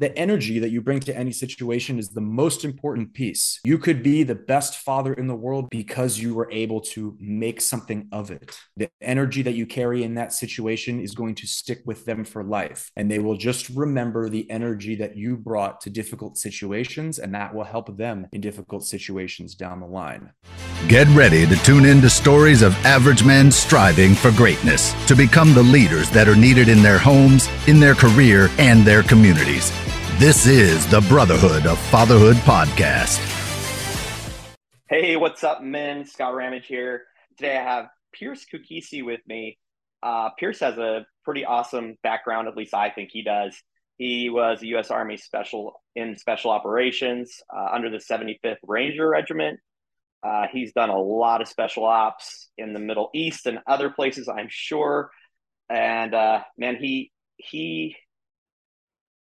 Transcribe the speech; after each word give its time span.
the 0.00 0.16
energy 0.18 0.58
that 0.58 0.70
you 0.70 0.80
bring 0.80 0.98
to 0.98 1.16
any 1.16 1.30
situation 1.30 2.00
is 2.00 2.08
the 2.08 2.20
most 2.20 2.64
important 2.64 3.14
piece. 3.14 3.60
You 3.64 3.78
could 3.78 4.02
be 4.02 4.24
the 4.24 4.34
best 4.34 4.78
father 4.78 5.14
in 5.14 5.28
the 5.28 5.36
world 5.36 5.68
because 5.70 6.18
you 6.18 6.34
were 6.34 6.50
able 6.50 6.80
to 6.80 7.16
make 7.20 7.60
something 7.60 8.08
of 8.10 8.32
it. 8.32 8.58
The 8.76 8.90
energy 9.00 9.42
that 9.42 9.54
you 9.54 9.66
carry 9.66 10.02
in 10.02 10.14
that 10.16 10.32
situation 10.32 11.00
is 11.00 11.14
going 11.14 11.36
to 11.36 11.46
stick 11.46 11.82
with 11.86 12.06
them 12.06 12.24
for 12.24 12.42
life. 12.42 12.90
And 12.96 13.08
they 13.08 13.20
will 13.20 13.36
just 13.36 13.68
remember 13.68 14.28
the 14.28 14.50
energy 14.50 14.96
that 14.96 15.16
you 15.16 15.36
brought 15.36 15.80
to 15.82 15.90
difficult 15.90 16.38
situations, 16.38 17.20
and 17.20 17.32
that 17.36 17.54
will 17.54 17.62
help 17.62 17.96
them 17.96 18.26
in 18.32 18.40
difficult 18.40 18.84
situations 18.84 19.54
down 19.54 19.78
the 19.78 19.86
line. 19.86 20.32
Get 20.88 21.06
ready 21.08 21.46
to 21.46 21.56
tune 21.62 21.84
in 21.84 22.00
to 22.00 22.10
stories 22.10 22.62
of 22.62 22.74
average 22.84 23.24
men 23.24 23.52
striving 23.52 24.14
for 24.14 24.32
greatness 24.32 24.92
to 25.06 25.14
become 25.14 25.54
the 25.54 25.62
leaders 25.62 26.10
that 26.10 26.28
are 26.28 26.34
needed 26.34 26.68
in 26.68 26.82
their 26.82 26.98
homes, 26.98 27.48
in 27.68 27.78
their 27.78 27.94
career, 27.94 28.50
and 28.58 28.84
their 28.84 29.04
communities. 29.04 29.70
This 30.18 30.46
is 30.46 30.86
the 30.86 31.00
Brotherhood 31.00 31.66
of 31.66 31.76
Fatherhood 31.76 32.36
podcast. 32.36 33.18
Hey, 34.88 35.16
what's 35.16 35.42
up, 35.42 35.60
men? 35.60 36.06
Scott 36.06 36.36
Ramage 36.36 36.68
here. 36.68 37.02
Today 37.36 37.56
I 37.56 37.62
have 37.64 37.88
Pierce 38.12 38.46
Kukisi 38.46 39.04
with 39.04 39.20
me. 39.26 39.58
Uh, 40.04 40.30
Pierce 40.38 40.60
has 40.60 40.78
a 40.78 41.04
pretty 41.24 41.44
awesome 41.44 41.96
background, 42.04 42.46
at 42.46 42.56
least 42.56 42.74
I 42.74 42.90
think 42.90 43.10
he 43.12 43.24
does. 43.24 43.60
He 43.98 44.30
was 44.30 44.62
a 44.62 44.68
U.S. 44.68 44.92
Army 44.92 45.16
special 45.16 45.82
in 45.96 46.16
special 46.16 46.52
operations 46.52 47.40
uh, 47.52 47.70
under 47.72 47.90
the 47.90 47.98
75th 47.98 48.58
Ranger 48.62 49.08
Regiment. 49.08 49.58
Uh, 50.22 50.46
he's 50.52 50.72
done 50.72 50.90
a 50.90 50.98
lot 50.98 51.42
of 51.42 51.48
special 51.48 51.86
ops 51.86 52.50
in 52.56 52.72
the 52.72 52.78
Middle 52.78 53.10
East 53.14 53.46
and 53.46 53.58
other 53.66 53.90
places, 53.90 54.28
I'm 54.28 54.48
sure. 54.48 55.10
And 55.68 56.14
uh, 56.14 56.42
man, 56.56 56.76
he 56.76 57.10
he 57.36 57.96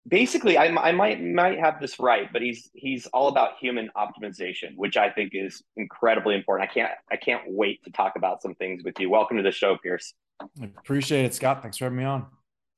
basically 0.09 0.57
I, 0.57 0.65
I 0.65 0.91
might 0.91 1.23
might 1.23 1.59
have 1.59 1.79
this 1.79 1.99
right 1.99 2.31
but 2.33 2.41
he's 2.41 2.69
he's 2.73 3.05
all 3.07 3.27
about 3.27 3.51
human 3.59 3.89
optimization 3.95 4.75
which 4.75 4.97
i 4.97 5.09
think 5.09 5.31
is 5.33 5.61
incredibly 5.77 6.35
important. 6.35 6.69
I 6.69 6.73
can't 6.73 6.91
i 7.11 7.15
can't 7.15 7.43
wait 7.47 7.83
to 7.85 7.91
talk 7.91 8.13
about 8.15 8.41
some 8.41 8.55
things 8.55 8.83
with 8.83 8.99
you. 8.99 9.09
Welcome 9.09 9.37
to 9.37 9.43
the 9.43 9.51
show 9.51 9.77
pierce. 9.77 10.13
I 10.61 10.65
appreciate 10.65 11.25
it 11.25 11.33
scott. 11.33 11.61
Thanks 11.61 11.77
for 11.77 11.85
having 11.85 11.99
me 11.99 12.03
on. 12.03 12.25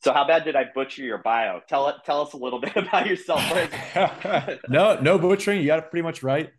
So 0.04 0.14
how 0.14 0.26
bad 0.26 0.44
did 0.44 0.56
i 0.56 0.66
butcher 0.74 1.04
your 1.04 1.20
bio? 1.20 1.62
Tell 1.68 1.88
it 1.88 1.96
tell 2.06 2.22
us 2.22 2.34
a 2.34 2.38
little 2.38 2.60
bit 2.60 2.76
about 2.76 3.08
yourself. 3.08 3.42
No 4.70 5.00
no 5.00 5.18
butchering. 5.18 5.62
You 5.62 5.68
got 5.68 5.80
it 5.80 5.90
pretty 5.90 6.04
much 6.04 6.24
right. 6.24 6.52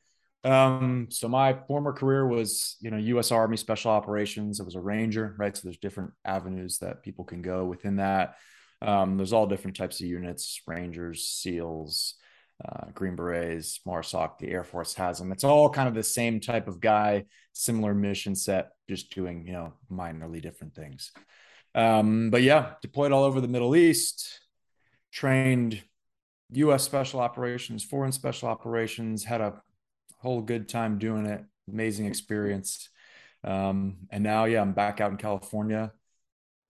Um, 0.45 1.07
so 1.11 1.29
my 1.29 1.55
former 1.69 1.93
career 1.93 2.27
was 2.27 2.77
you 2.81 2.91
know 2.91 3.19
us 3.19 3.31
army 3.31 3.57
special 3.57 3.91
operations. 3.91 4.61
I 4.61 4.65
was 4.65 4.75
a 4.75 4.81
ranger 4.81 5.35
right? 5.39 5.57
So 5.57 5.63
there's 5.65 5.79
different 5.79 6.13
avenues 6.25 6.79
that 6.79 7.03
people 7.03 7.25
can 7.25 7.43
go 7.43 7.65
within 7.65 7.97
that 7.97 8.37
um, 8.83 9.17
there's 9.17 9.33
all 9.33 9.47
different 9.47 9.77
types 9.77 10.01
of 10.01 10.07
units, 10.07 10.61
Rangers, 10.67 11.25
SEALs, 11.25 12.17
uh, 12.65 12.87
Green 12.95 13.17
Berets, 13.17 13.81
MARSOC, 13.87 14.39
the 14.39 14.51
Air 14.51 14.65
Force 14.65 14.95
has 14.95 15.19
them. 15.19 15.33
It's 15.33 15.45
all 15.45 15.71
kind 15.71 15.89
of 15.89 15.95
the 15.95 16.03
same 16.03 16.41
type 16.41 16.67
of 16.67 16.81
guy, 16.81 17.25
similar 17.53 17.95
mission 17.95 18.35
set, 18.35 18.73
just 18.89 19.15
doing, 19.15 19.47
you 19.47 19.53
know, 19.53 19.75
minorly 19.91 20.43
different 20.43 20.75
things. 20.75 21.13
Um, 21.75 22.31
but 22.31 22.43
yeah, 22.43 22.75
deployed 22.83 23.13
all 23.13 23.25
over 23.25 23.41
the 23.41 23.49
Middle 23.49 23.75
East, 23.77 24.41
trained 25.13 25.83
US 26.51 26.83
special 26.83 27.21
operations, 27.21 27.85
foreign 27.85 28.13
special 28.13 28.49
operations, 28.49 29.25
had 29.25 29.41
a 29.41 29.63
whole 30.19 30.43
good 30.43 30.69
time 30.69 30.99
doing 30.99 31.27
it. 31.27 31.45
Amazing 31.69 32.07
experience. 32.07 32.89
Um, 33.45 34.09
and 34.11 34.23
now, 34.23 34.45
yeah, 34.45 34.61
I'm 34.61 34.73
back 34.73 35.01
out 35.01 35.13
in 35.13 35.17
California 35.17 35.93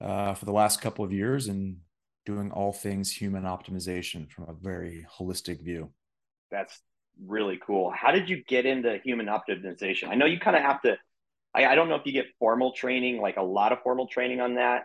uh, 0.00 0.34
for 0.34 0.44
the 0.44 0.52
last 0.52 0.80
couple 0.80 1.04
of 1.04 1.12
years 1.12 1.48
and 1.48 1.78
doing 2.24 2.50
all 2.52 2.72
things 2.72 3.10
human 3.10 3.44
optimization 3.44 4.30
from 4.30 4.48
a 4.48 4.52
very 4.52 5.06
holistic 5.18 5.62
view. 5.62 5.90
That's 6.50 6.80
really 7.26 7.58
cool. 7.64 7.90
How 7.90 8.12
did 8.12 8.28
you 8.28 8.42
get 8.44 8.66
into 8.66 8.98
human 9.04 9.26
optimization? 9.26 10.08
I 10.08 10.14
know 10.14 10.26
you 10.26 10.38
kind 10.38 10.56
of 10.56 10.62
have 10.62 10.80
to, 10.82 10.96
I, 11.54 11.66
I, 11.66 11.74
don't 11.74 11.88
know 11.88 11.96
if 11.96 12.06
you 12.06 12.12
get 12.12 12.26
formal 12.38 12.72
training, 12.72 13.20
like 13.20 13.36
a 13.36 13.42
lot 13.42 13.72
of 13.72 13.82
formal 13.82 14.06
training 14.06 14.40
on 14.40 14.54
that 14.54 14.84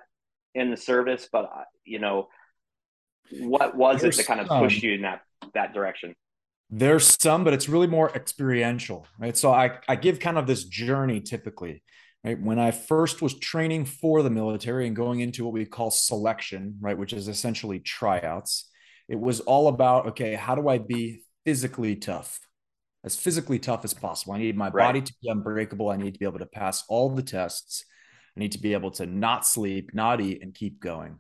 in 0.56 0.72
the 0.72 0.78
service, 0.78 1.28
but 1.32 1.46
uh, 1.46 1.64
you 1.86 2.00
know, 2.00 2.28
what 3.32 3.76
was 3.76 4.02
There's 4.02 4.16
it 4.16 4.26
that 4.26 4.28
kind 4.28 4.40
of 4.40 4.48
pushed 4.48 4.84
you 4.84 4.94
in 4.94 5.02
that, 5.02 5.22
that 5.54 5.74
direction? 5.74 6.16
There's 6.70 7.18
some, 7.22 7.44
but 7.44 7.54
it's 7.54 7.70
really 7.70 7.88
more 7.88 8.10
experiential, 8.14 9.08
right? 9.18 9.38
So 9.38 9.52
I, 9.52 9.80
I 9.88 9.96
give 9.96 10.20
kind 10.20 10.38
of 10.38 10.48
this 10.48 10.66
journey 10.66 11.22
typically. 11.22 11.84
Right? 12.28 12.42
When 12.42 12.60
I 12.60 12.72
first 12.72 13.22
was 13.22 13.40
training 13.40 13.86
for 13.86 14.22
the 14.22 14.30
military 14.30 14.86
and 14.86 14.94
going 14.94 15.22
into 15.22 15.46
what 15.46 15.54
we 15.54 15.64
call 15.64 15.92
selection, 15.92 16.76
right, 16.82 16.98
which 16.98 17.14
is 17.14 17.30
essentially 17.30 17.80
tryouts, 17.80 18.70
it 19.08 19.18
was 19.18 19.40
all 19.40 19.70
about 19.70 20.08
okay, 20.08 20.36
how 20.36 20.54
do 20.54 20.68
I 20.68 20.78
be 20.78 21.22
physically 21.46 21.96
tough? 21.96 22.42
As 23.06 23.16
physically 23.16 23.60
tough 23.60 23.86
as 23.86 23.94
possible. 23.94 24.34
I 24.34 24.40
need 24.40 24.58
my 24.58 24.68
right. 24.68 24.88
body 24.88 25.02
to 25.04 25.14
be 25.22 25.30
unbreakable. 25.30 25.90
I 25.90 25.96
need 25.96 26.16
to 26.16 26.20
be 26.20 26.26
able 26.26 26.40
to 26.40 26.46
pass 26.46 26.84
all 26.90 27.10
the 27.10 27.24
tests. 27.24 27.86
I 28.36 28.42
need 28.42 28.52
to 28.52 28.60
be 28.60 28.74
able 28.74 28.92
to 28.92 29.06
not 29.06 29.48
sleep, 29.48 29.92
not 29.94 30.20
eat, 30.20 30.44
and 30.44 30.54
keep 30.54 30.82
going. 30.82 31.20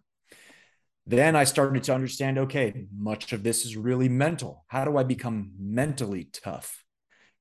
Then 1.05 1.37
I 1.37 1.45
started 1.45 1.83
to 1.85 1.95
understand 1.95 2.37
okay, 2.37 2.85
much 2.93 3.31
of 3.31 3.43
this 3.43 3.63
is 3.63 3.77
really 3.77 4.09
mental. 4.09 4.65
How 4.67 4.83
do 4.83 4.97
I 4.97 5.03
become 5.03 5.53
mentally 5.57 6.27
tough? 6.33 6.83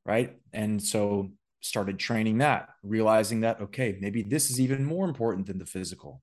Right. 0.04 0.36
And 0.52 0.80
so 0.80 1.32
started 1.66 1.98
training 1.98 2.38
that, 2.38 2.68
realizing 2.82 3.40
that, 3.40 3.60
okay, 3.60 3.98
maybe 4.00 4.22
this 4.22 4.50
is 4.50 4.60
even 4.60 4.84
more 4.84 5.06
important 5.06 5.46
than 5.46 5.58
the 5.58 5.66
physical. 5.66 6.22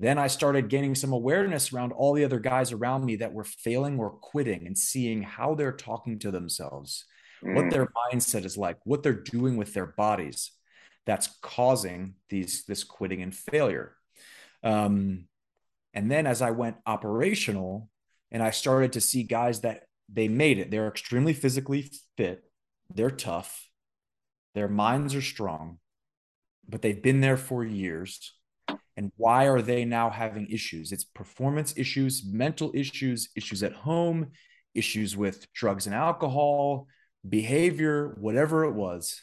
Then 0.00 0.18
I 0.18 0.28
started 0.28 0.68
gaining 0.68 0.94
some 0.94 1.12
awareness 1.12 1.72
around 1.72 1.92
all 1.92 2.12
the 2.12 2.24
other 2.24 2.38
guys 2.38 2.70
around 2.72 3.04
me 3.04 3.16
that 3.16 3.32
were 3.32 3.44
failing 3.44 3.98
or 3.98 4.10
quitting 4.10 4.66
and 4.66 4.78
seeing 4.78 5.22
how 5.22 5.54
they're 5.54 5.72
talking 5.72 6.20
to 6.20 6.30
themselves, 6.30 7.04
mm. 7.42 7.54
what 7.54 7.70
their 7.70 7.88
mindset 8.12 8.44
is 8.44 8.56
like, 8.56 8.78
what 8.84 9.02
they're 9.02 9.12
doing 9.12 9.56
with 9.56 9.74
their 9.74 9.86
bodies 9.86 10.52
that's 11.04 11.38
causing 11.40 12.14
these 12.28 12.64
this 12.66 12.84
quitting 12.84 13.22
and 13.22 13.34
failure. 13.34 13.96
Um, 14.62 15.26
and 15.94 16.10
then 16.10 16.26
as 16.26 16.42
I 16.42 16.50
went 16.50 16.76
operational 16.86 17.88
and 18.30 18.42
I 18.42 18.50
started 18.50 18.92
to 18.92 19.00
see 19.00 19.22
guys 19.22 19.62
that 19.62 19.84
they 20.12 20.28
made 20.28 20.58
it, 20.58 20.70
they're 20.70 20.86
extremely 20.86 21.32
physically 21.32 21.90
fit, 22.16 22.44
they're 22.94 23.10
tough, 23.10 23.67
their 24.58 24.68
minds 24.68 25.14
are 25.14 25.22
strong, 25.22 25.78
but 26.68 26.82
they've 26.82 27.02
been 27.02 27.20
there 27.20 27.36
for 27.36 27.64
years. 27.64 28.34
And 28.96 29.12
why 29.16 29.46
are 29.46 29.62
they 29.62 29.84
now 29.84 30.10
having 30.10 30.48
issues? 30.50 30.90
It's 30.90 31.04
performance 31.04 31.72
issues, 31.76 32.24
mental 32.26 32.72
issues, 32.74 33.28
issues 33.36 33.62
at 33.62 33.72
home, 33.72 34.32
issues 34.74 35.16
with 35.16 35.46
drugs 35.52 35.86
and 35.86 35.94
alcohol, 35.94 36.88
behavior, 37.26 38.16
whatever 38.20 38.64
it 38.64 38.72
was. 38.72 39.22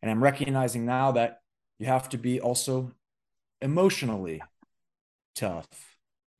And 0.00 0.10
I'm 0.10 0.22
recognizing 0.22 0.86
now 0.86 1.12
that 1.12 1.40
you 1.80 1.86
have 1.86 2.08
to 2.10 2.18
be 2.18 2.40
also 2.40 2.92
emotionally 3.60 4.40
tough. 5.34 5.66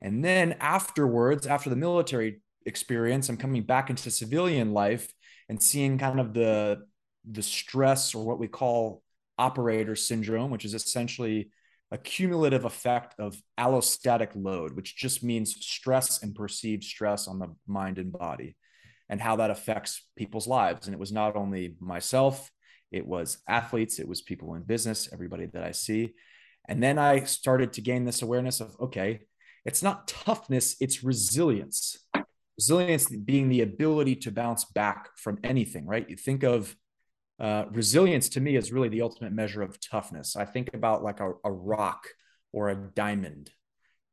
And 0.01 0.23
then 0.23 0.55
afterwards, 0.61 1.45
after 1.45 1.69
the 1.69 1.75
military 1.75 2.41
experience, 2.65 3.27
I'm 3.27 3.35
coming 3.35 3.63
back 3.63 3.89
into 3.89 4.09
civilian 4.09 4.71
life 4.73 5.13
and 5.49 5.61
seeing 5.61 5.97
kind 5.97 6.21
of 6.21 6.33
the 6.33 6.85
the 7.29 7.41
stress 7.41 8.15
or 8.15 8.25
what 8.25 8.39
we 8.39 8.47
call 8.47 9.03
operator 9.37 9.95
syndrome, 9.95 10.51
which 10.51 10.65
is 10.65 10.73
essentially 10.73 11.49
a 11.91 11.97
cumulative 11.97 12.65
effect 12.65 13.15
of 13.19 13.41
allostatic 13.57 14.29
load, 14.35 14.75
which 14.75 14.95
just 14.95 15.23
means 15.23 15.55
stress 15.65 16.21
and 16.21 16.35
perceived 16.35 16.83
stress 16.83 17.27
on 17.27 17.39
the 17.39 17.47
mind 17.67 17.97
and 17.97 18.11
body 18.11 18.55
and 19.09 19.19
how 19.19 19.37
that 19.37 19.49
affects 19.49 20.07
people's 20.15 20.47
lives. 20.47 20.85
And 20.85 20.93
it 20.93 20.99
was 20.99 21.11
not 21.11 21.35
only 21.35 21.75
myself, 21.79 22.51
it 22.91 23.05
was 23.05 23.39
athletes, 23.47 23.99
it 23.99 24.07
was 24.07 24.21
people 24.21 24.53
in 24.55 24.63
business, 24.63 25.09
everybody 25.11 25.47
that 25.47 25.63
I 25.63 25.71
see. 25.71 26.13
And 26.67 26.81
then 26.83 26.99
I 26.99 27.23
started 27.23 27.73
to 27.73 27.81
gain 27.81 28.05
this 28.05 28.21
awareness 28.21 28.61
of 28.61 28.75
okay, 28.79 29.21
it's 29.65 29.81
not 29.81 30.07
toughness, 30.07 30.75
it's 30.79 31.03
resilience. 31.03 31.97
Resilience 32.57 33.09
being 33.09 33.49
the 33.49 33.61
ability 33.61 34.15
to 34.17 34.31
bounce 34.31 34.65
back 34.65 35.09
from 35.17 35.39
anything, 35.43 35.87
right? 35.87 36.07
You 36.09 36.15
think 36.15 36.43
of 36.43 36.75
uh, 37.39 37.65
resilience 37.71 38.29
to 38.29 38.41
me 38.41 38.55
is 38.55 38.71
really 38.71 38.89
the 38.89 39.01
ultimate 39.01 39.31
measure 39.31 39.61
of 39.61 39.79
toughness. 39.79 40.35
I 40.35 40.45
think 40.45 40.73
about 40.73 41.03
like 41.03 41.19
a, 41.19 41.31
a 41.43 41.51
rock 41.51 42.07
or 42.51 42.69
a 42.69 42.75
diamond, 42.75 43.51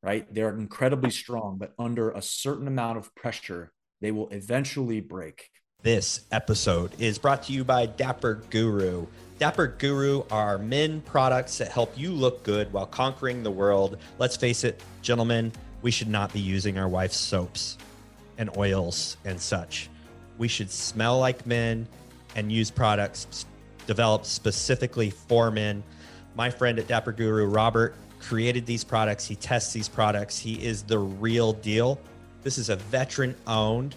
right? 0.03 0.33
They're 0.33 0.57
incredibly 0.57 1.11
strong, 1.11 1.59
but 1.59 1.73
under 1.79 2.11
a 2.11 2.23
certain 2.23 2.69
amount 2.69 2.99
of 2.99 3.15
pressure, 3.15 3.73
they 4.01 4.13
will 4.13 4.29
eventually 4.29 5.01
break. 5.01 5.49
This 5.83 6.23
episode 6.33 6.93
is 7.01 7.19
brought 7.19 7.43
to 7.45 7.53
you 7.53 7.65
by 7.65 7.87
Dapper 7.87 8.43
Guru. 8.51 9.07
Dapper 9.39 9.67
Guru 9.67 10.23
are 10.31 10.59
men 10.59 11.01
products 11.03 11.59
that 11.59 11.69
help 11.69 11.93
you 11.99 12.13
look 12.13 12.43
good 12.43 12.73
while 12.73 12.87
conquering 12.87 13.43
the 13.43 13.51
world. 13.51 13.99
Let's 14.19 14.37
face 14.37 14.65
it, 14.65 14.81
gentlemen, 15.03 15.53
we 15.83 15.91
should 15.91 16.09
not 16.09 16.33
be 16.33 16.41
using 16.41 16.79
our 16.79 16.89
wife's 16.89 17.17
soaps 17.17 17.77
and 18.39 18.57
oils 18.57 19.17
and 19.25 19.41
such. 19.41 19.91
We 20.39 20.49
should 20.49 20.71
smell 20.71 21.19
like 21.19 21.47
men 21.47 21.87
and 22.37 22.53
use 22.53 22.71
products 22.71 23.47
developed 23.87 24.27
specifically 24.27 25.11
for 25.11 25.51
men. 25.51 25.83
My 26.37 26.51
friend 26.51 26.79
at 26.79 26.87
Dapper 26.87 27.13
Guru, 27.13 27.47
Robert, 27.47 27.97
created 28.21 28.67
these 28.67 28.85
products. 28.85 29.27
He 29.27 29.35
tests 29.35 29.73
these 29.73 29.89
products. 29.89 30.39
He 30.39 30.63
is 30.65 30.83
the 30.83 30.99
real 30.99 31.55
deal. 31.55 31.99
This 32.43 32.59
is 32.59 32.69
a 32.69 32.77
veteran 32.77 33.35
owned, 33.47 33.97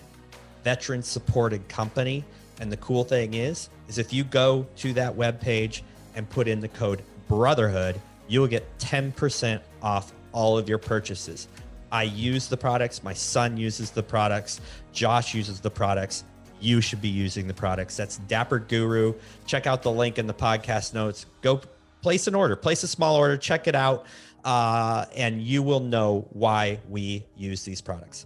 veteran 0.64 1.04
supported 1.04 1.68
company. 1.68 2.24
And 2.60 2.72
the 2.72 2.78
cool 2.78 3.04
thing 3.04 3.34
is, 3.34 3.70
is 3.88 3.98
if 3.98 4.14
you 4.14 4.24
go 4.24 4.66
to 4.78 4.94
that 4.94 5.16
webpage 5.16 5.82
and 6.16 6.30
put 6.30 6.48
in 6.48 6.60
the 6.60 6.68
code 6.70 7.04
brotherhood, 7.28 8.00
you 8.28 8.40
will 8.40 8.48
get 8.48 8.66
10% 8.80 9.62
off 9.82 10.14
all 10.32 10.58
of 10.58 10.70
your 10.70 10.78
purchases. 10.78 11.48
I 11.92 12.04
use 12.04 12.48
the 12.48 12.58
products, 12.58 13.04
my 13.04 13.14
son 13.14 13.58
uses 13.58 13.92
the 13.92 14.04
products, 14.04 14.62
Josh 14.94 15.34
uses 15.34 15.60
the 15.60 15.72
products. 15.72 16.24
You 16.60 16.82
should 16.82 17.02
be 17.02 17.10
using 17.10 17.48
the 17.48 17.54
products. 17.54 17.96
That's 17.96 18.18
Dapper 18.18 18.60
Guru. 18.60 19.14
Check 19.46 19.68
out 19.68 19.82
the 19.84 19.92
link 19.92 20.18
in 20.18 20.28
the 20.28 20.34
podcast 20.34 20.94
notes. 20.94 21.26
Go 21.42 21.62
place 22.02 22.28
an 22.28 22.36
order, 22.36 22.56
place 22.56 22.84
a 22.84 22.88
small 22.88 23.16
order, 23.16 23.38
check 23.38 23.68
it 23.68 23.76
out, 23.76 24.06
uh, 24.44 25.06
and 25.16 25.42
you 25.42 25.64
will 25.64 25.80
know 25.80 26.28
why 26.32 26.80
we 26.88 27.26
use 27.36 27.64
these 27.64 27.82
products. 27.82 28.26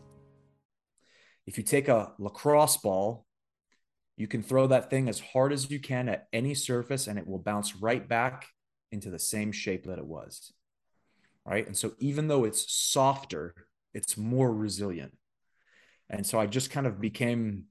If 1.45 1.57
you 1.57 1.63
take 1.63 1.87
a 1.87 2.11
lacrosse 2.19 2.77
ball, 2.77 3.25
you 4.15 4.27
can 4.27 4.43
throw 4.43 4.67
that 4.67 4.89
thing 4.89 5.09
as 5.09 5.19
hard 5.19 5.51
as 5.51 5.69
you 5.69 5.79
can 5.79 6.07
at 6.07 6.27
any 6.31 6.53
surface 6.53 7.07
and 7.07 7.17
it 7.17 7.27
will 7.27 7.39
bounce 7.39 7.75
right 7.75 8.07
back 8.07 8.47
into 8.91 9.09
the 9.09 9.19
same 9.19 9.51
shape 9.51 9.85
that 9.85 9.97
it 9.97 10.05
was. 10.05 10.53
Right. 11.45 11.65
And 11.65 11.75
so 11.75 11.93
even 11.99 12.27
though 12.27 12.45
it's 12.45 12.71
softer, 12.71 13.53
it's 13.93 14.15
more 14.15 14.53
resilient. 14.53 15.17
And 16.09 16.25
so 16.25 16.39
I 16.39 16.45
just 16.45 16.69
kind 16.69 16.87
of 16.87 17.01
became 17.01 17.65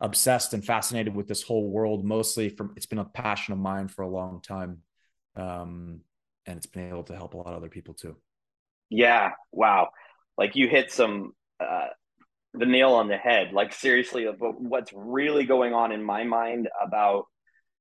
obsessed 0.00 0.54
and 0.54 0.64
fascinated 0.64 1.14
with 1.14 1.26
this 1.26 1.42
whole 1.42 1.68
world, 1.68 2.04
mostly 2.04 2.48
from 2.48 2.72
it's 2.76 2.86
been 2.86 2.98
a 2.98 3.04
passion 3.04 3.52
of 3.52 3.58
mine 3.58 3.88
for 3.88 4.02
a 4.02 4.08
long 4.08 4.40
time. 4.40 4.82
Um, 5.36 6.00
and 6.46 6.56
it's 6.56 6.66
been 6.66 6.88
able 6.88 7.04
to 7.04 7.16
help 7.16 7.34
a 7.34 7.36
lot 7.36 7.48
of 7.48 7.54
other 7.54 7.68
people 7.68 7.94
too. 7.94 8.16
Yeah. 8.88 9.32
Wow. 9.52 9.90
Like 10.38 10.54
you 10.54 10.68
hit 10.68 10.92
some, 10.92 11.32
uh, 11.60 11.88
the 12.54 12.66
nail 12.66 12.92
on 12.92 13.08
the 13.08 13.16
head. 13.16 13.52
Like 13.52 13.72
seriously, 13.72 14.26
what's 14.26 14.92
really 14.94 15.44
going 15.44 15.74
on 15.74 15.92
in 15.92 16.02
my 16.02 16.24
mind 16.24 16.68
about 16.82 17.26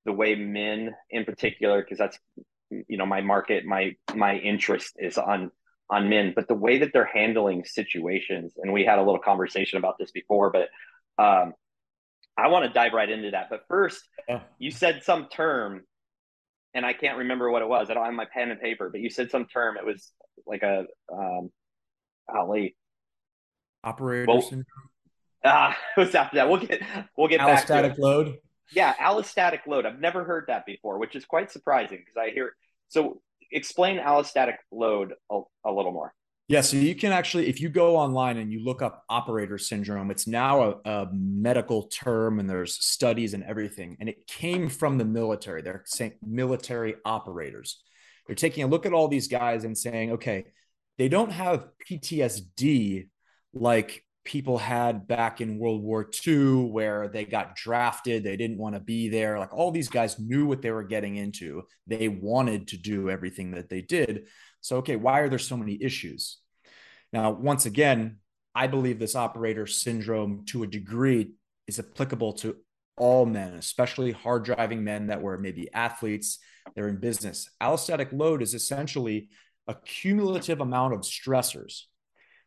the 0.06 0.12
way 0.12 0.35
men, 0.35 0.94
in 1.09 1.25
particular, 1.25 1.81
because 1.81 1.97
that's 1.97 2.19
you 2.69 2.97
know 2.97 3.06
my 3.06 3.21
market, 3.21 3.65
my 3.65 3.95
my 4.13 4.35
interest 4.35 4.95
is 4.97 5.17
on 5.17 5.51
on 5.89 6.09
men, 6.09 6.33
but 6.35 6.47
the 6.47 6.56
way 6.56 6.79
that 6.79 6.91
they're 6.94 7.06
handling 7.06 7.63
situations, 7.63 8.53
and 8.57 8.73
we 8.73 8.83
had 8.83 9.00
a 9.00 9.03
little 9.03 9.19
conversation 9.19 9.77
about 9.77 9.97
this 10.00 10.12
before, 10.12 10.51
but 10.51 10.69
um, 11.23 11.53
I 12.37 12.47
want 12.47 12.65
to 12.65 12.71
dive 12.71 12.93
right 12.93 13.09
into 13.09 13.31
that. 13.31 13.47
But 13.49 13.61
first, 13.67 14.03
yeah. 14.27 14.41
you 14.59 14.71
said 14.71 15.03
some 15.03 15.27
term, 15.27 15.83
and 16.73 16.85
I 16.85 16.93
can't 16.93 17.17
remember 17.19 17.49
what 17.49 17.61
it 17.61 17.67
was. 17.67 17.89
I 17.89 17.93
don't 17.93 18.05
have 18.05 18.13
my 18.13 18.27
pen 18.31 18.51
and 18.51 18.59
paper, 18.59 18.89
but 18.89 18.99
you 18.99 19.09
said 19.09 19.31
some 19.31 19.45
term. 19.45 19.77
It 19.77 19.85
was 19.85 20.11
like 20.45 20.63
a 20.63 20.85
um, 21.11 21.49
golly, 22.31 22.75
operator 23.83 24.25
well, 24.27 24.41
syndrome. 24.41 24.65
Ah, 25.43 25.77
what's 25.95 26.15
after 26.15 26.37
that? 26.37 26.49
We'll 26.49 26.59
get 26.59 26.81
we'll 27.17 27.27
get 27.27 27.39
allostatic 27.39 27.67
back 27.67 27.95
to 27.95 28.01
load. 28.01 28.35
Yeah, 28.73 28.93
allostatic 28.95 29.59
load. 29.67 29.85
I've 29.85 29.99
never 29.99 30.23
heard 30.23 30.45
that 30.47 30.65
before, 30.65 30.97
which 30.97 31.15
is 31.15 31.23
quite 31.23 31.51
surprising 31.51 31.99
because 31.99 32.17
I 32.17 32.31
hear. 32.31 32.55
So, 32.89 33.21
explain 33.51 33.99
allostatic 33.99 34.55
load 34.71 35.13
a, 35.31 35.41
a 35.65 35.71
little 35.71 35.91
more. 35.91 36.13
Yeah, 36.47 36.62
so 36.62 36.77
you 36.77 36.94
can 36.94 37.12
actually, 37.12 37.47
if 37.47 37.59
you 37.59 37.69
go 37.69 37.97
online 37.97 38.38
and 38.38 38.51
you 38.51 38.63
look 38.63 38.83
up 38.83 39.03
operator 39.09 39.57
syndrome, 39.57 40.12
it's 40.12 40.27
now 40.27 40.62
a, 40.62 40.89
a, 40.89 41.07
medical 41.12 41.88
term 41.88 42.39
and 42.39 42.47
there's 42.47 42.75
studies 42.86 43.33
and 43.33 43.44
everything. 43.44 43.97
And 44.00 44.07
it 44.07 44.27
came 44.27 44.69
from 44.69 45.00
the 45.00 45.06
military. 45.06 45.63
They're 45.63 45.81
saying 45.86 46.13
military 46.24 46.95
operators. 47.03 47.81
They're 48.27 48.36
taking 48.36 48.63
a 48.63 48.68
look 48.68 48.86
at 48.86 48.94
all 48.94 49.07
these 49.07 49.27
guys 49.27 49.63
and 49.63 49.75
saying, 49.75 50.12
okay, 50.13 50.45
they 51.00 51.09
don't 51.09 51.31
have 51.31 51.68
PTSD 51.89 53.09
like 53.56 54.03
people 54.24 54.57
had 54.57 55.07
back 55.07 55.39
in 55.39 55.59
World 55.59 55.83
War 55.83 56.09
II, 56.27 56.65
where 56.65 57.07
they 57.07 57.25
got 57.25 57.56
drafted, 57.56 58.24
they 58.24 58.36
didn't 58.36 58.57
want 58.57 58.75
to 58.75 58.81
be 58.81 59.07
there. 59.07 59.39
Like 59.39 59.53
all 59.53 59.71
these 59.71 59.89
guys 59.89 60.19
knew 60.19 60.45
what 60.45 60.62
they 60.62 60.71
were 60.71 60.83
getting 60.83 61.15
into. 61.15 61.63
They 61.88 62.07
wanted 62.07 62.68
to 62.69 62.77
do 62.77 63.09
everything 63.09 63.51
that 63.51 63.69
they 63.69 63.81
did. 63.81 64.27
So, 64.65 64.77
okay, 64.77 64.95
why 64.95 65.19
are 65.19 65.29
there 65.29 65.38
so 65.38 65.56
many 65.56 65.77
issues? 65.79 66.39
Now, 67.13 67.29
once 67.29 67.67
again, 67.67 68.17
I 68.56 68.65
believe 68.65 68.97
this 68.97 69.15
operator 69.15 69.67
syndrome 69.67 70.44
to 70.47 70.63
a 70.63 70.67
degree 70.67 71.33
is 71.67 71.77
applicable 71.77 72.33
to 72.33 72.56
all 72.97 73.27
men, 73.27 73.53
especially 73.53 74.12
hard 74.12 74.44
driving 74.44 74.83
men 74.83 75.06
that 75.07 75.21
were 75.21 75.38
maybe 75.38 75.71
athletes, 75.71 76.39
they're 76.73 76.88
in 76.88 76.97
business. 76.97 77.47
Allostatic 77.62 78.12
load 78.12 78.41
is 78.41 78.56
essentially 78.56 79.29
a 79.67 79.75
cumulative 79.75 80.62
amount 80.62 80.95
of 80.95 81.01
stressors, 81.01 81.81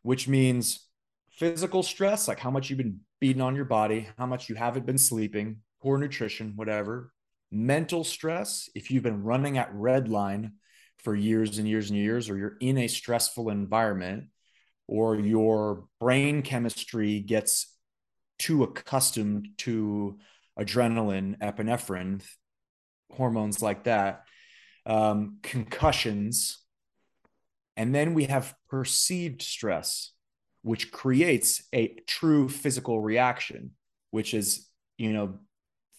which 0.01 0.27
means 0.27 0.89
physical 1.31 1.83
stress, 1.83 2.27
like 2.27 2.39
how 2.39 2.51
much 2.51 2.69
you've 2.69 2.79
been 2.79 2.99
beating 3.21 3.41
on 3.41 3.55
your 3.55 3.63
body, 3.63 4.09
how 4.17 4.25
much 4.25 4.49
you 4.49 4.55
haven't 4.55 4.85
been 4.85 4.97
sleeping, 4.97 5.61
poor 5.81 5.97
nutrition, 5.97 6.51
whatever. 6.57 7.13
Mental 7.49 8.03
stress, 8.03 8.69
if 8.75 8.91
you've 8.91 9.03
been 9.03 9.23
running 9.23 9.57
at 9.57 9.73
red 9.73 10.09
line 10.09 10.55
for 11.03 11.15
years 11.15 11.57
and 11.57 11.67
years 11.67 11.89
and 11.89 11.99
years, 11.99 12.29
or 12.29 12.37
you're 12.37 12.57
in 12.59 12.77
a 12.77 12.87
stressful 12.87 13.49
environment, 13.49 14.25
or 14.87 15.15
your 15.15 15.85
brain 15.99 16.41
chemistry 16.41 17.19
gets 17.19 17.75
too 18.37 18.63
accustomed 18.63 19.49
to 19.57 20.17
adrenaline, 20.59 21.37
epinephrine, 21.39 22.23
hormones 23.11 23.61
like 23.61 23.83
that, 23.83 24.23
um, 24.85 25.37
concussions. 25.43 26.59
And 27.77 27.93
then 27.93 28.13
we 28.13 28.25
have 28.25 28.55
perceived 28.69 29.41
stress 29.41 30.11
which 30.61 30.91
creates 30.91 31.63
a 31.73 31.95
true 32.07 32.49
physical 32.49 32.99
reaction, 32.99 33.71
which 34.11 34.33
is, 34.33 34.67
you 34.97 35.13
know, 35.13 35.39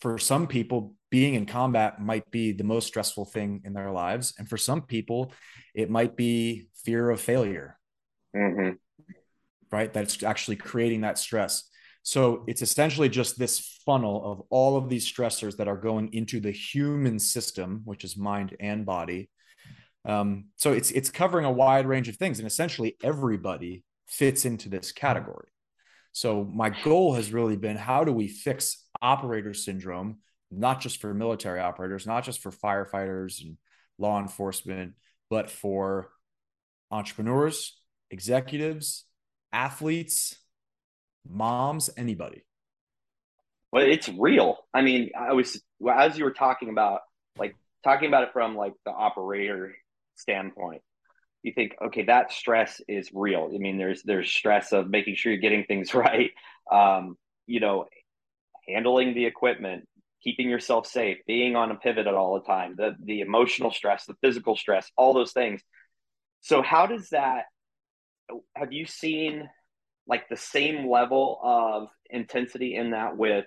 for 0.00 0.18
some 0.18 0.46
people, 0.46 0.94
being 1.10 1.34
in 1.34 1.46
combat 1.46 2.00
might 2.00 2.30
be 2.30 2.52
the 2.52 2.64
most 2.64 2.86
stressful 2.86 3.26
thing 3.26 3.62
in 3.64 3.72
their 3.72 3.90
lives. 3.90 4.34
And 4.38 4.48
for 4.48 4.56
some 4.56 4.82
people, 4.82 5.32
it 5.74 5.90
might 5.90 6.16
be 6.16 6.68
fear 6.84 7.10
of 7.10 7.20
failure. 7.20 7.78
Mm-hmm. 8.34 8.74
Right. 9.72 9.92
That's 9.92 10.22
actually 10.22 10.56
creating 10.56 11.02
that 11.02 11.18
stress. 11.18 11.68
So 12.02 12.44
it's 12.46 12.62
essentially 12.62 13.08
just 13.08 13.38
this 13.38 13.80
funnel 13.84 14.32
of 14.32 14.42
all 14.50 14.76
of 14.76 14.88
these 14.88 15.10
stressors 15.10 15.56
that 15.58 15.68
are 15.68 15.76
going 15.76 16.12
into 16.12 16.40
the 16.40 16.50
human 16.50 17.18
system, 17.18 17.82
which 17.84 18.04
is 18.04 18.16
mind 18.16 18.56
and 18.58 18.86
body. 18.86 19.30
Um, 20.04 20.46
so 20.56 20.72
it's 20.72 20.90
it's 20.92 21.10
covering 21.10 21.44
a 21.44 21.52
wide 21.52 21.86
range 21.86 22.08
of 22.08 22.16
things, 22.16 22.38
and 22.38 22.46
essentially 22.46 22.96
everybody 23.02 23.84
fits 24.08 24.44
into 24.44 24.68
this 24.68 24.92
category. 24.92 25.48
So 26.12 26.44
my 26.44 26.70
goal 26.70 27.14
has 27.14 27.32
really 27.32 27.56
been 27.56 27.76
how 27.76 28.04
do 28.04 28.12
we 28.12 28.28
fix 28.28 28.84
operator 29.02 29.54
syndrome, 29.54 30.18
not 30.50 30.80
just 30.80 31.00
for 31.00 31.14
military 31.14 31.60
operators, 31.60 32.06
not 32.06 32.24
just 32.24 32.40
for 32.40 32.50
firefighters 32.50 33.42
and 33.42 33.56
law 33.98 34.20
enforcement, 34.20 34.94
but 35.28 35.50
for 35.50 36.10
entrepreneurs, 36.90 37.78
executives, 38.10 39.04
athletes, 39.52 40.36
moms, 41.28 41.90
anybody. 41.96 42.44
Well, 43.72 43.86
it's 43.86 44.08
real. 44.08 44.58
I 44.74 44.82
mean, 44.82 45.10
I 45.18 45.32
was 45.32 45.60
as 45.88 46.18
you 46.18 46.24
were 46.24 46.32
talking 46.32 46.70
about, 46.70 47.00
like 47.38 47.54
talking 47.84 48.08
about 48.08 48.24
it 48.24 48.30
from 48.32 48.56
like 48.56 48.74
the 48.84 48.90
operator 48.90 49.76
standpoint 50.16 50.82
you 51.42 51.52
think, 51.52 51.74
okay, 51.82 52.04
that 52.04 52.32
stress 52.32 52.80
is 52.86 53.10
real. 53.12 53.50
I 53.54 53.58
mean, 53.58 53.78
there's 53.78 54.02
there's 54.02 54.30
stress 54.30 54.72
of 54.72 54.88
making 54.88 55.16
sure 55.16 55.32
you're 55.32 55.40
getting 55.40 55.64
things 55.64 55.94
right. 55.94 56.30
Um, 56.70 57.16
you 57.46 57.60
know, 57.60 57.86
handling 58.68 59.14
the 59.14 59.26
equipment, 59.26 59.88
keeping 60.22 60.48
yourself 60.48 60.86
safe, 60.86 61.18
being 61.26 61.56
on 61.56 61.70
a 61.70 61.74
pivot 61.76 62.06
at 62.06 62.14
all 62.14 62.34
the 62.34 62.46
time, 62.46 62.74
the 62.76 62.94
the 63.02 63.20
emotional 63.20 63.70
stress, 63.70 64.06
the 64.06 64.16
physical 64.22 64.56
stress, 64.56 64.90
all 64.96 65.12
those 65.12 65.32
things. 65.32 65.62
So 66.40 66.62
how 66.62 66.86
does 66.86 67.08
that 67.10 67.44
have 68.54 68.72
you 68.72 68.86
seen 68.86 69.48
like 70.06 70.28
the 70.28 70.36
same 70.36 70.88
level 70.88 71.40
of 71.42 71.88
intensity 72.08 72.74
in 72.76 72.90
that 72.90 73.16
with 73.16 73.44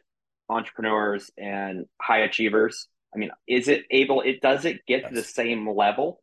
entrepreneurs 0.49 1.31
and 1.37 1.85
high 2.01 2.19
achievers? 2.19 2.87
I 3.13 3.17
mean, 3.17 3.31
is 3.47 3.67
it 3.67 3.83
able 3.91 4.21
it 4.21 4.41
does 4.41 4.65
it 4.65 4.85
get 4.85 5.01
yes. 5.01 5.09
to 5.09 5.15
the 5.15 5.23
same 5.23 5.69
level? 5.69 6.19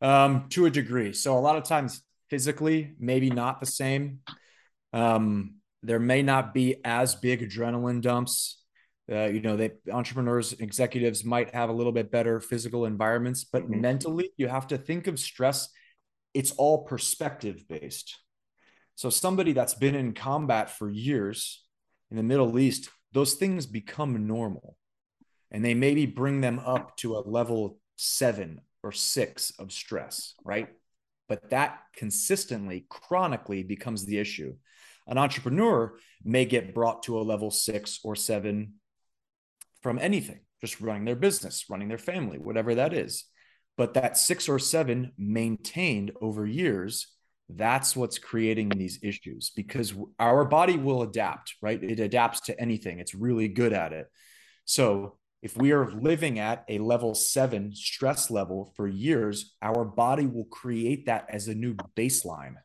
um, 0.00 0.46
to 0.50 0.66
a 0.66 0.70
degree. 0.70 1.12
So 1.12 1.36
a 1.36 1.40
lot 1.40 1.56
of 1.56 1.64
times 1.64 2.02
physically, 2.30 2.94
maybe 2.98 3.30
not 3.30 3.60
the 3.60 3.66
same. 3.66 4.20
Um, 4.92 5.56
there 5.82 5.98
may 5.98 6.22
not 6.22 6.54
be 6.54 6.76
as 6.84 7.14
big 7.14 7.48
adrenaline 7.48 8.00
dumps. 8.00 8.62
Uh, 9.10 9.26
you 9.26 9.40
know, 9.40 9.56
they 9.56 9.72
entrepreneurs, 9.90 10.52
executives 10.54 11.24
might 11.24 11.54
have 11.54 11.70
a 11.70 11.72
little 11.72 11.92
bit 11.92 12.10
better 12.10 12.40
physical 12.40 12.84
environments, 12.84 13.44
but 13.44 13.62
mm-hmm. 13.62 13.80
mentally, 13.80 14.30
you 14.36 14.48
have 14.48 14.66
to 14.66 14.76
think 14.76 15.06
of 15.06 15.18
stress. 15.18 15.68
It's 16.34 16.52
all 16.52 16.84
perspective 16.84 17.66
based. 17.68 18.18
So 18.96 19.08
somebody 19.08 19.52
that's 19.52 19.74
been 19.74 19.94
in 19.94 20.12
combat 20.12 20.70
for 20.70 20.90
years 20.90 21.64
in 22.10 22.16
the 22.16 22.22
Middle 22.22 22.58
East, 22.58 22.90
those 23.12 23.34
things 23.34 23.64
become 23.64 24.26
normal, 24.26 24.76
and 25.50 25.64
they 25.64 25.74
maybe 25.74 26.04
bring 26.04 26.40
them 26.40 26.58
up 26.58 26.96
to 26.98 27.16
a 27.16 27.20
level 27.26 27.78
seven 27.96 28.60
or 28.82 28.92
six 28.92 29.52
of 29.58 29.72
stress, 29.72 30.34
right? 30.44 30.68
But 31.28 31.50
that 31.50 31.80
consistently, 31.94 32.86
chronically 32.88 33.62
becomes 33.62 34.04
the 34.04 34.18
issue. 34.18 34.56
An 35.06 35.16
entrepreneur 35.16 35.94
may 36.22 36.44
get 36.44 36.74
brought 36.74 37.04
to 37.04 37.18
a 37.18 37.22
level 37.22 37.50
six 37.50 38.00
or 38.04 38.14
seven 38.14 38.74
from 39.88 39.98
anything, 40.00 40.40
just 40.60 40.82
running 40.82 41.06
their 41.06 41.16
business, 41.16 41.64
running 41.70 41.88
their 41.88 41.96
family, 41.96 42.36
whatever 42.36 42.74
that 42.74 42.92
is. 42.92 43.24
But 43.78 43.94
that 43.94 44.18
six 44.18 44.46
or 44.46 44.58
seven 44.58 45.12
maintained 45.16 46.12
over 46.20 46.44
years, 46.44 47.06
that's 47.48 47.96
what's 47.96 48.18
creating 48.18 48.68
these 48.68 48.98
issues 49.02 49.50
because 49.56 49.94
our 50.18 50.44
body 50.44 50.76
will 50.76 51.00
adapt, 51.00 51.54
right? 51.62 51.82
It 51.82 52.00
adapts 52.00 52.40
to 52.40 52.60
anything, 52.60 52.98
it's 52.98 53.14
really 53.14 53.48
good 53.48 53.72
at 53.72 53.94
it. 53.94 54.08
So 54.66 55.16
if 55.40 55.56
we 55.56 55.72
are 55.72 55.90
living 55.90 56.38
at 56.38 56.66
a 56.68 56.80
level 56.80 57.14
seven 57.14 57.74
stress 57.74 58.30
level 58.30 58.74
for 58.76 58.86
years, 58.86 59.54
our 59.62 59.86
body 59.86 60.26
will 60.26 60.44
create 60.50 61.06
that 61.06 61.24
as 61.30 61.48
a 61.48 61.54
new 61.54 61.74
baseline. 61.96 62.56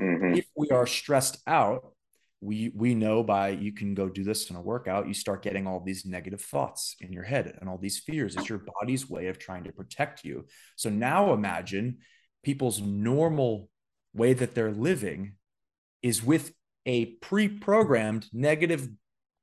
Mm-hmm. 0.00 0.38
If 0.38 0.46
we 0.56 0.70
are 0.70 0.86
stressed 0.86 1.36
out, 1.46 1.91
we 2.42 2.72
we 2.74 2.94
know 2.94 3.22
by 3.22 3.50
you 3.50 3.72
can 3.72 3.94
go 3.94 4.08
do 4.08 4.24
this 4.24 4.50
in 4.50 4.56
a 4.56 4.60
workout 4.60 5.06
you 5.06 5.14
start 5.14 5.42
getting 5.42 5.66
all 5.66 5.78
these 5.80 6.04
negative 6.04 6.42
thoughts 6.42 6.96
in 7.00 7.12
your 7.12 7.22
head 7.22 7.56
and 7.60 7.70
all 7.70 7.78
these 7.78 8.00
fears. 8.00 8.34
It's 8.34 8.48
your 8.48 8.62
body's 8.80 9.08
way 9.08 9.28
of 9.28 9.38
trying 9.38 9.64
to 9.64 9.72
protect 9.72 10.24
you. 10.24 10.46
So 10.74 10.90
now 10.90 11.32
imagine 11.32 11.98
people's 12.42 12.80
normal 12.80 13.70
way 14.12 14.32
that 14.34 14.56
they're 14.56 14.72
living 14.72 15.34
is 16.02 16.22
with 16.22 16.52
a 16.84 17.06
pre-programmed 17.06 18.26
negative 18.32 18.88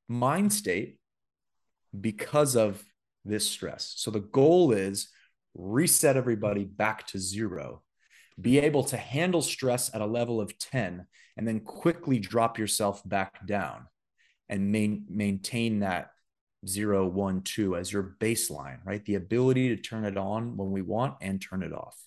mind 0.09 0.51
state 0.51 0.99
because 1.99 2.57
of 2.57 2.83
this 3.23 3.49
stress. 3.49 3.93
So 3.95 4.11
the 4.11 4.19
goal 4.19 4.73
is 4.73 5.09
reset 5.55 6.17
everybody 6.17 6.65
back 6.65 7.07
to 7.07 7.19
zero. 7.19 7.81
Be 8.39 8.59
able 8.59 8.83
to 8.85 8.97
handle 8.97 9.41
stress 9.41 9.93
at 9.93 10.01
a 10.01 10.05
level 10.05 10.41
of 10.41 10.57
10 10.59 11.05
and 11.39 11.47
then 11.47 11.61
quickly 11.61 12.19
drop 12.19 12.59
yourself 12.59 13.01
back 13.07 13.47
down 13.47 13.87
and 14.49 14.73
main, 14.73 15.05
maintain 15.09 15.79
that 15.79 16.09
zero, 16.67 17.07
one, 17.07 17.41
two 17.43 17.77
as 17.77 17.93
your 17.93 18.17
baseline, 18.19 18.79
right? 18.85 19.05
The 19.05 19.15
ability 19.15 19.69
to 19.69 19.81
turn 19.81 20.03
it 20.03 20.17
on 20.17 20.57
when 20.57 20.69
we 20.69 20.81
want 20.81 21.15
and 21.21 21.41
turn 21.41 21.63
it 21.63 21.71
off. 21.71 21.97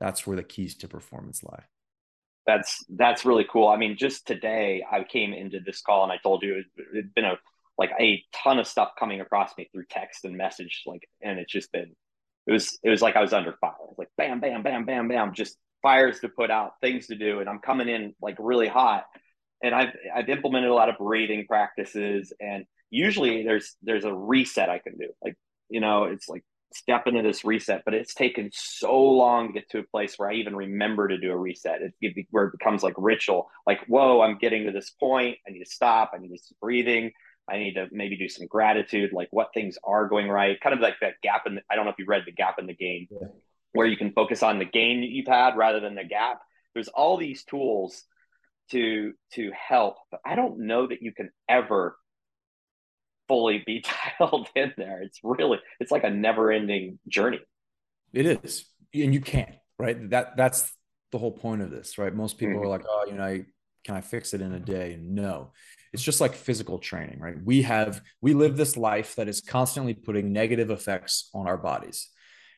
That's 0.00 0.26
where 0.26 0.36
the 0.36 0.42
keys 0.42 0.74
to 0.76 0.88
performance 0.88 1.42
lie. 1.42 1.62
That's 2.46 2.84
that's 2.90 3.24
really 3.24 3.46
cool. 3.50 3.68
I 3.68 3.78
mean, 3.78 3.96
just 3.96 4.26
today 4.26 4.84
I 4.92 5.02
came 5.02 5.32
into 5.32 5.60
this 5.60 5.80
call 5.80 6.02
and 6.02 6.12
I 6.12 6.18
told 6.18 6.42
you 6.42 6.62
it'd 6.92 7.14
been 7.14 7.24
a 7.24 7.38
like 7.78 7.92
a 7.98 8.22
ton 8.34 8.58
of 8.58 8.66
stuff 8.66 8.90
coming 8.98 9.22
across 9.22 9.56
me 9.56 9.66
through 9.72 9.86
text 9.88 10.26
and 10.26 10.36
message, 10.36 10.82
like, 10.84 11.08
and 11.22 11.38
it's 11.38 11.50
just 11.50 11.72
been 11.72 11.96
it 12.46 12.52
was 12.52 12.78
it 12.82 12.90
was 12.90 13.00
like 13.00 13.16
I 13.16 13.22
was 13.22 13.32
under 13.32 13.54
fire. 13.62 13.72
like 13.96 14.10
bam, 14.18 14.40
bam, 14.40 14.62
bam, 14.62 14.84
bam, 14.84 15.08
bam, 15.08 15.32
just 15.32 15.56
fires 15.84 16.18
to 16.20 16.28
put 16.28 16.50
out, 16.50 16.72
things 16.80 17.06
to 17.08 17.14
do, 17.14 17.38
and 17.38 17.48
I'm 17.48 17.60
coming 17.60 17.88
in 17.88 18.14
like 18.20 18.36
really 18.40 18.66
hot. 18.66 19.04
And 19.62 19.72
I've 19.72 19.92
I've 20.12 20.28
implemented 20.28 20.70
a 20.70 20.74
lot 20.74 20.88
of 20.88 20.96
breathing 20.98 21.46
practices, 21.46 22.32
and 22.40 22.64
usually 22.90 23.44
there's 23.44 23.76
there's 23.82 24.04
a 24.04 24.12
reset 24.12 24.68
I 24.68 24.80
can 24.80 24.96
do. 24.98 25.10
Like 25.22 25.36
you 25.68 25.80
know, 25.80 26.04
it's 26.04 26.28
like 26.28 26.42
step 26.72 27.06
into 27.06 27.22
this 27.22 27.44
reset, 27.44 27.82
but 27.84 27.94
it's 27.94 28.14
taken 28.14 28.50
so 28.52 28.98
long 29.00 29.48
to 29.48 29.52
get 29.52 29.70
to 29.70 29.78
a 29.78 29.84
place 29.84 30.14
where 30.16 30.28
I 30.28 30.34
even 30.34 30.56
remember 30.56 31.06
to 31.06 31.18
do 31.18 31.30
a 31.30 31.36
reset. 31.36 31.82
It, 31.82 31.94
it 32.00 32.26
where 32.30 32.46
it 32.46 32.58
becomes 32.58 32.82
like 32.82 32.94
ritual. 32.96 33.48
Like 33.66 33.80
whoa, 33.86 34.22
I'm 34.22 34.38
getting 34.38 34.64
to 34.64 34.72
this 34.72 34.90
point. 34.90 35.36
I 35.46 35.52
need 35.52 35.64
to 35.64 35.70
stop. 35.70 36.12
I 36.14 36.18
need 36.18 36.32
to 36.32 36.38
stop 36.38 36.58
breathing. 36.60 37.12
I 37.48 37.58
need 37.58 37.74
to 37.74 37.88
maybe 37.92 38.16
do 38.16 38.28
some 38.28 38.46
gratitude, 38.46 39.12
like 39.12 39.28
what 39.30 39.48
things 39.52 39.76
are 39.84 40.08
going 40.08 40.28
right. 40.28 40.58
Kind 40.62 40.74
of 40.74 40.80
like 40.80 40.94
that 41.02 41.20
gap 41.22 41.42
in. 41.46 41.56
The, 41.56 41.62
I 41.70 41.76
don't 41.76 41.84
know 41.84 41.90
if 41.90 41.98
you 41.98 42.06
read 42.06 42.22
the 42.24 42.32
gap 42.32 42.58
in 42.58 42.66
the 42.66 42.74
game, 42.74 43.06
Yeah 43.10 43.28
where 43.74 43.86
you 43.86 43.96
can 43.96 44.12
focus 44.12 44.42
on 44.42 44.58
the 44.58 44.64
gain 44.64 45.02
that 45.02 45.10
you've 45.10 45.26
had 45.26 45.56
rather 45.56 45.80
than 45.80 45.96
the 45.96 46.04
gap. 46.04 46.40
There's 46.72 46.88
all 46.88 47.18
these 47.18 47.44
tools 47.44 48.04
to 48.70 49.12
to 49.34 49.50
help, 49.52 49.96
but 50.10 50.20
I 50.24 50.36
don't 50.36 50.60
know 50.60 50.86
that 50.86 51.02
you 51.02 51.12
can 51.12 51.30
ever 51.48 51.98
fully 53.28 53.62
be 53.66 53.84
dialed 54.18 54.48
in 54.54 54.72
there. 54.78 55.02
It's 55.02 55.20
really 55.22 55.58
it's 55.80 55.90
like 55.92 56.04
a 56.04 56.10
never-ending 56.10 56.98
journey. 57.08 57.40
It 58.12 58.26
is. 58.26 58.64
And 58.94 59.12
you 59.12 59.20
can't, 59.20 59.54
right? 59.78 60.10
That 60.10 60.36
that's 60.36 60.72
the 61.10 61.18
whole 61.18 61.32
point 61.32 61.62
of 61.62 61.70
this, 61.70 61.98
right? 61.98 62.14
Most 62.14 62.38
people 62.38 62.56
mm-hmm. 62.56 62.64
are 62.64 62.68
like, 62.68 62.84
"Oh, 62.88 63.06
you 63.08 63.14
know, 63.14 63.24
I, 63.24 63.44
can 63.84 63.96
I 63.96 64.00
fix 64.00 64.34
it 64.34 64.40
in 64.40 64.52
a 64.52 64.60
day?" 64.60 64.96
No. 65.00 65.52
It's 65.92 66.02
just 66.02 66.20
like 66.20 66.34
physical 66.34 66.78
training, 66.78 67.20
right? 67.20 67.36
We 67.44 67.62
have 67.62 68.00
we 68.20 68.34
live 68.34 68.56
this 68.56 68.76
life 68.76 69.16
that 69.16 69.28
is 69.28 69.40
constantly 69.40 69.94
putting 69.94 70.32
negative 70.32 70.70
effects 70.70 71.28
on 71.34 71.46
our 71.46 71.56
bodies 71.56 72.08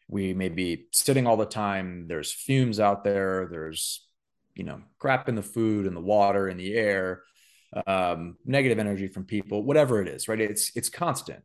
we 0.09 0.35
may 0.35 0.49
be 0.49 0.87
sitting 0.93 1.27
all 1.27 1.37
the 1.37 1.47
time. 1.47 2.07
There's 2.09 2.33
fumes 2.33 2.81
out 2.81 3.05
there. 3.05 3.49
There's 3.51 4.07
you 4.55 4.65
know 4.65 4.81
crap 4.99 5.29
in 5.29 5.35
the 5.35 5.43
food 5.43 5.87
and 5.87 5.97
the 5.97 6.01
water 6.01 6.49
and 6.49 6.59
the 6.59 6.75
air 6.75 7.23
um, 7.87 8.37
negative 8.45 8.79
energy 8.79 9.07
from 9.07 9.25
people 9.25 9.63
whatever 9.63 10.01
it 10.01 10.09
is 10.09 10.29
right? 10.29 10.41
It's 10.41 10.73
it's 10.77 10.89
constant. 10.89 11.43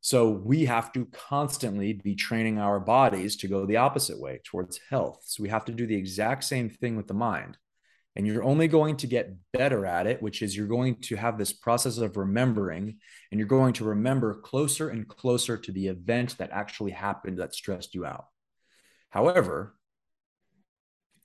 So 0.00 0.30
we 0.30 0.66
have 0.66 0.92
to 0.92 1.06
constantly 1.06 1.94
be 1.94 2.14
training 2.14 2.58
our 2.58 2.78
bodies 2.78 3.36
to 3.38 3.48
go 3.48 3.66
the 3.66 3.78
opposite 3.78 4.20
way 4.20 4.40
towards 4.44 4.78
health. 4.88 5.22
So 5.24 5.42
we 5.42 5.48
have 5.48 5.64
to 5.64 5.72
do 5.72 5.86
the 5.86 5.96
exact 5.96 6.44
same 6.44 6.68
thing 6.68 6.96
with 6.96 7.08
the 7.08 7.14
mind 7.14 7.56
and 8.16 8.26
you're 8.26 8.42
only 8.42 8.66
going 8.66 8.96
to 8.96 9.06
get 9.06 9.34
better 9.52 9.84
at 9.84 10.06
it, 10.06 10.22
which 10.22 10.40
is 10.40 10.56
you're 10.56 10.66
going 10.66 10.96
to 11.02 11.16
have 11.16 11.36
this 11.36 11.52
process 11.52 11.98
of 11.98 12.16
remembering, 12.16 12.96
and 13.30 13.38
you're 13.38 13.46
going 13.46 13.74
to 13.74 13.84
remember 13.84 14.34
closer 14.34 14.88
and 14.88 15.06
closer 15.06 15.58
to 15.58 15.70
the 15.70 15.88
event 15.88 16.38
that 16.38 16.50
actually 16.50 16.92
happened 16.92 17.38
that 17.38 17.54
stressed 17.54 17.94
you 17.94 18.06
out. 18.06 18.24
However, 19.10 19.74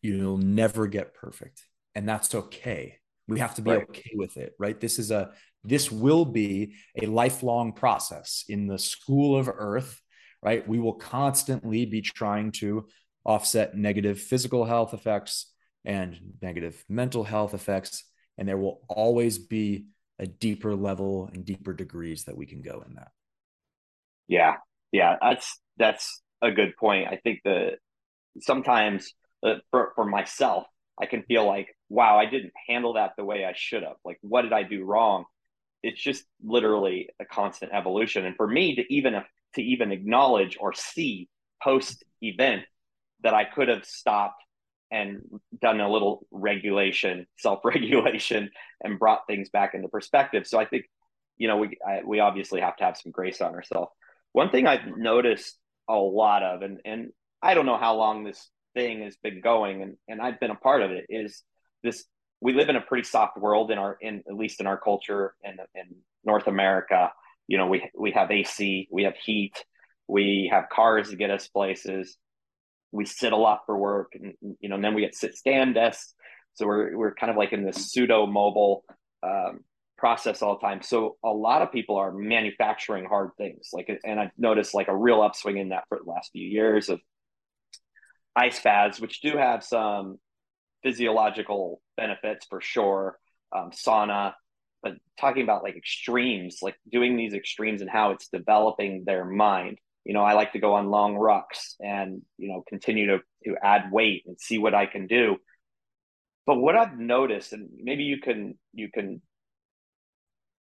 you'll 0.01 0.37
never 0.37 0.85
get 0.87 1.13
perfect, 1.13 1.63
and 1.95 2.07
that's 2.07 2.35
okay. 2.35 2.97
We 3.27 3.39
have 3.39 3.55
to 3.55 3.61
be 3.61 3.71
right. 3.71 3.83
okay 3.83 4.11
with 4.15 4.35
it, 4.35 4.53
right? 4.59 4.77
This 4.77 4.99
is 4.99 5.11
a 5.11 5.31
this 5.63 5.89
will 5.89 6.25
be 6.25 6.73
a 7.01 7.05
lifelong 7.05 7.71
process 7.71 8.43
in 8.49 8.67
the 8.67 8.79
school 8.79 9.37
of 9.37 9.47
earth, 9.47 10.01
right? 10.43 10.67
We 10.67 10.79
will 10.79 10.95
constantly 10.95 11.85
be 11.85 12.01
trying 12.01 12.51
to 12.53 12.87
offset 13.23 13.77
negative 13.77 14.19
physical 14.19 14.65
health 14.65 14.93
effects 14.93 15.50
and 15.85 16.17
negative 16.41 16.83
mental 16.87 17.23
health 17.23 17.53
effects. 17.53 18.03
And 18.37 18.47
there 18.47 18.57
will 18.57 18.81
always 18.87 19.37
be 19.37 19.85
a 20.19 20.27
deeper 20.27 20.75
level 20.75 21.29
and 21.33 21.45
deeper 21.45 21.73
degrees 21.73 22.25
that 22.25 22.37
we 22.37 22.45
can 22.45 22.61
go 22.61 22.83
in 22.87 22.95
that. 22.95 23.11
Yeah. 24.27 24.55
Yeah. 24.91 25.17
That's, 25.21 25.59
that's 25.77 26.21
a 26.41 26.51
good 26.51 26.75
point. 26.77 27.07
I 27.09 27.17
think 27.17 27.41
that 27.43 27.79
sometimes 28.39 29.13
uh, 29.43 29.55
for, 29.71 29.91
for 29.95 30.05
myself, 30.05 30.65
I 31.01 31.05
can 31.07 31.23
feel 31.23 31.45
like, 31.45 31.75
wow, 31.89 32.17
I 32.17 32.25
didn't 32.25 32.53
handle 32.67 32.93
that 32.93 33.13
the 33.17 33.25
way 33.25 33.43
I 33.43 33.53
should 33.55 33.83
have. 33.83 33.95
Like, 34.05 34.19
what 34.21 34.43
did 34.43 34.53
I 34.53 34.63
do 34.63 34.83
wrong? 34.85 35.25
It's 35.83 36.01
just 36.01 36.23
literally 36.43 37.09
a 37.19 37.25
constant 37.25 37.71
evolution. 37.73 38.25
And 38.25 38.35
for 38.35 38.47
me 38.47 38.75
to 38.75 38.93
even 38.93 39.13
to 39.55 39.61
even 39.61 39.91
acknowledge 39.91 40.57
or 40.59 40.73
see 40.73 41.27
post 41.61 42.03
event 42.21 42.63
that 43.23 43.33
I 43.33 43.45
could 43.45 43.67
have 43.67 43.85
stopped 43.85 44.43
and 44.91 45.21
done 45.61 45.79
a 45.79 45.91
little 45.91 46.27
regulation, 46.31 47.25
self 47.37 47.63
regulation, 47.63 48.51
and 48.83 48.99
brought 48.99 49.27
things 49.27 49.49
back 49.49 49.73
into 49.73 49.87
perspective. 49.87 50.45
So 50.45 50.59
I 50.59 50.65
think, 50.65 50.85
you 51.37 51.47
know, 51.47 51.57
we 51.57 51.77
I, 51.85 52.01
we 52.05 52.19
obviously 52.19 52.61
have 52.61 52.75
to 52.77 52.83
have 52.83 52.97
some 52.97 53.11
grace 53.11 53.41
on 53.41 53.55
ourselves. 53.55 53.91
One 54.33 54.49
thing 54.49 54.67
I've 54.67 54.97
noticed 54.97 55.57
a 55.89 55.95
lot 55.95 56.43
of, 56.43 56.61
and 56.61 56.79
and 56.85 57.11
I 57.41 57.53
don't 57.53 57.65
know 57.65 57.77
how 57.77 57.95
long 57.95 58.23
this 58.23 58.49
thing 58.73 59.03
has 59.03 59.15
been 59.17 59.41
going, 59.41 59.81
and 59.81 59.97
and 60.07 60.21
I've 60.21 60.39
been 60.39 60.51
a 60.51 60.55
part 60.55 60.81
of 60.81 60.91
it, 60.91 61.05
is 61.09 61.43
this. 61.83 62.03
We 62.43 62.53
live 62.53 62.69
in 62.69 62.75
a 62.75 62.81
pretty 62.81 63.03
soft 63.03 63.37
world 63.37 63.69
in 63.69 63.77
our, 63.77 63.97
in 64.01 64.23
at 64.27 64.35
least 64.35 64.61
in 64.61 64.67
our 64.67 64.77
culture, 64.77 65.35
in 65.43 65.57
in 65.75 65.95
North 66.23 66.47
America. 66.47 67.11
You 67.47 67.57
know, 67.57 67.67
we 67.67 67.89
we 67.97 68.11
have 68.11 68.31
AC, 68.31 68.87
we 68.91 69.03
have 69.03 69.15
heat, 69.15 69.63
we 70.07 70.49
have 70.51 70.69
cars 70.69 71.09
to 71.09 71.15
get 71.15 71.29
us 71.29 71.47
places 71.47 72.17
we 72.91 73.05
sit 73.05 73.33
a 73.33 73.37
lot 73.37 73.61
for 73.65 73.77
work 73.77 74.13
and 74.13 74.33
you 74.59 74.69
know 74.69 74.75
and 74.75 74.83
then 74.83 74.93
we 74.93 75.01
get 75.01 75.15
sit 75.15 75.35
stand 75.35 75.75
desks. 75.75 76.13
So 76.53 76.67
we're 76.67 76.97
we're 76.97 77.15
kind 77.15 77.31
of 77.31 77.37
like 77.37 77.53
in 77.53 77.65
this 77.65 77.91
pseudo 77.91 78.25
mobile 78.25 78.83
um, 79.23 79.61
process 79.97 80.41
all 80.41 80.57
the 80.59 80.67
time. 80.67 80.81
So 80.81 81.17
a 81.23 81.29
lot 81.29 81.61
of 81.61 81.71
people 81.71 81.95
are 81.97 82.11
manufacturing 82.11 83.05
hard 83.05 83.31
things. 83.37 83.69
Like 83.73 83.89
and 84.03 84.19
i've 84.19 84.31
noticed 84.37 84.73
like 84.73 84.87
a 84.87 84.95
real 84.95 85.21
upswing 85.21 85.57
in 85.57 85.69
that 85.69 85.85
for 85.89 85.99
the 86.03 86.09
last 86.09 86.31
few 86.31 86.47
years 86.47 86.89
of 86.89 86.99
ice 88.35 88.61
baths 88.61 88.99
which 88.99 89.19
do 89.21 89.35
have 89.37 89.61
some 89.61 90.17
physiological 90.83 91.81
benefits 91.97 92.45
for 92.45 92.61
sure 92.61 93.17
um, 93.55 93.71
sauna. 93.71 94.33
But 94.83 94.93
talking 95.19 95.43
about 95.43 95.63
like 95.63 95.77
extremes 95.77 96.57
like 96.61 96.75
doing 96.91 97.15
these 97.15 97.33
extremes 97.33 97.81
and 97.81 97.89
how 97.89 98.11
it's 98.11 98.27
developing 98.29 99.03
their 99.05 99.25
mind 99.25 99.77
you 100.05 100.13
know, 100.13 100.21
I 100.21 100.33
like 100.33 100.53
to 100.53 100.59
go 100.59 100.73
on 100.73 100.89
long 100.89 101.15
rucks 101.15 101.75
and, 101.79 102.21
you 102.37 102.49
know, 102.49 102.63
continue 102.67 103.07
to, 103.07 103.19
to 103.45 103.55
add 103.61 103.91
weight 103.91 104.23
and 104.25 104.39
see 104.39 104.57
what 104.57 104.73
I 104.73 104.85
can 104.85 105.07
do. 105.07 105.37
But 106.45 106.55
what 106.55 106.75
I've 106.75 106.97
noticed, 106.97 107.53
and 107.53 107.69
maybe 107.75 108.03
you 108.03 108.19
can, 108.19 108.57
you 108.73 108.89
can 108.91 109.21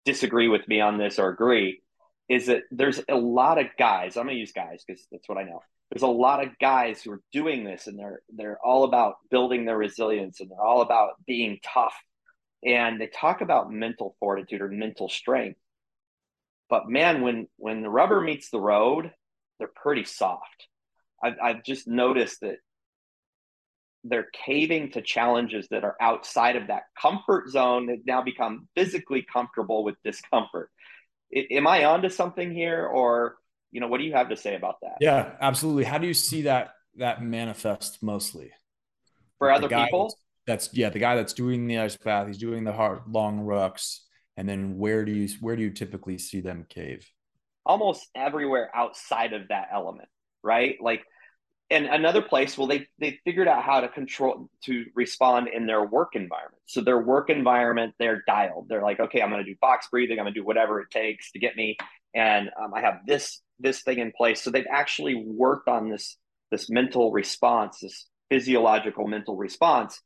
disagree 0.06 0.48
with 0.48 0.68
me 0.68 0.82
on 0.82 0.98
this 0.98 1.18
or 1.18 1.30
agree, 1.30 1.82
is 2.30 2.46
that 2.46 2.64
there's 2.72 3.02
a 3.10 3.16
lot 3.16 3.58
of 3.58 3.68
guys, 3.78 4.16
I'm 4.16 4.26
going 4.26 4.36
to 4.36 4.40
use 4.40 4.54
guys 4.54 4.84
because 4.86 5.06
that's 5.12 5.28
what 5.28 5.38
I 5.38 5.44
know. 5.44 5.62
There's 5.92 6.04
a 6.04 6.08
lot 6.08 6.44
of 6.44 6.58
guys 6.60 7.02
who 7.02 7.12
are 7.12 7.22
doing 7.32 7.64
this 7.64 7.88
and 7.88 8.00
they're, 8.00 8.22
they're 8.36 8.60
all 8.64 8.84
about 8.84 9.16
building 9.30 9.66
their 9.66 9.78
resilience 9.78 10.40
and 10.40 10.50
they're 10.50 10.64
all 10.64 10.82
about 10.82 11.12
being 11.26 11.60
tough 11.64 11.94
and 12.66 13.00
they 13.00 13.08
talk 13.08 13.42
about 13.42 13.72
mental 13.72 14.16
fortitude 14.20 14.62
or 14.62 14.70
mental 14.70 15.10
strength. 15.10 15.60
But 16.70 16.90
man, 16.90 17.22
when 17.22 17.48
when 17.58 17.82
the 17.82 17.90
rubber 17.90 18.22
meets 18.22 18.50
the 18.50 18.60
road, 18.60 19.12
they're 19.64 19.72
pretty 19.82 20.04
soft. 20.04 20.68
I've, 21.24 21.36
I've 21.42 21.64
just 21.64 21.88
noticed 21.88 22.42
that 22.42 22.58
they're 24.04 24.28
caving 24.46 24.92
to 24.92 25.02
challenges 25.02 25.70
that 25.72 25.86
are 25.86 25.96
outside 26.02 26.58
of 26.58 26.68
that 26.68 26.84
comfort 27.02 27.50
zone 27.50 27.88
that 27.88 28.00
now 28.06 28.22
become 28.22 28.68
physically 28.76 29.26
comfortable 29.32 29.86
with 29.86 29.96
discomfort. 30.04 30.70
I, 31.34 31.48
am 31.52 31.66
I 31.66 31.86
onto 31.86 32.10
something 32.10 32.54
here, 32.54 32.86
or 32.86 33.38
you 33.72 33.80
know, 33.80 33.88
what 33.88 34.00
do 34.00 34.04
you 34.04 34.12
have 34.12 34.28
to 34.30 34.36
say 34.36 34.56
about 34.56 34.76
that? 34.82 34.98
Yeah, 35.00 35.32
absolutely. 35.40 35.86
How 35.86 35.98
do 35.98 36.08
you 36.08 36.14
see 36.14 36.42
that 36.42 36.72
that 36.98 37.24
manifest 37.24 38.04
mostly 38.04 38.52
for 39.40 39.50
other 39.50 39.70
people? 39.70 40.14
That's, 40.46 40.68
that's 40.68 40.78
yeah, 40.78 40.90
the 40.90 41.00
guy 41.00 41.16
that's 41.16 41.32
doing 41.32 41.68
the 41.68 41.80
ice 41.80 41.96
bath. 41.96 42.28
He's 42.28 42.38
doing 42.38 42.66
the 42.66 42.74
hard 42.74 43.04
long 43.08 43.40
rucks, 43.40 44.00
and 44.36 44.50
then 44.50 44.78
where 44.78 45.06
do 45.06 45.14
you 45.14 45.30
where 45.40 45.56
do 45.56 45.62
you 45.62 45.70
typically 45.70 46.18
see 46.18 46.42
them 46.42 46.66
cave? 46.68 47.10
Almost 47.66 48.08
everywhere 48.16 48.70
outside 48.74 49.34
of 49.34 49.48
that 49.50 49.70
element, 49.72 50.10
right? 50.44 50.76
Like 50.82 51.04
and 51.70 51.86
another 51.86 52.22
place 52.22 52.58
well 52.58 52.68
they 52.68 52.88
they 53.00 53.20
figured 53.24 53.48
out 53.48 53.64
how 53.64 53.82
to 53.82 53.90
control 53.90 54.50
to 54.64 54.86
respond 54.96 55.48
in 55.48 55.66
their 55.66 55.84
work 55.84 56.16
environment. 56.16 56.62
So 56.66 56.82
their 56.82 57.00
work 57.00 57.30
environment 57.30 57.94
they're 58.00 58.24
dialed. 58.28 58.68
They're 58.70 58.84
like 58.84 59.00
okay 59.00 59.22
i'm 59.22 59.30
going 59.30 59.44
to 59.44 59.52
do 59.52 59.58
box 59.62 59.88
breathing. 59.90 60.20
I'm 60.20 60.26
going 60.26 60.34
to 60.34 60.40
do 60.40 60.46
whatever 60.46 60.82
it 60.82 60.92
takes 60.92 61.32
to 61.32 61.40
get 61.40 61.56
me 61.56 61.78
and 62.14 62.50
um, 62.62 62.74
i 62.74 62.82
have 62.82 63.00
this 63.08 63.42
this 63.60 63.82
thing 63.82 64.00
in 64.00 64.12
place. 64.12 64.42
So 64.42 64.52
they've 64.52 64.66
actually 64.70 65.16
worked 65.16 65.68
on 65.68 65.90
this 65.90 66.18
this 66.52 66.70
mental 66.70 67.12
response 67.12 67.80
this 67.82 68.08
physiological 68.30 69.08
mental 69.08 69.38
response 69.38 70.00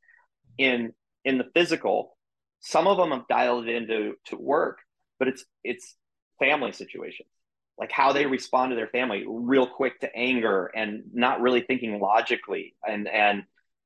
in 0.58 0.94
in 1.26 1.38
the 1.38 1.48
physical. 1.54 2.18
Some 2.60 2.88
of 2.88 2.98
them 2.98 3.12
have 3.12 3.28
dialed 3.28 3.68
it 3.68 3.76
into 3.76 4.14
to 4.26 4.38
work 4.38 4.80
but 5.20 5.28
it's 5.28 5.44
it's 5.64 5.96
family 6.40 6.72
situations 6.72 7.30
like 7.77 7.91
how 7.91 8.12
they 8.12 8.25
respond 8.25 8.72
to 8.72 8.75
their 8.75 8.88
family 8.88 9.24
real 9.27 9.67
quick 9.67 10.00
to 10.00 10.15
anger 10.15 10.72
and 10.75 11.03
not 11.13 11.41
really 11.41 11.62
thinking 11.62 12.00
logically 12.00 12.75
and 12.88 13.07
and 13.07 13.43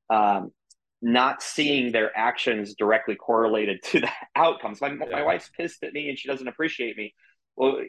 um, 0.10 0.52
not 1.02 1.42
seeing 1.42 1.92
their 1.92 2.16
actions 2.16 2.76
directly 2.76 3.16
correlated 3.16 3.82
to 3.84 4.02
the 4.02 4.10
outcomes. 4.36 4.80
My, 4.82 4.90
yeah. 4.90 5.06
my 5.12 5.24
wife's 5.24 5.50
pissed 5.58 5.84
at 5.84 5.94
me 5.94 6.10
and 6.10 6.18
she 6.18 6.28
doesn't 6.28 6.48
appreciate 6.48 6.96
me. 6.96 7.14
Well, 7.56 7.82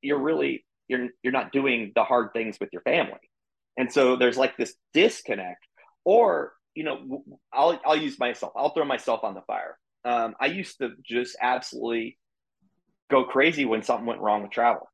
you're 0.00 0.20
really 0.20 0.64
you're 0.88 1.08
you're 1.22 1.32
not 1.32 1.52
doing 1.52 1.92
the 1.94 2.04
hard 2.04 2.32
things 2.32 2.58
with 2.60 2.68
your 2.72 2.82
family, 2.82 3.18
and 3.76 3.92
so 3.92 4.16
there's 4.16 4.36
like 4.36 4.56
this 4.56 4.74
disconnect. 4.94 5.64
Or 6.04 6.52
you 6.74 6.84
know, 6.84 7.24
I'll 7.52 7.80
I'll 7.84 7.96
use 7.96 8.18
myself. 8.18 8.52
I'll 8.56 8.70
throw 8.70 8.84
myself 8.84 9.24
on 9.24 9.34
the 9.34 9.40
fire. 9.42 9.76
Um, 10.04 10.36
I 10.38 10.46
used 10.46 10.78
to 10.78 10.90
just 11.04 11.36
absolutely 11.40 12.16
go 13.10 13.24
crazy 13.24 13.64
when 13.64 13.82
something 13.82 14.06
went 14.06 14.20
wrong 14.20 14.42
with 14.42 14.52
travel. 14.52 14.88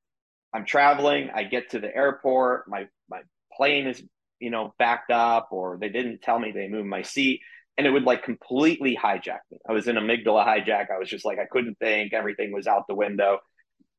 I'm 0.52 0.64
traveling, 0.64 1.30
I 1.34 1.44
get 1.44 1.70
to 1.70 1.80
the 1.80 1.94
airport, 1.94 2.68
my 2.68 2.88
my 3.08 3.22
plane 3.56 3.86
is, 3.86 4.02
you 4.38 4.50
know, 4.50 4.74
backed 4.78 5.10
up 5.10 5.48
or 5.50 5.78
they 5.80 5.88
didn't 5.88 6.22
tell 6.22 6.38
me 6.38 6.52
they 6.52 6.68
moved 6.68 6.88
my 6.88 7.02
seat 7.02 7.40
and 7.78 7.86
it 7.86 7.90
would 7.90 8.04
like 8.04 8.22
completely 8.22 8.98
hijack 9.02 9.40
me. 9.50 9.58
I 9.68 9.72
was 9.72 9.88
in 9.88 9.96
amygdala 9.96 10.46
hijack. 10.46 10.90
I 10.90 10.98
was 10.98 11.08
just 11.08 11.24
like 11.24 11.38
I 11.38 11.46
couldn't 11.50 11.78
think, 11.78 12.12
everything 12.12 12.52
was 12.52 12.66
out 12.66 12.86
the 12.86 12.94
window. 12.94 13.38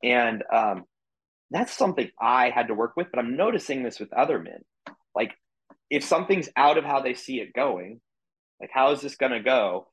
And 0.03 0.43
um 0.51 0.83
that's 1.49 1.73
something 1.73 2.09
I 2.19 2.49
had 2.49 2.67
to 2.67 2.73
work 2.73 2.93
with, 2.95 3.07
but 3.11 3.19
I'm 3.19 3.35
noticing 3.35 3.83
this 3.83 3.99
with 3.99 4.13
other 4.13 4.39
men. 4.39 4.63
Like 5.15 5.33
if 5.89 6.03
something's 6.03 6.49
out 6.55 6.77
of 6.77 6.83
how 6.83 7.01
they 7.01 7.13
see 7.13 7.39
it 7.39 7.53
going, 7.53 7.99
like 8.59 8.71
how 8.73 8.91
is 8.91 9.01
this 9.01 9.15
going 9.15 9.33
to 9.33 9.39
go? 9.41 9.87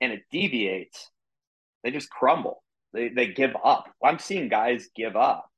And 0.00 0.12
it 0.12 0.22
deviates, 0.30 1.10
they 1.84 1.90
just 1.90 2.10
crumble. 2.10 2.62
They 2.92 3.08
they 3.08 3.28
give 3.28 3.52
up. 3.62 3.84
I'm 4.04 4.18
seeing 4.18 4.48
guys 4.48 4.88
give 4.96 5.16
up 5.16 5.49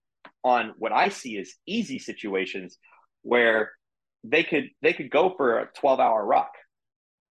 on 0.45 0.75
what 0.79 0.93
I 0.93 1.09
see 1.09 1.39
as 1.39 1.53
easy 1.67 1.99
situations 1.99 2.79
where 3.23 3.73
they 4.25 4.45
could 4.45 4.69
they 4.83 4.93
could 4.93 5.11
go 5.11 5.35
for 5.37 5.59
a 5.59 5.69
12 5.79 6.01
hour 6.01 6.25
ruck. 6.25 6.53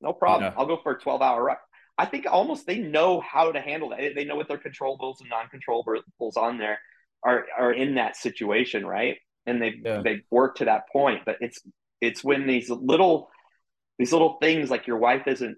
No 0.02 0.14
problem. 0.14 0.52
Yeah. 0.52 0.60
I'll 0.60 0.68
go 0.68 0.80
for 0.82 0.94
a 0.94 1.00
12 1.00 1.22
hour 1.22 1.44
ruck. 1.44 1.60
I 1.98 2.06
think 2.06 2.26
almost 2.30 2.66
they 2.66 2.80
know 2.80 3.22
how 3.22 3.52
to 3.52 3.62
handle 3.62 3.90
that. 3.90 4.16
They 4.16 4.26
know 4.26 4.36
what 4.36 4.48
their 4.48 4.58
controllables 4.58 5.20
and 5.20 5.30
non-controllables 5.30 6.38
on 6.38 6.58
there 6.58 6.80
are 7.24 7.46
are 7.58 7.72
in 7.72 7.96
that 7.96 8.16
situation, 8.16 8.86
right? 8.86 9.18
And 9.46 9.62
they 9.62 9.74
yeah. 9.84 10.02
they 10.04 10.22
work 10.32 10.56
to 10.58 10.66
that 10.66 10.90
point. 10.92 11.22
But 11.26 11.38
it's 11.42 11.62
it's 12.00 12.24
when 12.24 12.48
these 12.48 12.70
little 12.70 13.30
these 14.00 14.12
little 14.12 14.38
things 14.42 14.70
like 14.70 14.88
your 14.88 14.98
wife 14.98 15.28
isn't 15.28 15.58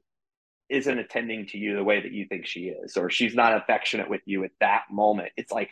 isn't 0.70 1.00
attending 1.00 1.46
to 1.48 1.58
you 1.58 1.76
the 1.76 1.84
way 1.84 2.02
that 2.02 2.12
you 2.12 2.26
think 2.28 2.46
she 2.46 2.66
is, 2.66 2.98
or 2.98 3.10
she's 3.10 3.36
not 3.36 3.56
affectionate 3.56 4.10
with 4.10 4.22
you 4.26 4.44
at 4.44 4.52
that 4.60 4.84
moment. 4.92 5.30
It's 5.38 5.52
like 5.52 5.70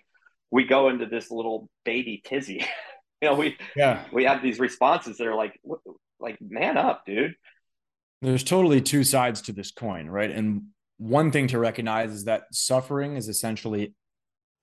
we 0.51 0.65
go 0.65 0.89
into 0.89 1.05
this 1.05 1.31
little 1.31 1.69
baby 1.85 2.21
tizzy. 2.23 2.65
you 3.21 3.29
know, 3.29 3.35
we 3.35 3.57
yeah 3.75 4.03
we 4.11 4.25
have 4.25 4.43
these 4.43 4.59
responses 4.59 5.17
that 5.17 5.27
are 5.27 5.35
like 5.35 5.59
like 6.19 6.37
man 6.41 6.77
up, 6.77 7.05
dude. 7.05 7.35
There's 8.21 8.43
totally 8.43 8.81
two 8.81 9.03
sides 9.03 9.41
to 9.43 9.51
this 9.51 9.71
coin, 9.71 10.07
right? 10.07 10.29
And 10.29 10.63
one 10.97 11.31
thing 11.31 11.47
to 11.47 11.57
recognize 11.57 12.11
is 12.11 12.25
that 12.25 12.43
suffering 12.51 13.15
is 13.15 13.27
essentially 13.27 13.95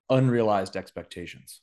unrealized 0.08 0.76
expectations. 0.76 1.60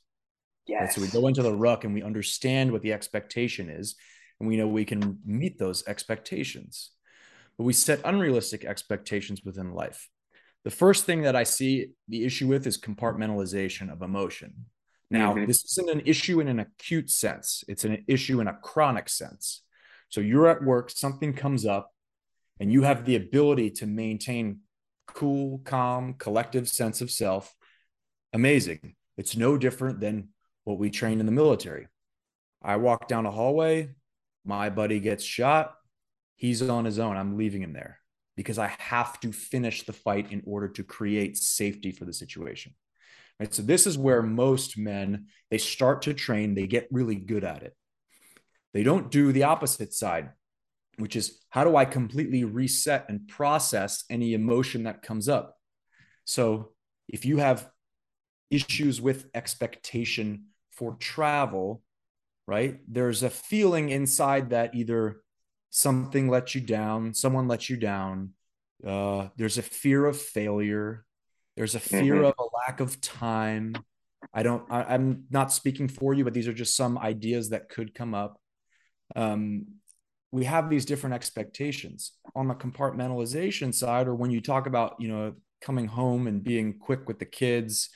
Yes. 0.66 0.80
Right? 0.80 0.92
So 0.92 1.00
we 1.00 1.08
go 1.08 1.28
into 1.28 1.42
the 1.42 1.54
ruck 1.54 1.84
and 1.84 1.94
we 1.94 2.02
understand 2.02 2.72
what 2.72 2.82
the 2.82 2.92
expectation 2.92 3.70
is, 3.70 3.94
and 4.38 4.48
we 4.48 4.56
know 4.56 4.66
we 4.66 4.84
can 4.84 5.20
meet 5.24 5.58
those 5.58 5.86
expectations. 5.86 6.90
But 7.56 7.64
we 7.64 7.72
set 7.72 8.00
unrealistic 8.04 8.66
expectations 8.66 9.40
within 9.42 9.72
life. 9.72 10.08
The 10.66 10.72
first 10.72 11.04
thing 11.04 11.22
that 11.22 11.36
I 11.36 11.44
see 11.44 11.90
the 12.08 12.24
issue 12.24 12.48
with 12.48 12.66
is 12.66 12.76
compartmentalization 12.76 13.88
of 13.88 14.02
emotion. 14.02 14.64
Now, 15.12 15.32
mm-hmm. 15.32 15.46
this 15.46 15.64
isn't 15.64 15.88
an 15.88 16.02
issue 16.04 16.40
in 16.40 16.48
an 16.48 16.58
acute 16.58 17.08
sense, 17.08 17.62
it's 17.68 17.84
an 17.84 18.04
issue 18.08 18.40
in 18.40 18.48
a 18.48 18.58
chronic 18.64 19.08
sense. 19.08 19.62
So 20.08 20.20
you're 20.20 20.48
at 20.48 20.64
work, 20.64 20.90
something 20.90 21.34
comes 21.34 21.66
up, 21.66 21.92
and 22.58 22.72
you 22.72 22.82
have 22.82 23.04
the 23.04 23.14
ability 23.14 23.70
to 23.78 23.86
maintain 23.86 24.62
cool, 25.06 25.60
calm, 25.64 26.14
collective 26.14 26.68
sense 26.68 27.00
of 27.00 27.12
self. 27.12 27.54
Amazing. 28.32 28.96
It's 29.16 29.36
no 29.36 29.56
different 29.56 30.00
than 30.00 30.30
what 30.64 30.80
we 30.80 30.90
train 30.90 31.20
in 31.20 31.26
the 31.26 31.32
military. 31.32 31.86
I 32.60 32.74
walk 32.74 33.06
down 33.06 33.24
a 33.24 33.30
hallway, 33.30 33.90
my 34.44 34.70
buddy 34.70 34.98
gets 34.98 35.22
shot, 35.22 35.76
he's 36.34 36.60
on 36.60 36.86
his 36.86 36.98
own. 36.98 37.16
I'm 37.16 37.36
leaving 37.38 37.62
him 37.62 37.72
there 37.72 38.00
because 38.36 38.58
I 38.58 38.74
have 38.78 39.18
to 39.20 39.32
finish 39.32 39.84
the 39.84 39.92
fight 39.92 40.30
in 40.30 40.42
order 40.46 40.68
to 40.68 40.84
create 40.84 41.36
safety 41.36 41.90
for 41.90 42.04
the 42.04 42.12
situation. 42.12 42.74
Right. 43.40 43.52
So 43.52 43.62
this 43.62 43.86
is 43.86 43.98
where 43.98 44.22
most 44.22 44.78
men 44.78 45.26
they 45.50 45.58
start 45.58 46.02
to 46.02 46.14
train, 46.14 46.54
they 46.54 46.66
get 46.66 46.88
really 46.90 47.16
good 47.16 47.44
at 47.44 47.62
it. 47.62 47.76
They 48.72 48.82
don't 48.82 49.10
do 49.10 49.32
the 49.32 49.44
opposite 49.44 49.92
side, 49.92 50.30
which 50.96 51.16
is 51.16 51.40
how 51.50 51.64
do 51.64 51.76
I 51.76 51.84
completely 51.84 52.44
reset 52.44 53.06
and 53.08 53.28
process 53.28 54.04
any 54.10 54.34
emotion 54.34 54.84
that 54.84 55.02
comes 55.02 55.28
up? 55.28 55.56
So 56.24 56.72
if 57.08 57.24
you 57.24 57.38
have 57.38 57.68
issues 58.50 59.00
with 59.00 59.26
expectation 59.34 60.46
for 60.72 60.94
travel, 60.94 61.82
right? 62.46 62.80
There's 62.88 63.22
a 63.22 63.30
feeling 63.30 63.88
inside 63.88 64.50
that 64.50 64.74
either 64.74 65.22
something 65.76 66.30
let 66.30 66.54
you 66.54 66.60
down, 66.62 67.12
someone 67.12 67.48
let 67.48 67.68
you 67.68 67.76
down. 67.76 68.30
Uh, 68.84 69.28
there's 69.36 69.58
a 69.58 69.62
fear 69.62 70.06
of 70.06 70.18
failure. 70.18 71.04
There's 71.54 71.74
a 71.74 71.80
fear 71.80 72.14
mm-hmm. 72.14 72.24
of 72.24 72.34
a 72.38 72.56
lack 72.66 72.80
of 72.80 72.98
time. 73.02 73.76
I 74.32 74.42
don't. 74.42 74.64
I, 74.70 74.94
am 74.94 75.24
not 75.30 75.52
speaking 75.52 75.88
for 75.88 76.14
you, 76.14 76.24
but 76.24 76.32
these 76.32 76.48
are 76.48 76.54
just 76.54 76.76
some 76.76 76.96
ideas 76.96 77.50
that 77.50 77.68
could 77.68 77.94
come 77.94 78.14
up. 78.14 78.40
Um, 79.14 79.66
we 80.32 80.44
have 80.44 80.70
these 80.70 80.86
different 80.86 81.14
expectations 81.14 82.12
on 82.34 82.48
the 82.48 82.54
compartmentalization 82.54 83.74
side, 83.74 84.08
or 84.08 84.14
when 84.14 84.30
you 84.30 84.40
talk 84.40 84.66
about 84.66 84.96
you 84.98 85.08
know 85.08 85.34
coming 85.60 85.86
home 85.86 86.26
and 86.26 86.42
being 86.42 86.78
quick 86.78 87.06
with 87.06 87.18
the 87.18 87.26
kids 87.26 87.90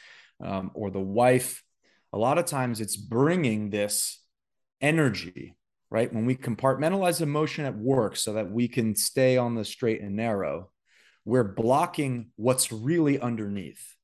um, 0.45 0.71
or 0.75 0.91
the 0.91 1.01
wife. 1.01 1.63
A 2.13 2.19
lot 2.19 2.37
of 2.37 2.45
times, 2.45 2.81
it's 2.81 2.97
bringing 2.97 3.71
this 3.71 4.23
energy 4.83 5.57
right? 5.91 6.13
When 6.13 6.25
we 6.25 6.37
compartmentalize 6.37 7.21
emotion 7.21 7.65
at 7.65 7.77
work 7.77 8.17
so 8.17 8.35
that 8.35 8.51
we 8.51 8.69
can 8.69 8.95
stay 8.95 9.37
on 9.37 9.55
the 9.55 9.65
straight 9.65 10.01
and 10.01 10.17
narrow, 10.17 10.71
we're 11.25 11.45
blocking 11.45 12.31
what's 12.37 12.73
really 12.73 13.19
underneath. 13.19 13.97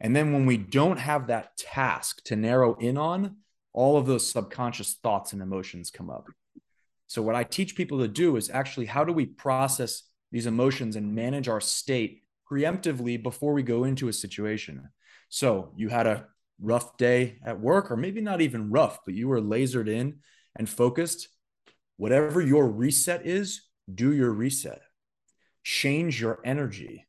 And 0.00 0.14
then 0.14 0.32
when 0.32 0.46
we 0.46 0.56
don't 0.56 0.98
have 0.98 1.28
that 1.28 1.56
task 1.56 2.22
to 2.24 2.36
narrow 2.36 2.74
in 2.74 2.98
on, 2.98 3.36
all 3.72 3.96
of 3.96 4.06
those 4.06 4.30
subconscious 4.30 4.94
thoughts 5.02 5.32
and 5.32 5.40
emotions 5.40 5.90
come 5.90 6.10
up. 6.10 6.26
So, 7.06 7.22
what 7.22 7.34
I 7.34 7.44
teach 7.44 7.76
people 7.76 7.98
to 8.00 8.08
do 8.08 8.36
is 8.36 8.50
actually 8.50 8.86
how 8.86 9.04
do 9.04 9.12
we 9.12 9.26
process 9.26 10.02
these 10.32 10.46
emotions 10.46 10.96
and 10.96 11.14
manage 11.14 11.48
our 11.48 11.60
state 11.60 12.22
preemptively 12.50 13.22
before 13.22 13.52
we 13.52 13.62
go 13.62 13.84
into 13.84 14.08
a 14.08 14.12
situation? 14.12 14.88
So, 15.28 15.72
you 15.76 15.88
had 15.88 16.06
a 16.06 16.26
rough 16.60 16.96
day 16.96 17.38
at 17.44 17.60
work, 17.60 17.90
or 17.90 17.96
maybe 17.96 18.20
not 18.20 18.40
even 18.40 18.70
rough, 18.70 19.00
but 19.04 19.14
you 19.14 19.28
were 19.28 19.40
lasered 19.40 19.88
in 19.88 20.18
and 20.56 20.68
focused, 20.68 21.28
whatever 21.96 22.40
your 22.40 22.66
reset 22.68 23.26
is, 23.26 23.62
do 23.92 24.12
your 24.12 24.32
reset. 24.32 24.82
change 25.64 26.20
your 26.20 26.38
energy, 26.44 27.06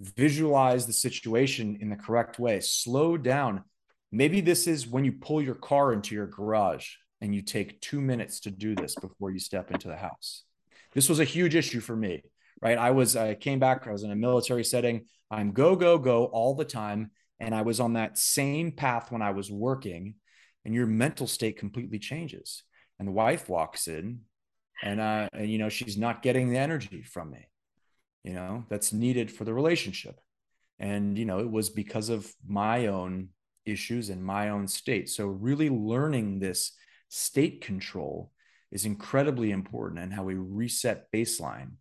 visualize 0.00 0.86
the 0.86 0.92
situation 0.92 1.78
in 1.80 1.88
the 1.88 1.96
correct 1.96 2.38
way, 2.38 2.60
slow 2.60 3.16
down. 3.16 3.64
Maybe 4.12 4.40
this 4.40 4.66
is 4.66 4.86
when 4.86 5.04
you 5.04 5.12
pull 5.12 5.42
your 5.42 5.54
car 5.54 5.92
into 5.92 6.14
your 6.14 6.26
garage 6.26 6.86
and 7.20 7.34
you 7.34 7.42
take 7.42 7.80
two 7.80 8.00
minutes 8.00 8.40
to 8.40 8.50
do 8.50 8.74
this 8.74 8.94
before 8.94 9.30
you 9.30 9.38
step 9.38 9.70
into 9.70 9.88
the 9.88 9.96
house. 9.96 10.44
This 10.92 11.08
was 11.08 11.20
a 11.20 11.24
huge 11.24 11.54
issue 11.54 11.80
for 11.80 11.96
me, 11.96 12.22
right? 12.62 12.78
I 12.78 12.92
was, 12.92 13.16
I 13.16 13.34
came 13.34 13.58
back, 13.58 13.86
I 13.86 13.92
was 13.92 14.04
in 14.04 14.10
a 14.10 14.16
military 14.16 14.64
setting. 14.64 15.06
I'm 15.30 15.52
go, 15.52 15.76
go, 15.76 15.98
go 15.98 16.26
all 16.26 16.54
the 16.54 16.64
time. 16.64 17.10
And 17.40 17.54
I 17.54 17.62
was 17.62 17.78
on 17.78 17.92
that 17.92 18.18
same 18.18 18.72
path 18.72 19.12
when 19.12 19.22
I 19.22 19.30
was 19.30 19.48
working, 19.48 20.16
and 20.64 20.74
your 20.74 20.86
mental 20.86 21.28
state 21.28 21.56
completely 21.56 22.00
changes. 22.00 22.64
And 22.98 23.08
the 23.08 23.12
wife 23.12 23.48
walks 23.48 23.86
in, 23.86 24.20
and, 24.82 25.00
uh, 25.00 25.28
and 25.32 25.50
you 25.50 25.58
know, 25.58 25.68
she's 25.68 25.96
not 25.96 26.22
getting 26.22 26.50
the 26.50 26.58
energy 26.58 27.02
from 27.02 27.30
me, 27.30 27.46
you 28.24 28.32
know, 28.32 28.64
that's 28.68 28.92
needed 28.92 29.30
for 29.30 29.44
the 29.44 29.54
relationship. 29.54 30.20
And, 30.78 31.18
you 31.18 31.24
know, 31.24 31.40
it 31.40 31.50
was 31.50 31.70
because 31.70 32.08
of 32.08 32.32
my 32.46 32.86
own 32.86 33.28
issues 33.66 34.10
and 34.10 34.22
my 34.22 34.50
own 34.50 34.68
state. 34.68 35.08
So, 35.08 35.26
really 35.26 35.70
learning 35.70 36.38
this 36.38 36.72
state 37.08 37.60
control 37.60 38.32
is 38.70 38.84
incredibly 38.84 39.50
important 39.50 40.00
and 40.00 40.12
how 40.12 40.24
we 40.24 40.34
reset 40.34 41.10
baseline. 41.12 41.72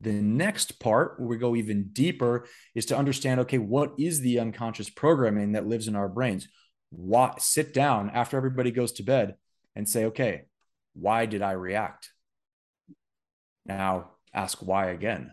The 0.00 0.12
next 0.12 0.80
part, 0.80 1.18
where 1.18 1.28
we 1.28 1.36
go 1.36 1.54
even 1.54 1.90
deeper, 1.92 2.46
is 2.74 2.86
to 2.86 2.96
understand 2.96 3.40
okay, 3.40 3.58
what 3.58 3.92
is 3.98 4.20
the 4.20 4.38
unconscious 4.38 4.90
programming 4.90 5.52
that 5.52 5.66
lives 5.66 5.88
in 5.88 5.96
our 5.96 6.08
brains? 6.08 6.48
Why, 6.90 7.34
sit 7.38 7.72
down 7.72 8.10
after 8.10 8.36
everybody 8.36 8.70
goes 8.70 8.92
to 8.92 9.02
bed 9.02 9.36
and 9.74 9.88
say, 9.88 10.06
okay, 10.06 10.42
why 10.94 11.26
did 11.26 11.42
I 11.42 11.52
react? 11.52 12.10
Now 13.66 14.10
ask 14.32 14.58
why 14.58 14.86
again. 14.86 15.32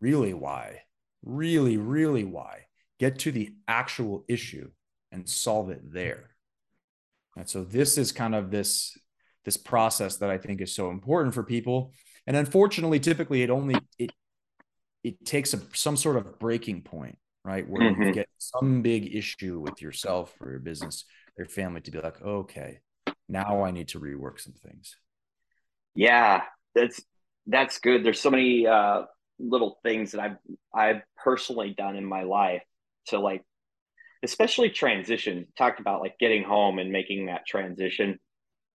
Really, 0.00 0.34
why? 0.34 0.82
Really, 1.24 1.76
really, 1.76 2.24
why? 2.24 2.66
Get 2.98 3.20
to 3.20 3.32
the 3.32 3.54
actual 3.68 4.24
issue 4.28 4.70
and 5.12 5.28
solve 5.28 5.70
it 5.70 5.92
there. 5.92 6.30
And 7.36 7.48
so 7.48 7.64
this 7.64 7.98
is 7.98 8.12
kind 8.12 8.34
of 8.34 8.50
this 8.50 8.96
this 9.44 9.56
process 9.56 10.16
that 10.16 10.30
I 10.30 10.38
think 10.38 10.60
is 10.60 10.74
so 10.74 10.90
important 10.90 11.32
for 11.32 11.44
people. 11.44 11.92
And 12.26 12.36
unfortunately, 12.36 12.98
typically 12.98 13.42
it 13.42 13.50
only 13.50 13.76
it 13.98 14.10
it 15.04 15.24
takes 15.24 15.54
a, 15.54 15.60
some 15.72 15.96
sort 15.96 16.16
of 16.16 16.38
breaking 16.40 16.82
point, 16.82 17.16
right, 17.44 17.68
where 17.68 17.92
mm-hmm. 17.92 18.02
you 18.02 18.12
get 18.12 18.28
some 18.38 18.82
big 18.82 19.14
issue 19.14 19.60
with 19.60 19.80
yourself 19.80 20.34
or 20.40 20.50
your 20.50 20.58
business 20.58 21.04
or 21.36 21.44
your 21.44 21.48
family 21.48 21.80
to 21.82 21.90
be 21.92 22.00
like, 22.00 22.20
okay, 22.20 22.80
now 23.28 23.64
I 23.64 23.70
need 23.70 23.88
to 23.88 24.00
rework 24.00 24.40
some 24.40 24.54
things. 24.54 24.96
Yeah, 25.94 26.42
that's 26.74 27.00
that's 27.46 27.78
good. 27.78 28.04
There's 28.04 28.20
so 28.20 28.30
many 28.30 28.66
uh, 28.66 29.02
little 29.38 29.78
things 29.82 30.12
that 30.12 30.20
I've 30.20 30.36
I've 30.74 31.02
personally 31.16 31.74
done 31.76 31.96
in 31.96 32.04
my 32.04 32.22
life 32.22 32.62
to 33.08 33.18
like 33.18 33.42
especially 34.22 34.70
transition. 34.70 35.46
Talked 35.56 35.80
about 35.80 36.00
like 36.00 36.18
getting 36.18 36.42
home 36.42 36.78
and 36.78 36.92
making 36.92 37.26
that 37.26 37.46
transition. 37.46 38.18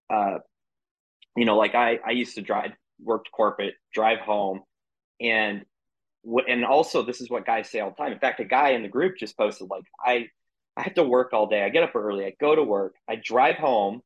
Uh 0.10 0.40
you 1.36 1.46
know 1.46 1.58
like 1.58 1.76
i 1.76 2.00
i 2.06 2.12
used 2.12 2.36
to 2.36 2.42
drive 2.42 2.72
worked 3.00 3.30
corporate 3.32 3.76
drive 3.94 4.20
home 4.20 4.62
and 5.20 5.66
and 6.48 6.66
also 6.66 7.02
this 7.02 7.22
is 7.22 7.30
what 7.30 7.46
guys 7.46 7.70
say 7.70 7.80
all 7.80 7.90
the 7.90 7.96
time. 7.96 8.12
In 8.12 8.20
fact 8.20 8.40
a 8.40 8.46
guy 8.46 8.70
in 8.70 8.84
the 8.84 8.90
group 8.90 9.18
just 9.18 9.38
posted 9.38 9.68
like 9.70 9.84
i 10.04 10.28
i 10.78 10.82
have 10.84 10.94
to 10.96 11.04
work 11.04 11.34
all 11.34 11.48
day. 11.48 11.64
I 11.64 11.70
get 11.70 11.84
up 11.84 11.96
early. 11.96 12.26
I 12.26 12.34
go 12.40 12.56
to 12.56 12.64
work. 12.64 12.94
I 13.10 13.16
drive 13.16 13.56
home 13.56 14.02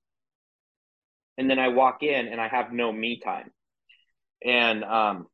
and 1.37 1.49
then 1.49 1.59
i 1.59 1.67
walk 1.67 2.03
in 2.03 2.27
and 2.27 2.39
i 2.39 2.47
have 2.47 2.71
no 2.71 2.91
me 2.91 3.19
time 3.19 3.51
and 4.43 4.83
um 4.83 5.27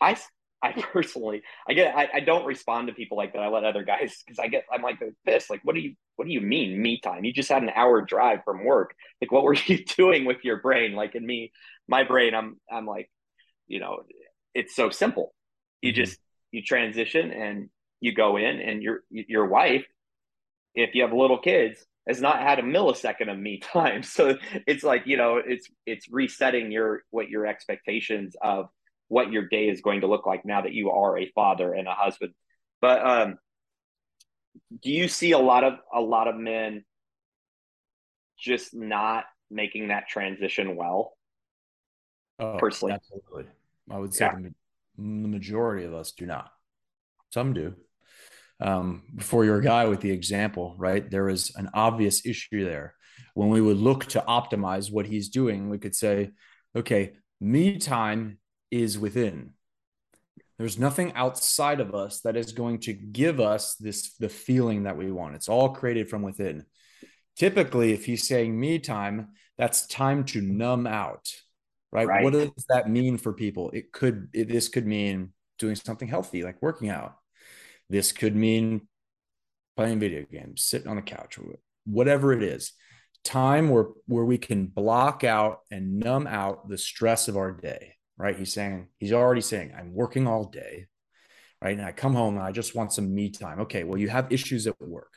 i 0.00 0.16
I 0.62 0.72
personally, 0.92 1.42
I 1.68 1.72
get, 1.74 1.96
I, 1.96 2.08
I 2.14 2.20
don't 2.20 2.44
respond 2.44 2.88
to 2.88 2.94
people 2.94 3.16
like 3.16 3.32
that. 3.32 3.40
I 3.40 3.48
let 3.48 3.64
other 3.64 3.84
guys 3.84 4.22
because 4.24 4.38
I 4.38 4.48
get, 4.48 4.64
I'm 4.72 4.82
like 4.82 4.98
pissed. 5.24 5.50
Like, 5.50 5.60
what 5.62 5.74
do 5.74 5.80
you, 5.80 5.94
what 6.16 6.26
do 6.26 6.32
you 6.32 6.40
mean 6.40 6.80
me 6.80 7.00
time? 7.00 7.24
You 7.24 7.32
just 7.32 7.48
had 7.48 7.62
an 7.62 7.70
hour 7.74 8.02
drive 8.02 8.40
from 8.44 8.64
work. 8.64 8.94
Like, 9.20 9.32
what 9.32 9.44
were 9.44 9.54
you 9.66 9.84
doing 9.84 10.24
with 10.24 10.44
your 10.44 10.60
brain? 10.60 10.94
Like, 10.94 11.14
in 11.14 11.24
me, 11.24 11.52
my 11.86 12.04
brain, 12.04 12.34
I'm, 12.34 12.60
I'm 12.70 12.86
like, 12.86 13.10
you 13.66 13.80
know, 13.80 14.02
it's 14.54 14.74
so 14.74 14.90
simple. 14.90 15.34
You 15.80 15.92
mm-hmm. 15.92 16.02
just, 16.02 16.18
you 16.50 16.62
transition 16.62 17.30
and 17.30 17.68
you 18.00 18.14
go 18.14 18.36
in, 18.36 18.60
and 18.60 18.82
your, 18.82 19.00
your 19.10 19.46
wife, 19.46 19.84
if 20.74 20.94
you 20.94 21.02
have 21.02 21.12
little 21.12 21.38
kids, 21.38 21.84
has 22.08 22.20
not 22.20 22.40
had 22.40 22.58
a 22.58 22.62
millisecond 22.62 23.30
of 23.30 23.38
me 23.38 23.58
time. 23.62 24.02
So 24.02 24.36
it's 24.66 24.82
like, 24.82 25.02
you 25.06 25.16
know, 25.16 25.36
it's, 25.36 25.68
it's 25.86 26.10
resetting 26.10 26.72
your, 26.72 27.02
what 27.10 27.28
your 27.28 27.46
expectations 27.46 28.34
of 28.42 28.68
what 29.08 29.30
your 29.32 29.46
day 29.48 29.68
is 29.68 29.80
going 29.80 30.00
to 30.00 30.06
look 30.06 30.26
like 30.26 30.44
now 30.44 30.62
that 30.62 30.72
you 30.72 30.90
are 30.90 31.18
a 31.18 31.30
father 31.34 31.72
and 31.72 31.86
a 31.86 31.94
husband. 31.94 32.32
But 32.80 33.06
um, 33.06 33.38
do 34.82 34.90
you 34.90 35.08
see 35.08 35.32
a 35.32 35.38
lot 35.38 35.64
of 35.64 35.74
a 35.94 36.00
lot 36.00 36.28
of 36.28 36.36
men 36.36 36.84
just 38.38 38.74
not 38.74 39.24
making 39.50 39.88
that 39.88 40.08
transition 40.08 40.76
well? 40.76 41.14
Oh, 42.38 42.56
personally, 42.58 42.94
absolutely. 42.94 43.44
I 43.90 43.98
would 43.98 44.14
say 44.14 44.26
yeah. 44.26 44.36
the, 44.36 44.52
the 44.96 45.28
majority 45.28 45.84
of 45.84 45.94
us 45.94 46.12
do 46.12 46.26
not. 46.26 46.50
Some 47.30 47.52
do. 47.52 47.74
Um, 48.60 49.04
before 49.14 49.44
your 49.44 49.60
guy 49.60 49.84
with 49.86 50.00
the 50.00 50.10
example, 50.10 50.74
right? 50.78 51.08
There 51.08 51.28
is 51.28 51.52
an 51.54 51.70
obvious 51.74 52.26
issue 52.26 52.64
there. 52.64 52.94
When 53.34 53.50
we 53.50 53.60
would 53.60 53.76
look 53.76 54.06
to 54.06 54.24
optimize 54.26 54.90
what 54.90 55.06
he's 55.06 55.28
doing, 55.28 55.70
we 55.70 55.78
could 55.78 55.94
say, 55.94 56.32
okay, 56.74 57.12
me 57.40 57.78
time 57.78 58.38
is 58.70 58.98
within. 58.98 59.52
There's 60.58 60.78
nothing 60.78 61.12
outside 61.14 61.80
of 61.80 61.94
us 61.94 62.20
that 62.22 62.36
is 62.36 62.52
going 62.52 62.80
to 62.80 62.92
give 62.92 63.38
us 63.38 63.76
this 63.76 64.14
the 64.16 64.28
feeling 64.28 64.82
that 64.82 64.96
we 64.96 65.12
want. 65.12 65.36
It's 65.36 65.48
all 65.48 65.68
created 65.70 66.10
from 66.10 66.22
within. 66.22 66.66
Typically, 67.36 67.92
if 67.92 68.04
he's 68.04 68.26
saying 68.26 68.58
me 68.58 68.80
time, 68.80 69.28
that's 69.56 69.86
time 69.86 70.24
to 70.24 70.40
numb 70.40 70.86
out. 70.88 71.30
Right? 71.92 72.08
right. 72.08 72.24
What 72.24 72.32
does 72.32 72.66
that 72.68 72.90
mean 72.90 73.18
for 73.18 73.32
people? 73.32 73.70
It 73.70 73.92
could 73.92 74.28
it, 74.32 74.48
this 74.48 74.68
could 74.68 74.86
mean 74.86 75.32
doing 75.60 75.76
something 75.76 76.08
healthy 76.08 76.42
like 76.42 76.60
working 76.60 76.88
out. 76.88 77.14
This 77.90 78.12
could 78.12 78.36
mean 78.36 78.88
playing 79.76 80.00
video 80.00 80.24
games, 80.30 80.62
sitting 80.62 80.88
on 80.88 80.96
the 80.96 81.02
couch, 81.02 81.38
whatever 81.86 82.32
it 82.32 82.42
is. 82.42 82.72
Time 83.24 83.68
where 83.68 83.86
where 84.06 84.24
we 84.24 84.38
can 84.38 84.66
block 84.66 85.24
out 85.24 85.60
and 85.70 85.98
numb 85.98 86.26
out 86.26 86.68
the 86.68 86.78
stress 86.78 87.28
of 87.28 87.36
our 87.36 87.52
day 87.52 87.94
right? 88.18 88.36
He's 88.36 88.52
saying, 88.52 88.88
he's 88.98 89.12
already 89.12 89.40
saying, 89.40 89.72
I'm 89.78 89.94
working 89.94 90.26
all 90.26 90.44
day, 90.44 90.86
right? 91.62 91.76
And 91.76 91.86
I 91.86 91.92
come 91.92 92.14
home 92.14 92.36
and 92.36 92.44
I 92.44 92.52
just 92.52 92.74
want 92.74 92.92
some 92.92 93.14
me 93.14 93.30
time. 93.30 93.60
Okay, 93.60 93.84
well, 93.84 93.98
you 93.98 94.08
have 94.08 94.32
issues 94.32 94.66
at 94.66 94.78
work. 94.80 95.12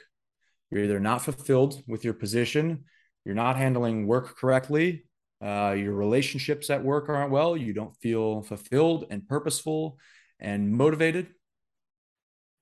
You're 0.70 0.84
either 0.84 1.00
not 1.00 1.24
fulfilled 1.24 1.82
with 1.88 2.06
your 2.06 2.14
position, 2.14 2.86
you're 3.26 3.36
not 3.36 3.58
handling 3.58 4.08
work 4.08 4.38
correctly, 4.38 5.06
uh, 5.44 5.76
your 5.78 5.94
relationships 5.94 6.70
at 6.70 6.84
work 6.84 7.10
aren't 7.10 7.32
well, 7.32 7.58
you 7.58 7.74
don't 7.74 7.98
feel 7.98 8.44
fulfilled 8.44 9.06
and 9.10 9.28
purposeful 9.28 9.98
and 10.40 10.72
motivated. 10.72 11.28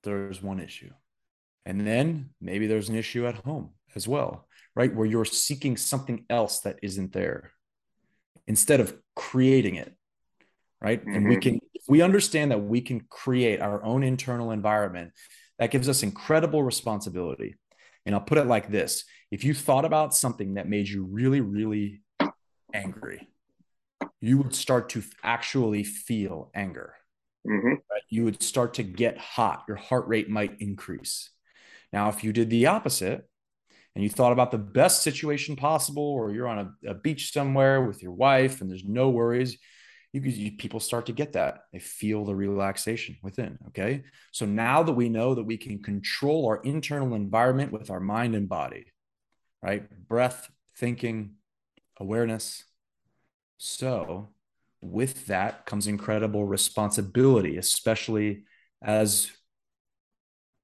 There's 0.03 0.41
one 0.41 0.59
issue. 0.59 0.91
And 1.65 1.85
then 1.85 2.31
maybe 2.41 2.67
there's 2.67 2.89
an 2.89 2.95
issue 2.95 3.27
at 3.27 3.35
home 3.35 3.71
as 3.95 4.07
well, 4.07 4.47
right? 4.75 4.93
Where 4.93 5.05
you're 5.05 5.25
seeking 5.25 5.77
something 5.77 6.25
else 6.29 6.61
that 6.61 6.79
isn't 6.81 7.13
there 7.13 7.51
instead 8.47 8.79
of 8.79 8.95
creating 9.15 9.75
it 9.75 9.93
right? 10.81 11.01
Mm-hmm. 11.01 11.15
And 11.15 11.27
we 11.27 11.35
mm-hmm. 11.35 11.41
can, 11.41 11.59
we 11.87 12.01
understand 12.01 12.51
that 12.51 12.59
we 12.59 12.81
can 12.81 13.01
create 13.09 13.61
our 13.61 13.83
own 13.83 14.03
internal 14.03 14.51
environment, 14.51 15.11
that 15.57 15.71
gives 15.71 15.89
us 15.89 16.03
incredible 16.03 16.63
responsibility. 16.63 17.55
And 18.05 18.15
I'll 18.15 18.21
put 18.21 18.37
it 18.37 18.47
like 18.47 18.71
this 18.71 19.03
if 19.29 19.43
you 19.43 19.53
thought 19.53 19.85
about 19.85 20.15
something 20.15 20.55
that 20.55 20.67
made 20.67 20.87
you 20.87 21.03
really, 21.03 21.41
really 21.41 22.01
angry, 22.73 23.27
you 24.21 24.37
would 24.37 24.55
start 24.55 24.89
to 24.89 25.03
actually 25.21 25.83
feel 25.83 26.49
anger. 26.55 26.95
Mm-hmm. 27.49 27.67
Right? 27.67 28.03
You 28.09 28.25
would 28.25 28.41
start 28.43 28.75
to 28.75 28.83
get 28.83 29.17
hot. 29.17 29.63
Your 29.67 29.77
heart 29.77 30.07
rate 30.07 30.29
might 30.29 30.59
increase. 30.59 31.29
Now, 31.91 32.09
if 32.09 32.23
you 32.23 32.31
did 32.31 32.49
the 32.49 32.67
opposite 32.67 33.27
and 33.95 34.03
you 34.03 34.09
thought 34.09 34.31
about 34.31 34.51
the 34.51 34.57
best 34.57 35.01
situation 35.01 35.55
possible, 35.55 36.03
or 36.03 36.31
you're 36.31 36.47
on 36.47 36.73
a, 36.85 36.91
a 36.91 36.93
beach 36.93 37.33
somewhere 37.33 37.81
with 37.81 38.03
your 38.03 38.11
wife 38.11 38.61
and 38.61 38.69
there's 38.69 38.85
no 38.85 39.09
worries, 39.09 39.57
you, 40.13 40.21
you 40.21 40.51
people 40.57 40.79
start 40.79 41.05
to 41.05 41.13
get 41.13 41.33
that 41.33 41.61
they 41.71 41.79
feel 41.79 42.25
the 42.25 42.35
relaxation 42.35 43.17
within 43.21 43.57
okay 43.67 44.03
so 44.31 44.45
now 44.45 44.81
that 44.83 44.93
we 44.93 45.09
know 45.09 45.35
that 45.35 45.43
we 45.43 45.57
can 45.57 45.81
control 45.81 46.47
our 46.47 46.57
internal 46.63 47.13
environment 47.13 47.71
with 47.71 47.89
our 47.89 47.99
mind 47.99 48.35
and 48.35 48.49
body 48.49 48.85
right 49.61 49.87
breath 50.07 50.49
thinking 50.77 51.35
awareness 51.99 52.63
so 53.57 54.29
with 54.81 55.27
that 55.27 55.65
comes 55.65 55.87
incredible 55.87 56.45
responsibility 56.45 57.57
especially 57.57 58.43
as 58.81 59.31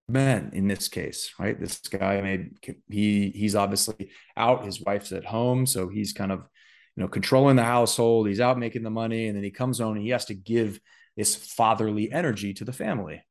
men 0.07 0.51
in 0.53 0.67
this 0.67 0.87
case 0.87 1.33
right 1.39 1.59
this 1.59 1.79
guy 1.79 2.21
made 2.21 2.51
he 2.89 3.29
he's 3.31 3.55
obviously 3.55 4.09
out 4.37 4.63
his 4.63 4.79
wife's 4.81 5.11
at 5.11 5.25
home 5.25 5.65
so 5.65 5.89
he's 5.89 6.13
kind 6.13 6.31
of 6.31 6.47
you 6.95 7.03
know, 7.03 7.07
controlling 7.07 7.55
the 7.55 7.63
household. 7.63 8.27
He's 8.27 8.39
out 8.39 8.57
making 8.57 8.83
the 8.83 8.89
money, 8.89 9.27
and 9.27 9.35
then 9.35 9.43
he 9.43 9.51
comes 9.51 9.79
home 9.79 9.95
and 9.95 10.01
he 10.01 10.09
has 10.09 10.25
to 10.25 10.33
give 10.33 10.79
this 11.17 11.35
fatherly 11.35 12.11
energy 12.11 12.53
to 12.53 12.65
the 12.65 12.73
family. 12.73 13.23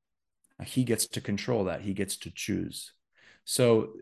He 0.64 0.85
gets 0.85 1.07
to 1.09 1.20
control 1.20 1.64
that. 1.64 1.81
He 1.81 1.94
gets 1.94 2.16
to 2.18 2.31
choose. 2.35 2.92
So 3.44 3.92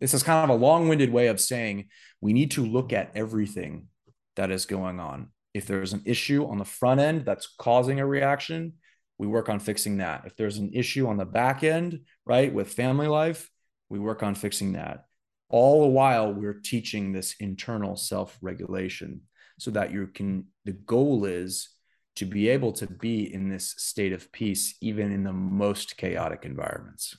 this 0.00 0.14
is 0.14 0.22
kind 0.22 0.48
of 0.48 0.54
a 0.54 0.60
long-winded 0.60 1.10
way 1.10 1.26
of 1.26 1.40
saying 1.40 1.88
we 2.20 2.32
need 2.32 2.52
to 2.52 2.64
look 2.64 2.92
at 2.92 3.12
everything 3.14 3.88
that 4.36 4.50
is 4.50 4.66
going 4.66 5.00
on. 5.00 5.28
If 5.56 5.64
there's 5.64 5.94
an 5.94 6.02
issue 6.04 6.44
on 6.44 6.58
the 6.58 6.66
front 6.66 7.00
end 7.00 7.24
that's 7.24 7.48
causing 7.58 7.98
a 7.98 8.06
reaction, 8.06 8.74
we 9.16 9.26
work 9.26 9.48
on 9.48 9.58
fixing 9.58 9.96
that. 9.96 10.24
If 10.26 10.36
there's 10.36 10.58
an 10.58 10.70
issue 10.74 11.08
on 11.08 11.16
the 11.16 11.24
back 11.24 11.64
end, 11.64 12.00
right, 12.26 12.52
with 12.52 12.74
family 12.74 13.08
life, 13.08 13.50
we 13.88 13.98
work 13.98 14.22
on 14.22 14.34
fixing 14.34 14.74
that. 14.74 15.06
All 15.48 15.80
the 15.80 15.88
while, 15.88 16.30
we're 16.30 16.60
teaching 16.62 17.12
this 17.12 17.36
internal 17.40 17.96
self 17.96 18.36
regulation 18.42 19.22
so 19.58 19.70
that 19.70 19.92
you 19.92 20.08
can, 20.08 20.48
the 20.66 20.72
goal 20.72 21.24
is 21.24 21.70
to 22.16 22.26
be 22.26 22.50
able 22.50 22.72
to 22.72 22.86
be 22.86 23.32
in 23.32 23.48
this 23.48 23.74
state 23.78 24.12
of 24.12 24.30
peace, 24.32 24.76
even 24.82 25.10
in 25.10 25.24
the 25.24 25.32
most 25.32 25.96
chaotic 25.96 26.44
environments. 26.44 27.16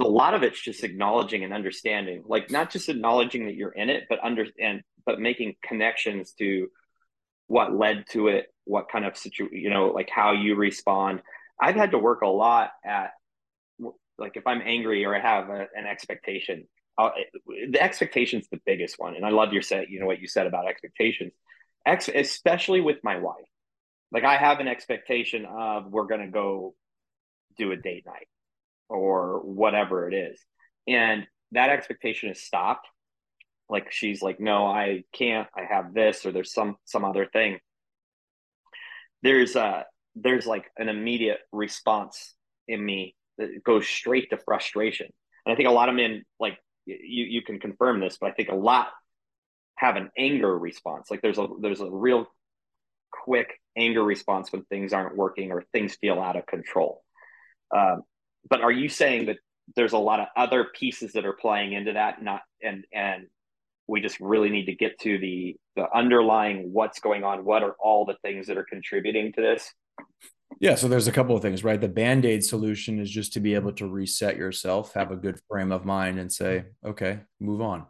So 0.00 0.06
a 0.06 0.08
lot 0.08 0.32
of 0.32 0.42
it's 0.42 0.62
just 0.62 0.82
acknowledging 0.82 1.44
and 1.44 1.52
understanding, 1.52 2.22
like 2.26 2.50
not 2.50 2.70
just 2.70 2.88
acknowledging 2.88 3.44
that 3.44 3.54
you're 3.54 3.72
in 3.72 3.90
it, 3.90 4.04
but 4.08 4.18
understand, 4.20 4.80
but 5.04 5.20
making 5.20 5.56
connections 5.62 6.32
to 6.38 6.68
what 7.48 7.74
led 7.76 8.04
to 8.10 8.28
it, 8.28 8.46
what 8.64 8.88
kind 8.90 9.04
of 9.04 9.16
situation, 9.16 9.58
you 9.58 9.70
know, 9.70 9.88
like 9.88 10.08
how 10.08 10.32
you 10.32 10.54
respond. 10.54 11.20
I've 11.60 11.74
had 11.74 11.90
to 11.90 11.98
work 11.98 12.22
a 12.22 12.28
lot 12.28 12.70
at, 12.84 13.10
like, 14.18 14.36
if 14.36 14.46
I'm 14.46 14.62
angry 14.64 15.04
or 15.04 15.14
I 15.14 15.20
have 15.20 15.48
a, 15.48 15.66
an 15.74 15.86
expectation, 15.86 16.68
I'll, 16.96 17.12
the 17.46 17.82
expectation's 17.82 18.46
the 18.50 18.60
biggest 18.64 18.96
one. 18.98 19.16
And 19.16 19.24
I 19.24 19.30
love 19.30 19.52
your 19.52 19.62
set, 19.62 19.90
you 19.90 19.98
know, 19.98 20.06
what 20.06 20.20
you 20.20 20.28
said 20.28 20.46
about 20.46 20.68
expectations, 20.68 21.32
Ex- 21.86 22.08
especially 22.08 22.80
with 22.80 22.98
my 23.02 23.18
wife. 23.18 23.48
Like, 24.12 24.24
I 24.24 24.36
have 24.36 24.60
an 24.60 24.68
expectation 24.68 25.46
of 25.46 25.90
we're 25.90 26.06
going 26.06 26.20
to 26.20 26.30
go 26.30 26.74
do 27.56 27.72
a 27.72 27.76
date 27.76 28.04
night 28.06 28.28
or 28.88 29.40
whatever 29.40 30.08
it 30.08 30.14
is. 30.14 30.40
And 30.86 31.26
that 31.52 31.70
expectation 31.70 32.30
is 32.30 32.42
stopped 32.42 32.86
like 33.68 33.92
she's 33.92 34.22
like 34.22 34.40
no 34.40 34.66
i 34.66 35.04
can't 35.12 35.48
i 35.56 35.62
have 35.62 35.92
this 35.92 36.24
or 36.24 36.32
there's 36.32 36.52
some 36.52 36.76
some 36.84 37.04
other 37.04 37.26
thing. 37.26 37.58
There's 39.22 39.56
uh 39.56 39.82
there's 40.14 40.46
like 40.46 40.66
an 40.76 40.88
immediate 40.88 41.40
response 41.52 42.34
in 42.66 42.84
me 42.84 43.14
that 43.36 43.62
goes 43.64 43.86
straight 43.88 44.30
to 44.30 44.38
frustration. 44.38 45.08
And 45.44 45.52
i 45.52 45.56
think 45.56 45.68
a 45.68 45.72
lot 45.72 45.88
of 45.88 45.94
men 45.94 46.24
like 46.38 46.58
you 46.86 47.24
you 47.24 47.42
can 47.42 47.60
confirm 47.60 48.00
this 48.00 48.16
but 48.20 48.30
i 48.30 48.32
think 48.32 48.48
a 48.48 48.54
lot 48.54 48.88
have 49.78 49.96
an 49.96 50.10
anger 50.18 50.56
response. 50.56 51.10
Like 51.10 51.22
there's 51.22 51.38
a 51.38 51.46
there's 51.60 51.80
a 51.80 51.90
real 51.90 52.26
quick 53.10 53.60
anger 53.76 54.02
response 54.02 54.52
when 54.52 54.64
things 54.64 54.92
aren't 54.92 55.16
working 55.16 55.52
or 55.52 55.62
things 55.72 55.94
feel 55.94 56.20
out 56.20 56.36
of 56.36 56.46
control. 56.46 57.02
Um, 57.74 58.02
but 58.48 58.60
are 58.60 58.72
you 58.72 58.88
saying 58.88 59.26
that 59.26 59.36
there's 59.76 59.92
a 59.92 59.98
lot 59.98 60.20
of 60.20 60.26
other 60.36 60.66
pieces 60.74 61.12
that 61.12 61.24
are 61.24 61.32
playing 61.32 61.72
into 61.72 61.92
that 61.92 62.22
not 62.22 62.42
and 62.62 62.84
and 62.92 63.26
we 63.88 64.00
just 64.00 64.20
really 64.20 64.50
need 64.50 64.66
to 64.66 64.74
get 64.74 64.98
to 65.00 65.18
the 65.18 65.56
the 65.74 65.86
underlying 65.96 66.72
what's 66.72 67.00
going 67.00 67.24
on 67.24 67.44
what 67.44 67.62
are 67.62 67.74
all 67.80 68.04
the 68.04 68.16
things 68.22 68.46
that 68.46 68.58
are 68.58 68.66
contributing 68.68 69.32
to 69.32 69.40
this. 69.40 69.72
Yeah 70.60 70.74
so 70.74 70.86
there's 70.86 71.08
a 71.08 71.12
couple 71.12 71.34
of 71.34 71.42
things 71.42 71.64
right? 71.64 71.80
The 71.80 71.88
band-aid 71.88 72.44
solution 72.44 73.00
is 73.00 73.10
just 73.10 73.32
to 73.32 73.40
be 73.40 73.54
able 73.54 73.72
to 73.72 73.88
reset 73.88 74.36
yourself 74.36 74.94
have 74.94 75.10
a 75.10 75.16
good 75.16 75.40
frame 75.48 75.72
of 75.72 75.84
mind 75.84 76.18
and 76.20 76.32
say 76.32 76.66
okay 76.84 77.20
move 77.40 77.60
on. 77.60 77.86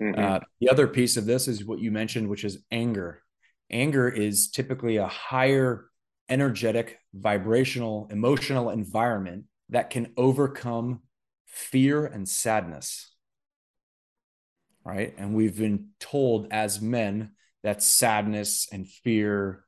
Mm-hmm. 0.00 0.22
uh, 0.22 0.38
the 0.60 0.70
other 0.70 0.86
piece 0.86 1.16
of 1.16 1.26
this 1.26 1.48
is 1.48 1.64
what 1.64 1.80
you 1.80 1.90
mentioned 1.90 2.28
which 2.28 2.44
is 2.44 2.62
anger. 2.70 3.22
Anger 3.70 4.08
is 4.08 4.50
typically 4.50 4.96
a 4.96 5.06
higher 5.06 5.86
energetic 6.28 6.98
vibrational 7.14 8.08
emotional 8.10 8.70
environment 8.70 9.44
that 9.70 9.90
can 9.90 10.12
overcome 10.16 11.00
fear 11.46 12.06
and 12.06 12.28
sadness 12.28 13.09
right? 14.84 15.14
And 15.18 15.34
we've 15.34 15.56
been 15.56 15.88
told 15.98 16.48
as 16.50 16.80
men 16.80 17.32
that 17.62 17.82
sadness 17.82 18.68
and 18.72 18.88
fear 18.88 19.64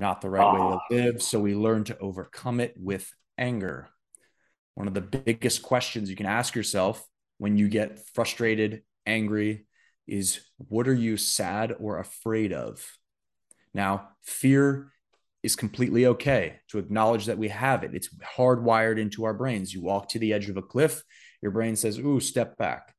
not 0.00 0.20
the 0.20 0.30
right 0.30 0.44
oh. 0.44 0.52
way 0.52 0.58
to 0.58 0.64
ah. 0.76 0.80
live, 0.90 1.22
so 1.22 1.40
we 1.40 1.54
learn 1.54 1.84
to 1.84 1.98
overcome 1.98 2.60
it 2.60 2.74
with 2.76 3.08
anger. 3.38 3.88
One 4.74 4.88
of 4.88 4.94
the 4.94 5.00
biggest 5.00 5.62
questions 5.62 6.10
you 6.10 6.16
can 6.16 6.26
ask 6.26 6.54
yourself 6.54 7.06
when 7.38 7.56
you 7.56 7.68
get 7.68 8.00
frustrated, 8.14 8.82
angry 9.06 9.66
is 10.06 10.40
what 10.58 10.88
are 10.88 10.94
you 10.94 11.16
sad 11.16 11.74
or 11.78 11.98
afraid 11.98 12.52
of? 12.52 12.84
Now, 13.74 14.08
fear 14.22 14.92
is 15.42 15.54
completely 15.54 16.06
okay 16.06 16.56
to 16.68 16.78
acknowledge 16.78 17.26
that 17.26 17.38
we 17.38 17.48
have 17.48 17.84
it. 17.84 17.94
It's 17.94 18.08
hardwired 18.36 18.98
into 18.98 19.24
our 19.24 19.34
brains. 19.34 19.72
You 19.72 19.82
walk 19.82 20.08
to 20.10 20.18
the 20.18 20.32
edge 20.32 20.48
of 20.48 20.56
a 20.56 20.62
cliff, 20.62 21.02
your 21.42 21.52
brain 21.52 21.76
says, 21.76 21.98
Ooh, 21.98 22.20
step 22.20 22.56
back 22.56 22.95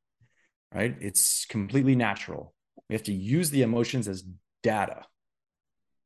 right? 0.78 0.96
It's 1.02 1.46
completely 1.46 1.96
natural. 1.96 2.54
We 2.88 2.94
have 2.94 3.04
to 3.04 3.13
use 3.13 3.50
the 3.50 3.63
emotions 3.63 4.08
as 4.08 4.24
data, 4.62 5.04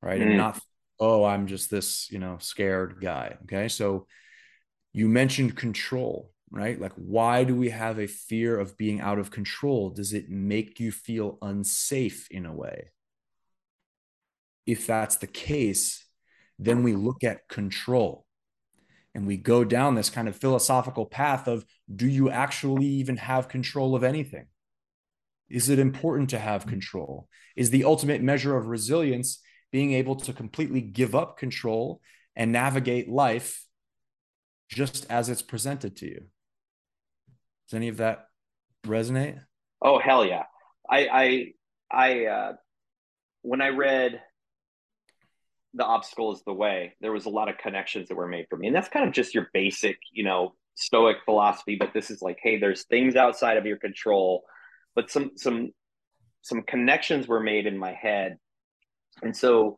right? 0.02 0.22
Mm. 0.22 0.28
And 0.28 0.38
not, 0.38 0.60
oh, 0.98 1.26
I'm 1.26 1.48
just 1.48 1.70
this, 1.70 2.10
you 2.10 2.20
know, 2.20 2.38
scared 2.40 3.02
guy. 3.02 3.36
Okay. 3.44 3.68
So 3.68 4.08
you 4.94 5.10
mentioned 5.10 5.58
control, 5.58 6.32
right? 6.52 6.80
Like, 6.80 6.94
why 6.96 7.44
do 7.44 7.54
we 7.54 7.72
have 7.72 8.00
a 8.00 8.08
fear 8.08 8.58
of 8.58 8.78
being 8.78 9.02
out 9.02 9.20
of 9.20 9.30
control? 9.30 9.90
Does 9.90 10.14
it 10.14 10.30
make 10.30 10.80
you 10.80 10.94
feel 10.94 11.38
unsafe 11.42 12.30
in 12.32 12.46
a 12.46 12.54
way? 12.54 12.92
If 14.66 14.88
that's 14.88 15.18
the 15.18 15.28
case, 15.28 16.06
then 16.58 16.82
we 16.82 16.96
look 16.96 17.26
at 17.26 17.50
control 17.50 18.26
and 19.14 19.28
we 19.28 19.36
go 19.36 19.66
down 19.66 19.96
this 19.96 20.10
kind 20.10 20.30
of 20.30 20.38
philosophical 20.38 21.06
path 21.06 21.50
of 21.50 21.66
do 21.94 22.08
you 22.08 22.30
actually 22.30 22.86
even 22.86 23.18
have 23.18 23.50
control 23.50 23.96
of 23.96 24.06
anything? 24.06 24.46
Is 25.52 25.70
it 25.70 25.80
important 25.80 26.30
to 26.32 26.40
have 26.40 26.66
control? 26.66 27.28
Is 27.56 27.70
the 27.70 27.84
ultimate 27.84 28.22
measure 28.22 28.56
of 28.56 28.68
resilience 28.68 29.40
being 29.72 29.94
able 29.94 30.16
to 30.16 30.34
completely 30.34 30.82
give 30.82 31.16
up 31.16 31.38
control 31.38 32.02
and 32.36 32.52
navigate 32.52 33.10
life 33.10 33.66
just 34.70 35.06
as 35.10 35.30
it's 35.30 35.42
presented 35.42 35.98
to 35.98 36.06
you? 36.08 36.22
Does 37.68 37.76
any 37.76 37.88
of 37.88 37.98
that 37.98 38.28
resonate? 38.86 39.40
Oh 39.82 40.00
hell 40.00 40.26
yeah! 40.26 40.44
I 40.90 41.08
I 41.08 41.54
I 41.92 42.26
uh, 42.26 42.54
when 43.42 43.62
I 43.62 43.70
read 43.70 44.22
the 45.74 45.86
obstacle 45.86 46.34
is 46.34 46.44
the 46.44 46.54
way, 46.54 46.94
there 47.00 47.14
was 47.14 47.26
a 47.26 47.30
lot 47.30 47.50
of 47.50 47.58
connections 47.58 48.10
that 48.10 48.16
were 48.16 48.28
made 48.28 48.46
for 48.50 48.58
me, 48.58 48.68
and 48.68 48.76
that's 48.76 48.90
kind 48.90 49.08
of 49.08 49.14
just 49.14 49.34
your 49.34 49.50
basic, 49.54 49.98
you 50.12 50.24
know, 50.24 50.54
stoic 50.76 51.18
philosophy. 51.26 51.76
But 51.76 51.94
this 51.94 52.12
is 52.12 52.22
like, 52.22 52.40
hey, 52.42 52.60
there's 52.60 52.84
things 52.84 53.16
outside 53.16 53.58
of 53.58 53.66
your 53.66 53.78
control 53.78 54.44
but 54.96 55.10
some 55.10 55.32
some 55.36 55.72
some 56.42 56.64
connections 56.64 57.28
were 57.28 57.40
made 57.40 57.68
in 57.68 57.78
my 57.78 57.94
head. 57.94 58.38
And 59.22 59.36
so 59.36 59.78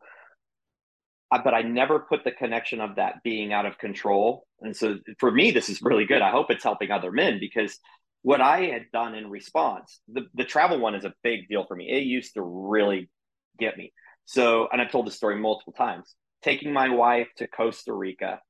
but 1.42 1.52
i 1.52 1.62
never 1.62 1.98
put 1.98 2.22
the 2.22 2.30
connection 2.30 2.80
of 2.80 2.94
that 2.94 3.14
being 3.24 3.52
out 3.52 3.66
of 3.66 3.76
control. 3.78 4.46
And 4.60 4.76
so 4.76 4.98
for 5.18 5.30
me 5.30 5.50
this 5.50 5.68
is 5.68 5.82
really 5.82 6.06
good. 6.06 6.22
I 6.22 6.30
hope 6.30 6.50
it's 6.50 6.64
helping 6.64 6.90
other 6.90 7.10
men 7.10 7.38
because 7.40 7.78
what 8.22 8.40
i 8.40 8.62
had 8.62 8.84
done 8.92 9.14
in 9.14 9.28
response 9.28 10.00
the, 10.08 10.22
the 10.34 10.44
travel 10.44 10.78
one 10.78 10.94
is 10.94 11.04
a 11.04 11.14
big 11.22 11.48
deal 11.48 11.64
for 11.66 11.76
me. 11.76 11.90
It 11.90 12.04
used 12.04 12.34
to 12.34 12.42
really 12.42 13.10
get 13.58 13.76
me. 13.76 13.92
So 14.26 14.68
and 14.72 14.80
i've 14.80 14.92
told 14.92 15.06
this 15.06 15.16
story 15.16 15.36
multiple 15.36 15.72
times 15.72 16.14
taking 16.42 16.72
my 16.72 16.88
wife 16.90 17.28
to 17.38 17.48
costa 17.48 17.92
rica 17.92 18.40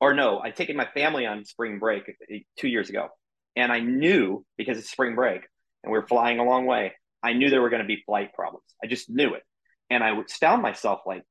or 0.00 0.12
no 0.12 0.40
I'd 0.40 0.56
taken 0.56 0.76
my 0.76 0.88
family 0.92 1.26
on 1.26 1.44
spring 1.44 1.78
break 1.78 2.02
uh, 2.08 2.36
two 2.58 2.68
years 2.68 2.90
ago. 2.90 3.08
And 3.54 3.70
i 3.70 3.78
knew 3.78 4.44
because 4.56 4.76
it's 4.76 4.90
spring 4.90 5.14
break 5.14 5.42
and 5.84 5.92
we 5.92 5.98
were 5.98 6.06
flying 6.06 6.38
a 6.38 6.44
long 6.44 6.66
way, 6.66 6.92
I 7.22 7.34
knew 7.34 7.50
there 7.50 7.62
were 7.62 7.70
going 7.70 7.82
to 7.82 7.88
be 7.88 8.02
flight 8.04 8.32
problems. 8.34 8.64
I 8.82 8.86
just 8.86 9.08
knew 9.08 9.34
it. 9.34 9.42
And 9.90 10.02
I 10.02 10.12
would 10.12 10.30
found 10.30 10.62
myself 10.62 11.00
like 11.06 11.22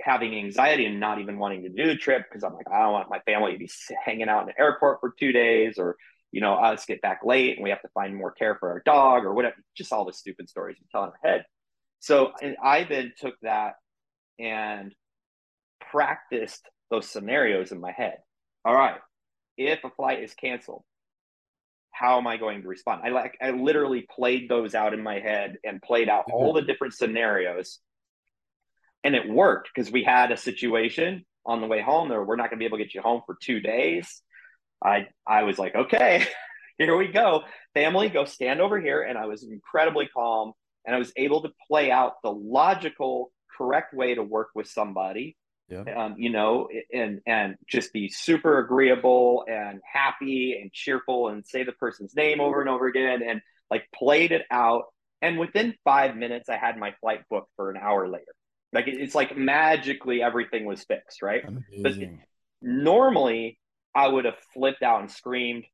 having 0.00 0.34
anxiety 0.34 0.84
and 0.84 1.00
not 1.00 1.20
even 1.20 1.38
wanting 1.38 1.62
to 1.62 1.70
do 1.70 1.86
the 1.86 1.96
trip 1.96 2.24
because 2.28 2.44
I'm 2.44 2.54
like, 2.54 2.70
I 2.70 2.82
don't 2.82 2.92
want 2.92 3.10
my 3.10 3.20
family 3.20 3.52
to 3.52 3.58
be 3.58 3.70
hanging 4.04 4.28
out 4.28 4.42
in 4.42 4.48
the 4.48 4.60
airport 4.60 5.00
for 5.00 5.14
two 5.18 5.32
days 5.32 5.78
or, 5.78 5.96
you 6.30 6.40
know, 6.40 6.54
us 6.54 6.84
get 6.84 7.00
back 7.00 7.20
late 7.24 7.56
and 7.56 7.64
we 7.64 7.70
have 7.70 7.82
to 7.82 7.88
find 7.94 8.14
more 8.14 8.30
care 8.30 8.56
for 8.56 8.70
our 8.70 8.82
dog 8.84 9.24
or 9.24 9.32
whatever. 9.32 9.56
Just 9.76 9.92
all 9.92 10.04
the 10.04 10.12
stupid 10.12 10.48
stories 10.48 10.76
I'm 10.78 10.86
telling 10.92 11.12
my 11.22 11.30
head. 11.30 11.44
So 12.00 12.32
I 12.62 12.84
then 12.84 13.12
took 13.18 13.34
that 13.42 13.74
and 14.38 14.94
practiced 15.90 16.68
those 16.90 17.08
scenarios 17.08 17.72
in 17.72 17.80
my 17.80 17.92
head. 17.92 18.18
All 18.64 18.74
right, 18.74 18.96
if 19.56 19.82
a 19.84 19.90
flight 19.90 20.22
is 20.22 20.34
canceled, 20.34 20.84
how 21.98 22.18
am 22.18 22.26
I 22.26 22.36
going 22.36 22.62
to 22.62 22.68
respond? 22.68 23.02
I 23.04 23.08
like 23.08 23.36
I 23.42 23.50
literally 23.50 24.06
played 24.08 24.48
those 24.48 24.74
out 24.74 24.94
in 24.94 25.02
my 25.02 25.18
head 25.18 25.56
and 25.64 25.82
played 25.82 26.08
out 26.08 26.24
all 26.32 26.54
mm-hmm. 26.54 26.60
the 26.64 26.72
different 26.72 26.94
scenarios. 26.94 27.80
And 29.02 29.14
it 29.14 29.28
worked 29.28 29.70
because 29.74 29.90
we 29.90 30.04
had 30.04 30.30
a 30.30 30.36
situation 30.36 31.24
on 31.44 31.60
the 31.60 31.66
way 31.66 31.80
home 31.80 32.08
there 32.08 32.22
we're 32.22 32.36
not 32.36 32.50
going 32.50 32.58
to 32.58 32.62
be 32.62 32.66
able 32.66 32.78
to 32.78 32.84
get 32.84 32.94
you 32.94 33.00
home 33.00 33.22
for 33.26 33.36
2 33.42 33.60
days. 33.60 34.22
I 34.84 35.08
I 35.26 35.42
was 35.42 35.58
like, 35.58 35.74
"Okay, 35.74 36.24
here 36.78 36.96
we 36.96 37.08
go. 37.08 37.42
Family, 37.74 38.08
go 38.08 38.24
stand 38.24 38.60
over 38.60 38.80
here." 38.80 39.02
And 39.02 39.18
I 39.18 39.26
was 39.26 39.42
incredibly 39.42 40.06
calm 40.06 40.52
and 40.86 40.94
I 40.94 40.98
was 40.98 41.12
able 41.16 41.42
to 41.42 41.50
play 41.66 41.90
out 41.90 42.14
the 42.22 42.30
logical 42.30 43.32
correct 43.56 43.92
way 43.92 44.14
to 44.14 44.22
work 44.22 44.50
with 44.54 44.68
somebody 44.68 45.36
yeah. 45.68 45.82
um, 45.96 46.14
you 46.18 46.30
know, 46.30 46.68
and 46.92 47.20
and 47.26 47.56
just 47.66 47.92
be 47.92 48.08
super 48.08 48.58
agreeable 48.58 49.44
and 49.48 49.80
happy 49.90 50.58
and 50.60 50.72
cheerful 50.72 51.28
and 51.28 51.46
say 51.46 51.62
the 51.64 51.72
person's 51.72 52.14
name 52.14 52.40
over 52.40 52.60
and 52.60 52.68
over 52.70 52.86
again 52.86 53.22
and 53.22 53.40
like 53.70 53.84
played 53.94 54.32
it 54.32 54.42
out. 54.50 54.84
And 55.20 55.38
within 55.38 55.74
five 55.84 56.16
minutes, 56.16 56.48
I 56.48 56.56
had 56.56 56.76
my 56.76 56.94
flight 57.00 57.20
booked 57.28 57.50
for 57.56 57.70
an 57.70 57.76
hour 57.76 58.08
later. 58.08 58.34
Like 58.72 58.86
it's 58.86 59.14
like 59.14 59.36
magically 59.36 60.22
everything 60.22 60.64
was 60.64 60.84
fixed, 60.84 61.22
right? 61.22 61.42
But 61.82 61.92
normally 62.62 63.58
I 63.94 64.08
would 64.08 64.24
have 64.26 64.36
flipped 64.54 64.82
out 64.82 65.00
and 65.00 65.10
screamed. 65.10 65.64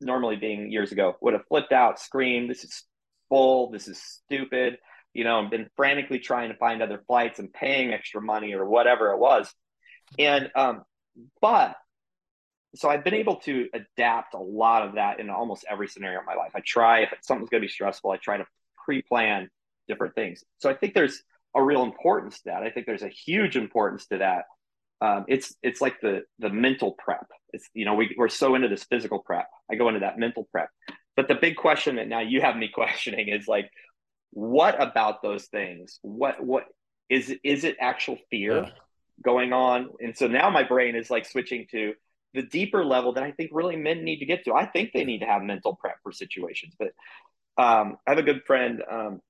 Normally, 0.00 0.34
being 0.34 0.72
years 0.72 0.90
ago, 0.90 1.16
would 1.20 1.34
have 1.34 1.46
flipped 1.46 1.72
out, 1.72 2.00
screamed, 2.00 2.50
"This 2.50 2.64
is 2.64 2.82
full. 3.28 3.70
This 3.70 3.86
is 3.86 4.02
stupid." 4.02 4.78
You 5.16 5.24
know, 5.24 5.40
and 5.40 5.50
been 5.50 5.70
frantically 5.76 6.18
trying 6.18 6.50
to 6.50 6.58
find 6.58 6.82
other 6.82 7.02
flights 7.06 7.38
and 7.38 7.50
paying 7.50 7.92
extra 7.92 8.20
money 8.20 8.52
or 8.52 8.66
whatever 8.66 9.12
it 9.12 9.18
was. 9.18 9.50
And 10.18 10.50
um, 10.54 10.82
but 11.40 11.74
so 12.74 12.90
I've 12.90 13.02
been 13.02 13.14
able 13.14 13.36
to 13.36 13.68
adapt 13.72 14.34
a 14.34 14.38
lot 14.38 14.86
of 14.86 14.96
that 14.96 15.18
in 15.18 15.30
almost 15.30 15.64
every 15.70 15.88
scenario 15.88 16.20
of 16.20 16.26
my 16.26 16.34
life. 16.34 16.52
I 16.54 16.60
try 16.60 17.00
if 17.00 17.14
something's 17.22 17.48
going 17.48 17.62
to 17.62 17.66
be 17.66 17.72
stressful, 17.72 18.10
I 18.10 18.18
try 18.18 18.36
to 18.36 18.46
pre-plan 18.84 19.48
different 19.88 20.14
things. 20.14 20.44
So 20.58 20.68
I 20.68 20.74
think 20.74 20.92
there's 20.92 21.22
a 21.54 21.62
real 21.62 21.82
importance 21.82 22.36
to 22.38 22.50
that. 22.50 22.62
I 22.62 22.70
think 22.70 22.84
there's 22.84 23.02
a 23.02 23.08
huge 23.08 23.56
importance 23.56 24.06
to 24.08 24.18
that. 24.18 24.44
Um, 25.00 25.24
it's 25.28 25.54
it's 25.62 25.80
like 25.80 26.00
the 26.00 26.22
the 26.38 26.50
mental 26.50 26.92
prep. 26.92 27.26
It's 27.54 27.68
you 27.72 27.86
know 27.86 27.94
we 27.94 28.14
we're 28.18 28.28
so 28.28 28.54
into 28.54 28.68
this 28.68 28.84
physical 28.84 29.20
prep. 29.20 29.48
I 29.70 29.76
go 29.76 29.88
into 29.88 30.00
that 30.00 30.18
mental 30.18 30.46
prep. 30.52 30.68
But 31.16 31.28
the 31.28 31.34
big 31.34 31.56
question 31.56 31.96
that 31.96 32.08
now 32.08 32.20
you 32.20 32.42
have 32.42 32.56
me 32.56 32.68
questioning 32.74 33.28
is 33.28 33.48
like, 33.48 33.70
what 34.36 34.80
about 34.82 35.22
those 35.22 35.46
things? 35.46 35.98
What 36.02 36.44
what 36.44 36.64
is 37.08 37.34
is 37.42 37.64
it 37.64 37.78
actual 37.80 38.18
fear 38.28 38.64
yeah. 38.64 38.70
going 39.24 39.54
on? 39.54 39.88
And 39.98 40.14
so 40.14 40.26
now 40.26 40.50
my 40.50 40.62
brain 40.62 40.94
is 40.94 41.08
like 41.08 41.24
switching 41.24 41.66
to 41.70 41.94
the 42.34 42.42
deeper 42.42 42.84
level 42.84 43.14
that 43.14 43.22
I 43.22 43.32
think 43.32 43.50
really 43.54 43.76
men 43.76 44.04
need 44.04 44.18
to 44.18 44.26
get 44.26 44.44
to. 44.44 44.52
I 44.52 44.66
think 44.66 44.90
they 44.92 45.06
need 45.06 45.20
to 45.20 45.26
have 45.26 45.42
mental 45.42 45.74
prep 45.74 45.96
for 46.02 46.12
situations. 46.12 46.74
But 46.78 46.88
um, 47.56 47.96
I 48.06 48.10
have 48.10 48.18
a 48.18 48.22
good 48.22 48.42
friend 48.46 48.82
um, 48.90 49.22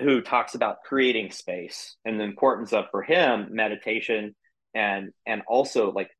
who 0.00 0.20
talks 0.20 0.56
about 0.56 0.82
creating 0.82 1.30
space 1.30 1.94
and 2.04 2.18
the 2.18 2.24
importance 2.24 2.72
of 2.72 2.86
for 2.90 3.02
him 3.02 3.50
meditation 3.52 4.34
and 4.74 5.12
and 5.26 5.42
also 5.46 5.92
like 5.92 6.10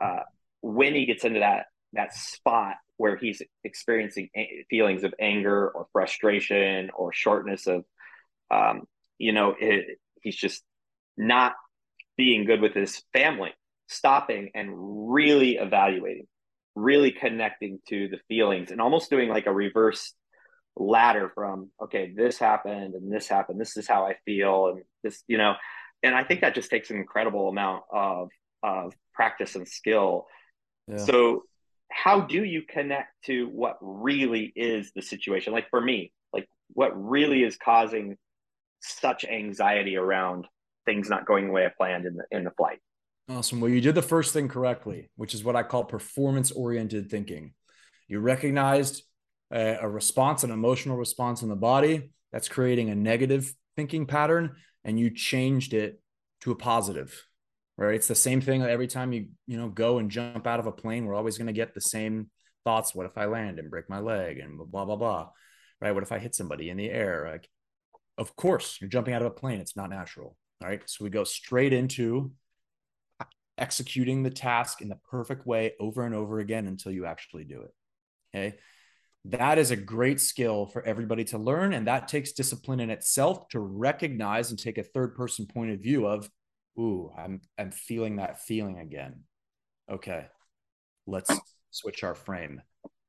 uh, 0.00 0.20
when 0.60 0.94
he 0.94 1.06
gets 1.06 1.24
into 1.24 1.40
that 1.40 1.66
that 1.94 2.14
spot 2.14 2.76
where 2.98 3.16
he's 3.16 3.40
experiencing 3.64 4.28
feelings 4.68 5.04
of 5.04 5.14
anger 5.18 5.70
or 5.70 5.86
frustration 5.92 6.90
or 6.94 7.12
shortness 7.12 7.66
of 7.66 7.84
um, 8.50 8.82
you 9.16 9.32
know 9.32 9.54
it, 9.58 9.98
he's 10.20 10.36
just 10.36 10.62
not 11.16 11.54
being 12.16 12.44
good 12.44 12.60
with 12.60 12.74
his 12.74 13.02
family 13.12 13.52
stopping 13.86 14.50
and 14.54 14.70
really 15.10 15.56
evaluating 15.56 16.26
really 16.74 17.10
connecting 17.10 17.80
to 17.88 18.08
the 18.08 18.18
feelings 18.28 18.70
and 18.70 18.80
almost 18.80 19.10
doing 19.10 19.28
like 19.28 19.46
a 19.46 19.52
reverse 19.52 20.14
ladder 20.76 21.30
from 21.34 21.70
okay 21.82 22.12
this 22.16 22.38
happened 22.38 22.94
and 22.94 23.12
this 23.12 23.26
happened 23.26 23.60
this 23.60 23.76
is 23.76 23.88
how 23.88 24.06
i 24.06 24.14
feel 24.24 24.68
and 24.68 24.82
this 25.02 25.24
you 25.26 25.36
know 25.36 25.54
and 26.02 26.14
i 26.14 26.22
think 26.22 26.40
that 26.40 26.54
just 26.54 26.70
takes 26.70 26.90
an 26.90 26.96
incredible 26.96 27.48
amount 27.48 27.82
of 27.92 28.28
of 28.62 28.94
practice 29.12 29.56
and 29.56 29.66
skill 29.66 30.26
yeah. 30.86 30.98
so 30.98 31.42
how 31.90 32.20
do 32.20 32.44
you 32.44 32.62
connect 32.62 33.10
to 33.24 33.48
what 33.48 33.78
really 33.80 34.52
is 34.54 34.92
the 34.94 35.02
situation? 35.02 35.52
Like 35.52 35.70
for 35.70 35.80
me 35.80 36.12
like 36.32 36.48
what 36.72 36.92
really 36.94 37.42
is 37.42 37.56
causing 37.56 38.16
such 38.80 39.24
anxiety 39.24 39.96
around 39.96 40.46
things 40.84 41.08
not 41.08 41.26
going 41.26 41.46
the 41.46 41.52
way 41.52 41.66
i 41.66 41.70
planned 41.76 42.06
in 42.06 42.16
the 42.16 42.24
in 42.30 42.44
the 42.44 42.50
flight? 42.52 42.78
Awesome. 43.28 43.60
Well 43.60 43.70
you 43.70 43.80
did 43.80 43.94
the 43.94 44.02
first 44.02 44.32
thing 44.32 44.48
correctly 44.48 45.10
which 45.16 45.34
is 45.34 45.44
what 45.44 45.56
i 45.56 45.62
call 45.62 45.84
performance 45.84 46.50
oriented 46.50 47.10
thinking. 47.10 47.54
You 48.06 48.20
recognized 48.20 49.02
a, 49.52 49.78
a 49.82 49.88
response, 49.88 50.44
an 50.44 50.50
emotional 50.50 50.96
response 50.96 51.42
in 51.42 51.48
the 51.48 51.56
body 51.56 52.10
that's 52.32 52.48
creating 52.48 52.90
a 52.90 52.94
negative 52.94 53.52
thinking 53.76 54.06
pattern, 54.06 54.56
and 54.84 54.98
you 54.98 55.10
changed 55.10 55.74
it 55.74 56.00
to 56.40 56.52
a 56.52 56.56
positive. 56.56 57.24
Right? 57.78 57.94
It's 57.94 58.08
the 58.08 58.14
same 58.14 58.40
thing 58.40 58.62
every 58.62 58.88
time 58.88 59.12
you 59.12 59.28
you 59.46 59.56
know 59.56 59.68
go 59.68 59.98
and 59.98 60.10
jump 60.10 60.46
out 60.46 60.60
of 60.60 60.66
a 60.66 60.72
plane. 60.72 61.06
We're 61.06 61.14
always 61.14 61.38
going 61.38 61.46
to 61.46 61.52
get 61.52 61.74
the 61.74 61.80
same 61.80 62.30
thoughts. 62.64 62.94
What 62.94 63.06
if 63.06 63.16
I 63.16 63.26
land 63.26 63.58
and 63.58 63.70
break 63.70 63.88
my 63.88 64.00
leg 64.00 64.38
and 64.38 64.58
blah 64.58 64.84
blah 64.84 64.96
blah? 64.96 65.28
Right? 65.80 65.92
What 65.92 66.02
if 66.02 66.12
I 66.12 66.18
hit 66.18 66.34
somebody 66.34 66.70
in 66.70 66.76
the 66.76 66.90
air? 66.90 67.28
Like, 67.30 67.48
of 68.16 68.34
course, 68.34 68.78
you're 68.80 68.90
jumping 68.90 69.14
out 69.14 69.22
of 69.22 69.28
a 69.28 69.34
plane. 69.34 69.60
It's 69.60 69.76
not 69.76 69.90
natural. 69.90 70.36
Right? 70.60 70.82
So 70.86 71.04
we 71.04 71.10
go 71.10 71.22
straight 71.22 71.72
into 71.72 72.32
executing 73.56 74.22
the 74.22 74.30
task 74.30 74.80
in 74.80 74.88
the 74.88 74.98
perfect 75.10 75.46
way 75.46 75.74
over 75.78 76.04
and 76.04 76.14
over 76.14 76.40
again 76.40 76.66
until 76.66 76.92
you 76.92 77.06
actually 77.06 77.44
do 77.44 77.62
it. 77.62 77.74
Okay 78.34 78.58
that 79.24 79.58
is 79.58 79.70
a 79.70 79.76
great 79.76 80.20
skill 80.20 80.66
for 80.66 80.82
everybody 80.82 81.24
to 81.24 81.38
learn 81.38 81.72
and 81.72 81.86
that 81.86 82.08
takes 82.08 82.32
discipline 82.32 82.80
in 82.80 82.90
itself 82.90 83.48
to 83.48 83.60
recognize 83.60 84.50
and 84.50 84.58
take 84.58 84.78
a 84.78 84.82
third 84.82 85.14
person 85.14 85.46
point 85.46 85.70
of 85.70 85.80
view 85.80 86.06
of 86.06 86.30
ooh 86.78 87.10
i'm 87.16 87.40
i'm 87.58 87.70
feeling 87.70 88.16
that 88.16 88.40
feeling 88.40 88.78
again 88.78 89.22
okay 89.90 90.26
let's 91.06 91.30
switch 91.70 92.04
our 92.04 92.14
frame 92.14 92.60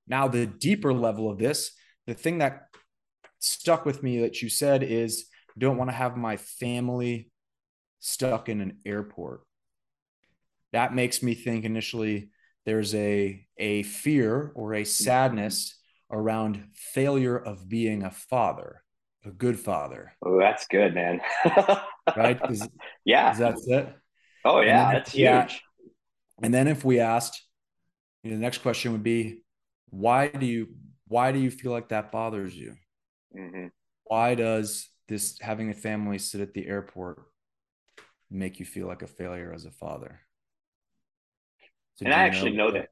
now 0.08 0.28
the 0.28 0.46
deeper 0.46 0.94
level 0.94 1.30
of 1.30 1.38
this 1.38 1.72
the 2.08 2.14
thing 2.14 2.40
that 2.40 2.68
stuck 3.40 3.86
with 3.86 4.04
me 4.04 4.22
that 4.22 4.42
you 4.42 4.50
said 4.50 4.84
is 4.84 5.26
don't 5.58 5.78
want 5.78 5.90
to 5.90 5.96
have 5.96 6.18
my 6.18 6.38
family 6.38 7.32
stuck 8.00 8.50
in 8.50 8.62
an 8.62 8.78
airport 8.86 9.42
that 10.72 10.94
makes 10.94 11.24
me 11.24 11.34
think 11.34 11.66
initially 11.66 12.30
there's 12.66 12.94
a 12.94 13.46
a 13.58 13.84
fear 13.84 14.52
or 14.56 14.74
a 14.74 14.84
sadness 14.84 15.80
around 16.12 16.64
failure 16.74 17.38
of 17.38 17.70
being 17.70 18.04
a 18.04 18.12
father, 18.12 18.84
a 19.26 19.32
good 19.32 19.60
father. 19.60 20.14
Oh, 20.24 20.40
that's 20.40 20.68
good, 20.68 20.94
man. 20.94 21.22
right? 22.18 22.40
Is, 22.50 22.68
yeah. 23.06 23.32
Is 23.32 23.38
that 23.40 23.58
it? 23.68 23.96
Oh, 24.46 24.62
yeah. 24.62 24.94
That's 24.94 25.12
huge. 25.12 25.24
Yeah. 25.24 25.48
And 26.42 26.54
then 26.54 26.68
if 26.68 26.86
we 26.86 27.00
asked, 27.00 27.42
you 28.24 28.32
know, 28.32 28.38
the 28.38 28.42
next 28.42 28.60
question 28.60 28.92
would 28.92 29.04
be, 29.04 29.42
why 29.90 30.28
do 30.28 30.46
you 30.46 30.68
why 31.08 31.32
do 31.32 31.40
you 31.40 31.50
feel 31.50 31.72
like 31.72 31.90
that 31.90 32.12
bothers 32.12 32.56
you? 32.56 32.76
Mm-hmm. 33.36 33.68
Why 34.04 34.36
does 34.36 34.88
this 35.08 35.40
having 35.42 35.72
a 35.72 35.74
family 35.74 36.20
sit 36.20 36.42
at 36.42 36.54
the 36.54 36.68
airport 36.68 37.24
make 38.30 38.60
you 38.60 38.66
feel 38.66 38.86
like 38.86 39.02
a 39.02 39.08
failure 39.08 39.52
as 39.54 39.66
a 39.66 39.72
father? 39.72 40.20
So 41.96 42.06
and 42.06 42.14
I 42.14 42.20
actually 42.20 42.52
know, 42.52 42.68
know 42.68 42.74
that. 42.74 42.90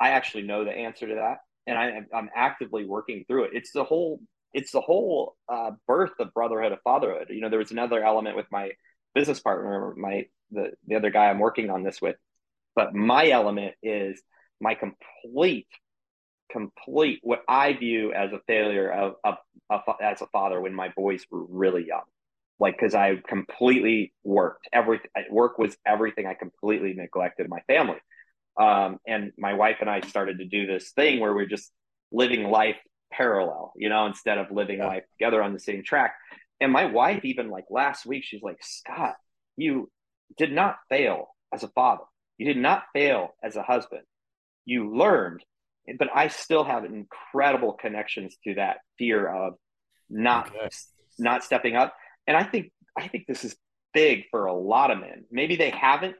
I 0.00 0.10
actually 0.10 0.42
know 0.42 0.64
the 0.64 0.72
answer 0.72 1.06
to 1.06 1.14
that 1.14 1.38
and 1.66 1.78
I, 1.78 2.00
I'm 2.14 2.30
actively 2.34 2.84
working 2.84 3.24
through 3.26 3.44
it. 3.44 3.50
It's 3.54 3.72
the 3.72 3.84
whole 3.84 4.20
it's 4.52 4.72
the 4.72 4.80
whole 4.80 5.36
uh, 5.48 5.72
birth 5.86 6.12
of 6.18 6.32
brotherhood 6.34 6.72
of 6.72 6.78
fatherhood. 6.82 7.28
You 7.30 7.40
know, 7.40 7.48
there 7.48 7.58
was 7.58 7.70
another 7.70 8.04
element 8.04 8.36
with 8.36 8.46
my 8.50 8.70
business 9.14 9.40
partner, 9.40 9.94
my 9.96 10.26
the 10.50 10.72
the 10.86 10.96
other 10.96 11.10
guy 11.10 11.30
I'm 11.30 11.38
working 11.38 11.70
on 11.70 11.82
this 11.82 12.00
with, 12.00 12.16
but 12.74 12.94
my 12.94 13.28
element 13.28 13.74
is 13.82 14.22
my 14.60 14.74
complete 14.74 15.68
complete 16.52 17.20
what 17.22 17.42
I 17.48 17.72
view 17.72 18.12
as 18.12 18.30
a 18.32 18.40
failure 18.46 18.90
of, 18.90 19.14
of, 19.24 19.36
of 19.70 19.80
as 20.00 20.20
a 20.20 20.26
father 20.26 20.60
when 20.60 20.74
my 20.74 20.90
boys 20.94 21.24
were 21.30 21.44
really 21.44 21.86
young. 21.86 22.02
Like, 22.60 22.76
because 22.78 22.94
I 22.94 23.16
completely 23.26 24.12
worked. 24.22 24.68
Everything 24.72 25.10
work 25.30 25.58
was 25.58 25.76
everything. 25.84 26.26
I 26.26 26.34
completely 26.34 26.92
neglected 26.92 27.48
my 27.48 27.60
family. 27.66 27.98
Um, 28.60 28.98
and 29.06 29.32
my 29.36 29.54
wife 29.54 29.78
and 29.80 29.90
I 29.90 30.02
started 30.02 30.38
to 30.38 30.44
do 30.44 30.66
this 30.66 30.90
thing 30.90 31.18
where 31.18 31.34
we're 31.34 31.46
just 31.46 31.72
living 32.12 32.44
life 32.44 32.76
parallel, 33.12 33.72
you 33.76 33.88
know, 33.88 34.06
instead 34.06 34.38
of 34.38 34.50
living 34.50 34.78
yeah. 34.78 34.86
life 34.86 35.04
together 35.18 35.42
on 35.42 35.52
the 35.52 35.60
same 35.60 35.82
track. 35.84 36.14
And 36.60 36.72
my 36.72 36.86
wife, 36.86 37.24
even 37.24 37.50
like 37.50 37.64
last 37.70 38.06
week, 38.06 38.24
she's 38.24 38.42
like, 38.42 38.58
Scott, 38.62 39.14
you 39.56 39.90
did 40.36 40.52
not 40.52 40.76
fail 40.88 41.28
as 41.52 41.62
a 41.62 41.68
father. 41.68 42.04
You 42.38 42.46
did 42.46 42.56
not 42.56 42.84
fail 42.92 43.30
as 43.42 43.56
a 43.56 43.62
husband. 43.62 44.02
You 44.64 44.96
learned, 44.96 45.44
but 45.98 46.08
I 46.14 46.28
still 46.28 46.64
have 46.64 46.84
incredible 46.84 47.72
connections 47.72 48.36
to 48.44 48.54
that 48.54 48.78
fear 48.98 49.28
of 49.28 49.54
not 50.08 50.48
okay. 50.48 50.68
not 51.18 51.44
stepping 51.44 51.76
up. 51.76 51.94
And 52.26 52.36
I 52.36 52.44
think 52.44 52.72
I 52.96 53.08
think 53.08 53.26
this 53.26 53.44
is 53.44 53.56
big 53.92 54.24
for 54.30 54.46
a 54.46 54.54
lot 54.54 54.90
of 54.90 54.98
men. 54.98 55.24
Maybe 55.30 55.56
they 55.56 55.70
haven't 55.70 56.16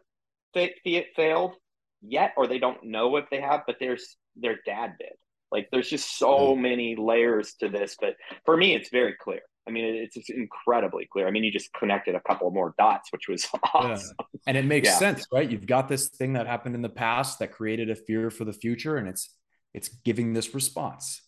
fa- 0.52 0.70
failed, 1.16 1.54
yet 2.02 2.32
or 2.36 2.46
they 2.46 2.58
don't 2.58 2.84
know 2.84 3.16
if 3.16 3.26
they 3.30 3.40
have 3.40 3.62
but 3.66 3.76
there's 3.78 4.16
their 4.36 4.58
dad 4.66 4.94
did 4.98 5.12
like 5.52 5.68
there's 5.70 5.88
just 5.88 6.18
so 6.18 6.56
many 6.56 6.96
layers 6.96 7.54
to 7.60 7.68
this 7.68 7.96
but 8.00 8.16
for 8.44 8.56
me 8.56 8.74
it's 8.74 8.88
very 8.88 9.14
clear. 9.20 9.40
I 9.68 9.70
mean 9.70 9.84
it's, 9.84 10.16
it's 10.16 10.30
incredibly 10.30 11.06
clear. 11.06 11.28
I 11.28 11.30
mean 11.30 11.44
you 11.44 11.52
just 11.52 11.72
connected 11.74 12.14
a 12.14 12.20
couple 12.20 12.50
more 12.50 12.74
dots 12.78 13.12
which 13.12 13.28
was 13.28 13.46
awesome. 13.74 14.16
Yeah. 14.18 14.26
and 14.46 14.56
it 14.56 14.64
makes 14.64 14.88
yeah. 14.88 14.98
sense 14.98 15.26
right? 15.32 15.48
You've 15.48 15.66
got 15.66 15.88
this 15.88 16.08
thing 16.08 16.32
that 16.32 16.46
happened 16.46 16.74
in 16.74 16.82
the 16.82 16.88
past 16.88 17.38
that 17.38 17.52
created 17.52 17.90
a 17.90 17.94
fear 17.94 18.30
for 18.30 18.44
the 18.44 18.52
future 18.52 18.96
and 18.96 19.06
it's 19.06 19.36
it's 19.74 19.88
giving 19.88 20.32
this 20.32 20.54
response. 20.54 21.22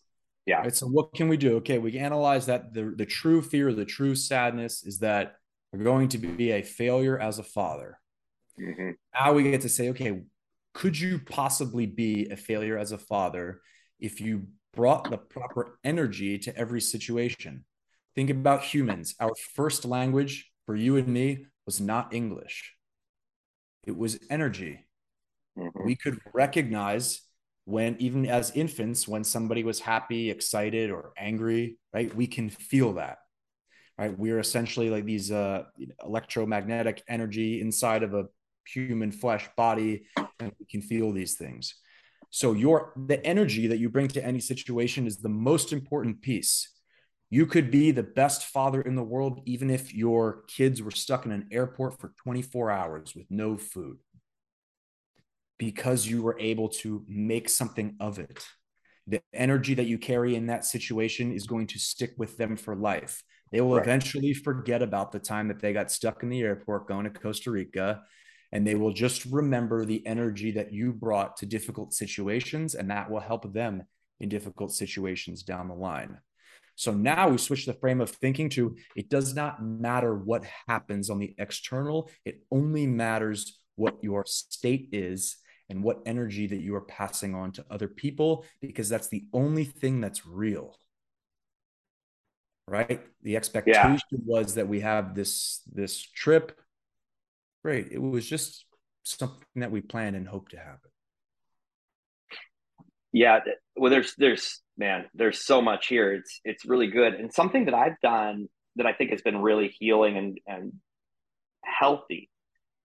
Yeah. 0.47 0.61
Right? 0.61 0.75
so 0.75 0.87
what 0.87 1.15
can 1.15 1.29
we 1.29 1.37
do? 1.37 1.57
Okay 1.57 1.79
we 1.79 1.99
analyze 1.99 2.47
that. 2.47 2.73
The, 2.75 2.95
the 2.97 3.07
true 3.07 3.43
fear 3.43 3.73
the 3.73 3.85
true 3.85 4.15
sadness 4.15 4.83
is 4.83 4.99
that 5.01 5.37
we're 5.73 5.85
going 5.85 6.09
to 6.09 6.19
be 6.19 6.53
a 6.53 6.63
failure 6.63 7.19
as 7.19 7.39
a 7.39 7.43
father. 7.43 7.99
Mm-hmm. 8.61 8.91
Now 9.19 9.33
we 9.33 9.43
get 9.43 9.63
to 9.63 9.69
say, 9.69 9.89
okay, 9.91 10.23
could 10.73 10.99
you 10.99 11.19
possibly 11.19 11.87
be 11.87 12.29
a 12.31 12.37
failure 12.37 12.79
as 12.79 12.93
a 12.93 12.99
father 12.99 13.61
if 14.05 14.21
you 14.21 14.47
brought 14.73 15.11
the 15.11 15.19
proper 15.19 15.79
energy 15.85 16.39
to 16.39 16.57
every 16.57 16.81
situation? 16.81 17.65
Think 18.15 18.31
about 18.31 18.63
humans. 18.63 19.15
Our 19.21 19.35
first 19.55 19.85
language 19.85 20.51
for 20.67 20.77
you 20.77 20.97
and 20.97 21.09
me 21.09 21.47
was 21.67 21.81
not 21.81 22.15
English, 22.15 22.75
it 23.87 23.97
was 23.97 24.19
energy. 24.31 24.81
Mm-hmm. 25.59 25.85
We 25.85 25.95
could 25.95 26.19
recognize 26.33 27.21
when, 27.65 27.97
even 28.01 28.27
as 28.27 28.51
infants, 28.57 29.07
when 29.07 29.23
somebody 29.23 29.63
was 29.63 29.79
happy, 29.81 30.31
excited, 30.31 30.91
or 30.91 31.13
angry, 31.17 31.79
right? 31.93 32.13
We 32.15 32.27
can 32.27 32.51
feel 32.51 32.95
that 32.95 33.19
right? 33.99 34.17
We're 34.19 34.39
essentially 34.39 34.91
like 34.91 35.05
these 35.05 35.31
uh, 35.31 35.65
electromagnetic 36.05 37.03
energy 37.09 37.61
inside 37.61 38.03
of 38.03 38.15
a 38.15 38.27
human 38.67 39.13
flesh 39.13 39.49
body, 39.57 40.07
and 40.39 40.53
we 40.59 40.67
can 40.67 40.83
feel 40.83 41.13
these 41.13 41.35
things. 41.35 41.75
So 42.35 42.53
your 42.53 42.93
the 42.97 43.25
energy 43.25 43.69
that 43.69 43.79
you 43.79 43.89
bring 43.89 44.09
to 44.09 44.25
any 44.25 44.41
situation 44.41 45.07
is 45.07 45.19
the 45.19 45.29
most 45.29 45.73
important 45.73 46.21
piece. 46.21 46.69
You 47.31 47.47
could 47.47 47.71
be 47.71 47.93
the 47.93 48.03
best 48.03 48.47
father 48.47 48.83
in 48.83 48.97
the 48.97 49.05
world, 49.05 49.43
even 49.47 49.71
if 49.71 49.95
your 49.95 50.43
kids 50.49 50.83
were 50.83 50.91
stuck 50.91 51.27
in 51.27 51.31
an 51.31 51.47
airport 51.53 52.01
for 52.01 52.13
24 52.25 52.73
hours 52.73 53.15
with 53.15 53.27
no 53.31 53.57
food, 53.57 53.99
because 55.59 56.09
you 56.09 56.25
were 56.25 56.37
able 56.41 56.71
to 56.71 57.05
make 57.07 57.49
something 57.49 57.95
of 58.01 58.19
it. 58.19 58.45
The 59.07 59.23
energy 59.33 59.75
that 59.75 59.87
you 59.87 59.97
carry 59.97 60.35
in 60.35 60.49
that 60.49 60.65
situation 60.65 61.31
is 61.31 61.47
going 61.47 61.69
to 61.69 61.79
stick 61.79 62.15
with 62.19 62.37
them 62.37 62.57
for 62.57 62.75
life. 62.75 63.23
They 63.53 63.61
will 63.61 63.77
right. 63.77 63.85
eventually 63.85 64.35
forget 64.35 64.83
about 64.83 65.13
the 65.13 65.21
time 65.21 65.47
that 65.47 65.61
they 65.61 65.73
got 65.73 65.93
stuck 65.93 66.25
in 66.25 66.31
the 66.31 66.43
airport 66.43 66.89
going 66.89 67.05
to 67.05 67.11
Costa 67.11 67.53
Rica. 67.53 68.03
And 68.55 68.67
they 68.67 68.77
will 68.77 68.93
just 68.93 69.27
remember 69.27 69.85
the 69.85 70.07
energy 70.07 70.53
that 70.53 70.73
you 70.73 70.93
brought 70.93 71.37
to 71.39 71.47
difficult 71.47 71.93
situations, 71.93 72.75
and 72.75 72.91
that 72.91 73.11
will 73.11 73.21
help 73.21 73.53
them 73.53 73.83
in 74.21 74.31
difficult 74.31 74.73
situations 74.73 75.43
down 75.43 75.69
the 75.69 75.75
line. 75.75 76.19
So 76.77 76.93
now 76.93 77.29
we 77.29 77.37
switch 77.37 77.67
the 77.67 77.75
frame 77.75 78.01
of 78.01 78.11
thinking 78.11 78.49
to 78.51 78.77
it 78.97 79.11
does 79.11 79.35
not 79.35 79.63
matter 79.63 80.15
what 80.15 80.45
happens 80.67 81.11
on 81.11 81.19
the 81.19 81.35
external, 81.37 82.09
it 82.25 82.43
only 82.51 82.87
matters 82.87 83.61
what 83.77 83.99
your 84.03 84.25
state 84.25 84.89
is 84.93 85.37
and 85.69 85.83
what 85.83 86.03
energy 86.07 86.47
that 86.47 86.61
you 86.61 86.75
are 86.75 86.81
passing 86.81 87.35
on 87.35 87.53
to 87.53 87.67
other 87.71 87.89
people, 87.89 88.47
because 88.63 88.89
that's 88.89 89.09
the 89.09 89.27
only 89.33 89.65
thing 89.65 90.01
that's 90.01 90.27
real 90.27 90.79
right? 92.67 93.03
The 93.23 93.37
expectation 93.37 93.99
yeah. 94.11 94.19
was 94.25 94.55
that 94.55 94.69
we 94.69 94.81
have 94.81 95.15
this 95.15 95.61
this 95.73 96.01
trip. 96.01 96.59
Great. 97.65 97.89
It 97.91 98.01
was 98.01 98.29
just 98.29 98.67
something 99.05 99.39
that 99.57 99.71
we 99.71 99.81
planned 99.81 100.17
and 100.17 100.29
hoped 100.29 100.51
to 100.51 100.59
happen. 100.59 100.91
Yeah. 103.11 103.41
Well, 103.75 103.91
there's 103.91 104.15
there's 104.19 104.61
man, 104.77 105.07
there's 105.15 105.45
so 105.45 105.63
much 105.63 105.87
here. 105.87 106.13
It's 106.13 106.41
it's 106.45 106.67
really 106.67 106.89
good. 106.89 107.15
And 107.15 107.33
something 107.33 107.65
that 107.65 107.75
I've 107.75 107.99
done 108.03 108.49
that 108.77 108.87
I 108.87 108.93
think 108.93 109.11
has 109.11 109.23
been 109.23 109.41
really 109.41 109.69
healing 109.79 110.19
and 110.19 110.39
and 110.47 110.73
healthy 111.65 112.29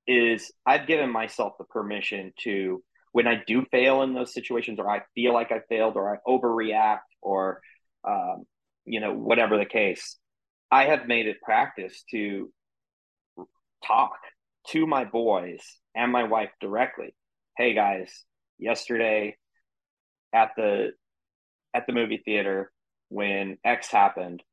is 0.07 0.49
I've 0.65 0.87
given 0.87 1.11
myself 1.11 1.53
the 1.57 1.65
permission 1.65 2.31
to 2.43 2.81
when 3.11 3.27
I 3.27 3.43
do 3.45 3.65
fail 3.71 4.01
in 4.03 4.13
those 4.13 4.33
situations 4.33 4.79
or 4.79 4.89
I 4.89 5.01
feel 5.13 5.33
like 5.33 5.51
I 5.51 5.59
failed 5.67 5.97
or 5.97 6.15
I 6.15 6.19
overreact 6.25 6.99
or 7.21 7.59
um, 8.07 8.45
you 8.85 9.01
know, 9.01 9.13
whatever 9.13 9.57
the 9.57 9.65
case, 9.65 10.15
I 10.71 10.85
have 10.85 11.05
made 11.05 11.27
it 11.27 11.41
practice 11.41 12.03
to 12.11 12.49
talk 13.85 14.19
to 14.71 14.85
my 14.85 15.03
boys 15.03 15.61
and 15.95 16.11
my 16.11 16.23
wife 16.23 16.51
directly. 16.61 17.15
Hey 17.57 17.73
guys, 17.73 18.11
yesterday 18.57 19.35
at 20.33 20.51
the 20.55 20.91
at 21.73 21.87
the 21.87 21.93
movie 21.93 22.21
theater 22.23 22.71
when 23.09 23.57
X 23.63 23.91
happened, 23.91 24.43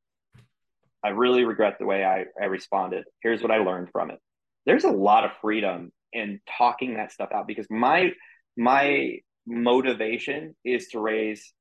I 1.04 1.10
really 1.10 1.44
regret 1.44 1.76
the 1.78 1.86
way 1.86 2.04
I, 2.04 2.24
I 2.40 2.46
responded. 2.46 3.04
Here's 3.22 3.42
what 3.42 3.50
I 3.50 3.58
learned 3.58 3.90
from 3.92 4.10
it. 4.10 4.18
There's 4.64 4.84
a 4.84 4.90
lot 4.90 5.24
of 5.24 5.32
freedom 5.40 5.92
in 6.12 6.40
talking 6.56 6.94
that 6.94 7.12
stuff 7.12 7.30
out 7.34 7.46
because 7.46 7.66
my 7.68 8.12
my 8.56 9.18
motivation 9.46 10.56
is 10.64 10.88
to 10.88 10.98
raise 10.98 11.52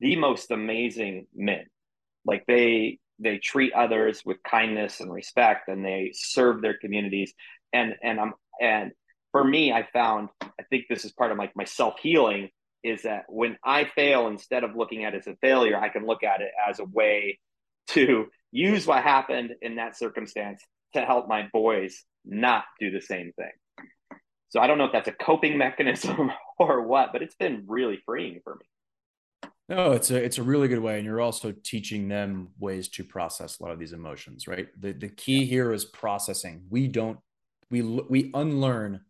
the 0.00 0.16
most 0.16 0.50
amazing 0.50 1.26
men 1.34 1.66
like 2.24 2.44
they 2.46 2.98
they 3.18 3.38
treat 3.38 3.72
others 3.72 4.22
with 4.24 4.36
kindness 4.44 5.00
and 5.00 5.12
respect 5.12 5.68
and 5.68 5.84
they 5.84 6.12
serve 6.14 6.62
their 6.62 6.78
communities 6.78 7.34
and 7.72 7.94
and 8.02 8.20
i'm 8.20 8.32
and 8.60 8.92
for 9.32 9.44
me 9.44 9.72
i 9.72 9.86
found 9.92 10.28
i 10.42 10.62
think 10.70 10.84
this 10.88 11.04
is 11.04 11.12
part 11.12 11.32
of 11.32 11.38
like 11.38 11.52
my 11.56 11.64
self-healing 11.64 12.48
is 12.82 13.02
that 13.02 13.24
when 13.28 13.56
i 13.64 13.84
fail 13.84 14.28
instead 14.28 14.64
of 14.64 14.76
looking 14.76 15.04
at 15.04 15.14
it 15.14 15.18
as 15.18 15.26
a 15.26 15.36
failure 15.36 15.78
i 15.78 15.88
can 15.88 16.06
look 16.06 16.22
at 16.22 16.40
it 16.40 16.50
as 16.68 16.78
a 16.78 16.84
way 16.84 17.38
to 17.88 18.26
use 18.52 18.86
what 18.86 19.02
happened 19.02 19.54
in 19.62 19.76
that 19.76 19.96
circumstance 19.96 20.62
to 20.94 21.00
help 21.00 21.28
my 21.28 21.48
boys 21.52 22.04
not 22.24 22.64
do 22.80 22.90
the 22.90 23.00
same 23.00 23.32
thing 23.36 24.18
so 24.48 24.60
i 24.60 24.66
don't 24.66 24.78
know 24.78 24.84
if 24.84 24.92
that's 24.92 25.08
a 25.08 25.12
coping 25.12 25.58
mechanism 25.58 26.30
or 26.58 26.82
what 26.82 27.12
but 27.12 27.22
it's 27.22 27.36
been 27.36 27.64
really 27.66 27.98
freeing 28.06 28.40
for 28.44 28.54
me 28.54 28.66
no, 29.68 29.92
it's 29.92 30.10
a 30.10 30.16
it's 30.16 30.38
a 30.38 30.42
really 30.42 30.66
good 30.66 30.78
way, 30.78 30.96
and 30.96 31.04
you're 31.04 31.20
also 31.20 31.52
teaching 31.62 32.08
them 32.08 32.48
ways 32.58 32.88
to 32.88 33.04
process 33.04 33.60
a 33.60 33.62
lot 33.62 33.72
of 33.72 33.78
these 33.78 33.92
emotions, 33.92 34.48
right? 34.48 34.68
The 34.80 34.92
the 34.92 35.10
key 35.10 35.44
here 35.44 35.72
is 35.72 35.84
processing. 35.84 36.62
We 36.70 36.88
don't 36.88 37.18
we 37.70 37.82
we 37.82 38.30
unlearn 38.34 39.00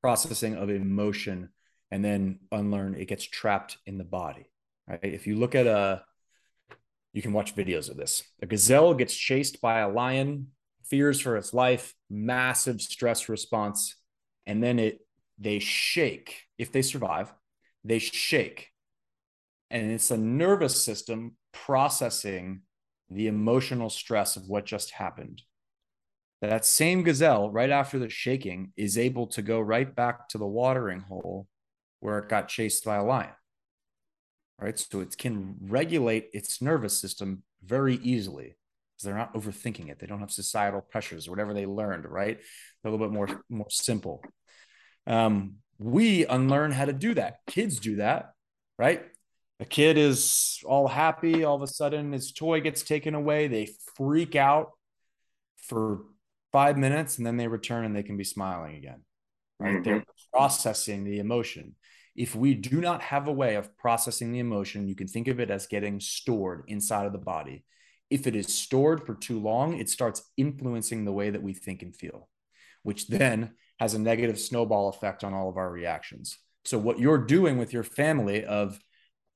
processing 0.00 0.56
of 0.56 0.70
emotion, 0.70 1.50
and 1.90 2.04
then 2.04 2.40
unlearn 2.52 2.94
it 2.94 3.08
gets 3.08 3.24
trapped 3.24 3.78
in 3.86 3.98
the 3.98 4.04
body, 4.04 4.50
right? 4.86 5.00
If 5.02 5.26
you 5.26 5.36
look 5.36 5.54
at 5.54 5.66
a, 5.66 6.02
you 7.12 7.22
can 7.22 7.32
watch 7.32 7.56
videos 7.56 7.90
of 7.90 7.96
this. 7.96 8.22
A 8.42 8.46
gazelle 8.46 8.94
gets 8.94 9.14
chased 9.14 9.60
by 9.60 9.80
a 9.80 9.88
lion, 9.88 10.48
fears 10.84 11.20
for 11.20 11.36
its 11.36 11.52
life, 11.52 11.94
massive 12.08 12.80
stress 12.80 13.28
response, 13.28 13.96
and 14.46 14.62
then 14.62 14.78
it 14.78 15.00
they 15.38 15.58
shake. 15.58 16.42
If 16.58 16.72
they 16.72 16.82
survive, 16.82 17.32
they 17.84 17.98
shake 17.98 18.72
and 19.70 19.90
it's 19.90 20.10
a 20.10 20.16
nervous 20.16 20.82
system 20.82 21.36
processing 21.52 22.62
the 23.10 23.26
emotional 23.26 23.90
stress 23.90 24.36
of 24.36 24.48
what 24.48 24.64
just 24.64 24.92
happened. 24.92 25.42
That 26.40 26.64
same 26.64 27.02
gazelle, 27.02 27.50
right 27.50 27.70
after 27.70 27.98
the 27.98 28.08
shaking, 28.08 28.72
is 28.76 28.96
able 28.96 29.26
to 29.28 29.42
go 29.42 29.60
right 29.60 29.92
back 29.92 30.28
to 30.30 30.38
the 30.38 30.46
watering 30.46 31.00
hole 31.00 31.48
where 32.00 32.18
it 32.18 32.28
got 32.28 32.48
chased 32.48 32.84
by 32.84 32.96
a 32.96 33.04
lion. 33.04 33.30
Right. 34.60 34.78
So 34.78 35.00
it 35.00 35.16
can 35.16 35.56
regulate 35.60 36.30
its 36.32 36.60
nervous 36.60 36.98
system 37.00 37.42
very 37.64 37.96
easily 37.96 38.56
because 38.94 39.04
they're 39.04 39.16
not 39.16 39.34
overthinking 39.34 39.88
it. 39.88 39.98
They 40.00 40.06
don't 40.06 40.20
have 40.20 40.32
societal 40.32 40.80
pressures 40.80 41.28
whatever 41.28 41.54
they 41.54 41.66
learned. 41.66 42.06
Right. 42.06 42.38
They're 42.82 42.90
a 42.90 42.92
little 42.92 43.06
bit 43.06 43.14
more, 43.14 43.42
more 43.48 43.70
simple. 43.70 44.22
Um, 45.06 45.56
we 45.78 46.26
unlearn 46.26 46.72
how 46.72 46.86
to 46.86 46.92
do 46.92 47.14
that. 47.14 47.38
Kids 47.46 47.78
do 47.78 47.96
that. 47.96 48.32
Right 48.78 49.02
a 49.60 49.64
kid 49.64 49.98
is 49.98 50.60
all 50.64 50.88
happy 50.88 51.44
all 51.44 51.56
of 51.56 51.62
a 51.62 51.66
sudden 51.66 52.12
his 52.12 52.32
toy 52.32 52.60
gets 52.60 52.82
taken 52.82 53.14
away 53.14 53.48
they 53.48 53.68
freak 53.96 54.36
out 54.36 54.70
for 55.56 56.02
five 56.52 56.76
minutes 56.76 57.18
and 57.18 57.26
then 57.26 57.36
they 57.36 57.48
return 57.48 57.84
and 57.84 57.94
they 57.94 58.02
can 58.02 58.16
be 58.16 58.24
smiling 58.24 58.76
again 58.76 59.02
right? 59.60 59.74
Mm-hmm. 59.74 59.82
they're 59.82 60.04
processing 60.32 61.04
the 61.04 61.18
emotion. 61.18 61.74
If 62.16 62.34
we 62.34 62.54
do 62.54 62.80
not 62.80 63.00
have 63.02 63.28
a 63.28 63.32
way 63.32 63.54
of 63.54 63.76
processing 63.76 64.32
the 64.32 64.38
emotion 64.40 64.88
you 64.88 64.94
can 64.94 65.06
think 65.06 65.28
of 65.28 65.40
it 65.40 65.50
as 65.50 65.66
getting 65.66 66.00
stored 66.00 66.64
inside 66.68 67.06
of 67.06 67.12
the 67.12 67.18
body. 67.18 67.64
If 68.10 68.26
it 68.26 68.34
is 68.34 68.52
stored 68.52 69.04
for 69.06 69.14
too 69.14 69.38
long 69.38 69.78
it 69.78 69.88
starts 69.88 70.22
influencing 70.36 71.04
the 71.04 71.12
way 71.12 71.30
that 71.30 71.42
we 71.42 71.54
think 71.54 71.82
and 71.82 71.94
feel 71.94 72.28
which 72.82 73.08
then 73.08 73.52
has 73.78 73.94
a 73.94 73.98
negative 73.98 74.38
snowball 74.38 74.88
effect 74.88 75.22
on 75.24 75.34
all 75.34 75.48
of 75.48 75.56
our 75.56 75.70
reactions. 75.70 76.38
So 76.64 76.78
what 76.78 76.98
you're 76.98 77.18
doing 77.18 77.58
with 77.58 77.72
your 77.72 77.82
family 77.82 78.44
of 78.44 78.78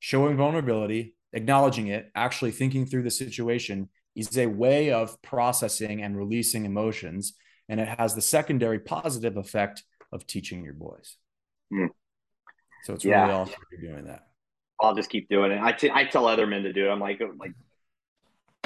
showing 0.01 0.37
vulnerability, 0.37 1.15
acknowledging 1.33 1.89
it, 1.89 2.11
actually 2.15 2.51
thinking 2.51 2.87
through 2.87 3.03
the 3.03 3.11
situation 3.11 3.89
is 4.15 4.37
a 4.37 4.47
way 4.47 4.93
of 4.93 5.21
processing 5.23 6.03
and 6.03 6.17
releasing 6.17 6.65
emotions. 6.65 7.35
And 7.69 7.81
it 7.81 7.89
has 7.89 8.15
the 8.15 8.21
secondary 8.21 8.79
positive 8.79 9.37
effect 9.37 9.85
of 10.13 10.27
teaching 10.27 10.65
your 10.65 10.75
boys. 10.75 11.17
Mm. 11.73 11.89
So 12.85 12.95
it's 12.95 13.05
yeah. 13.05 13.23
really 13.23 13.35
awesome 13.35 13.55
you're 13.71 13.93
doing 13.93 14.05
that. 14.07 14.27
I'll 14.81 14.95
just 14.95 15.11
keep 15.11 15.29
doing 15.29 15.53
it. 15.53 15.61
I, 15.63 15.73
t- 15.73 15.91
I 15.91 16.05
tell 16.05 16.27
other 16.27 16.47
men 16.47 16.65
to 16.65 16.73
do 16.73 16.89
it. 16.89 16.91
I'm 16.91 17.01
like, 17.01 17.21
like, 17.39 17.53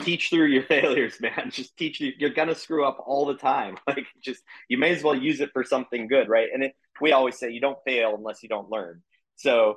teach 0.03 0.31
through 0.31 0.47
your 0.47 0.63
failures, 0.75 1.21
man. 1.21 1.51
Just 1.51 1.77
teach 1.77 2.01
you. 2.01 2.13
You're 2.19 2.31
gonna 2.31 2.55
screw 2.55 2.87
up 2.87 3.05
all 3.07 3.27
the 3.27 3.35
time. 3.35 3.77
Like, 3.87 4.07
just 4.23 4.43
you 4.69 4.79
may 4.79 4.95
as 4.95 5.03
well 5.03 5.15
use 5.15 5.41
it 5.41 5.51
for 5.53 5.63
something 5.63 6.09
good, 6.09 6.29
right? 6.29 6.49
And 6.53 6.65
it, 6.65 6.73
we 7.01 7.13
always 7.13 7.39
say 7.39 7.51
you 7.51 7.61
don't 7.61 7.79
fail 7.85 8.15
unless 8.17 8.43
you 8.43 8.49
don't 8.49 8.71
learn. 8.71 9.03
So 9.37 9.77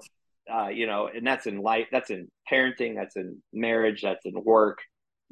uh, 0.52 0.70
you 0.70 0.88
know, 0.88 1.10
and 1.14 1.26
that's 1.26 1.46
in 1.46 1.62
life, 1.62 1.88
that's 1.92 2.10
in 2.10 2.30
parenting, 2.52 2.96
that's 2.96 3.16
in 3.16 3.42
marriage, 3.54 4.02
that's 4.02 4.26
in 4.26 4.34
work. 4.44 4.80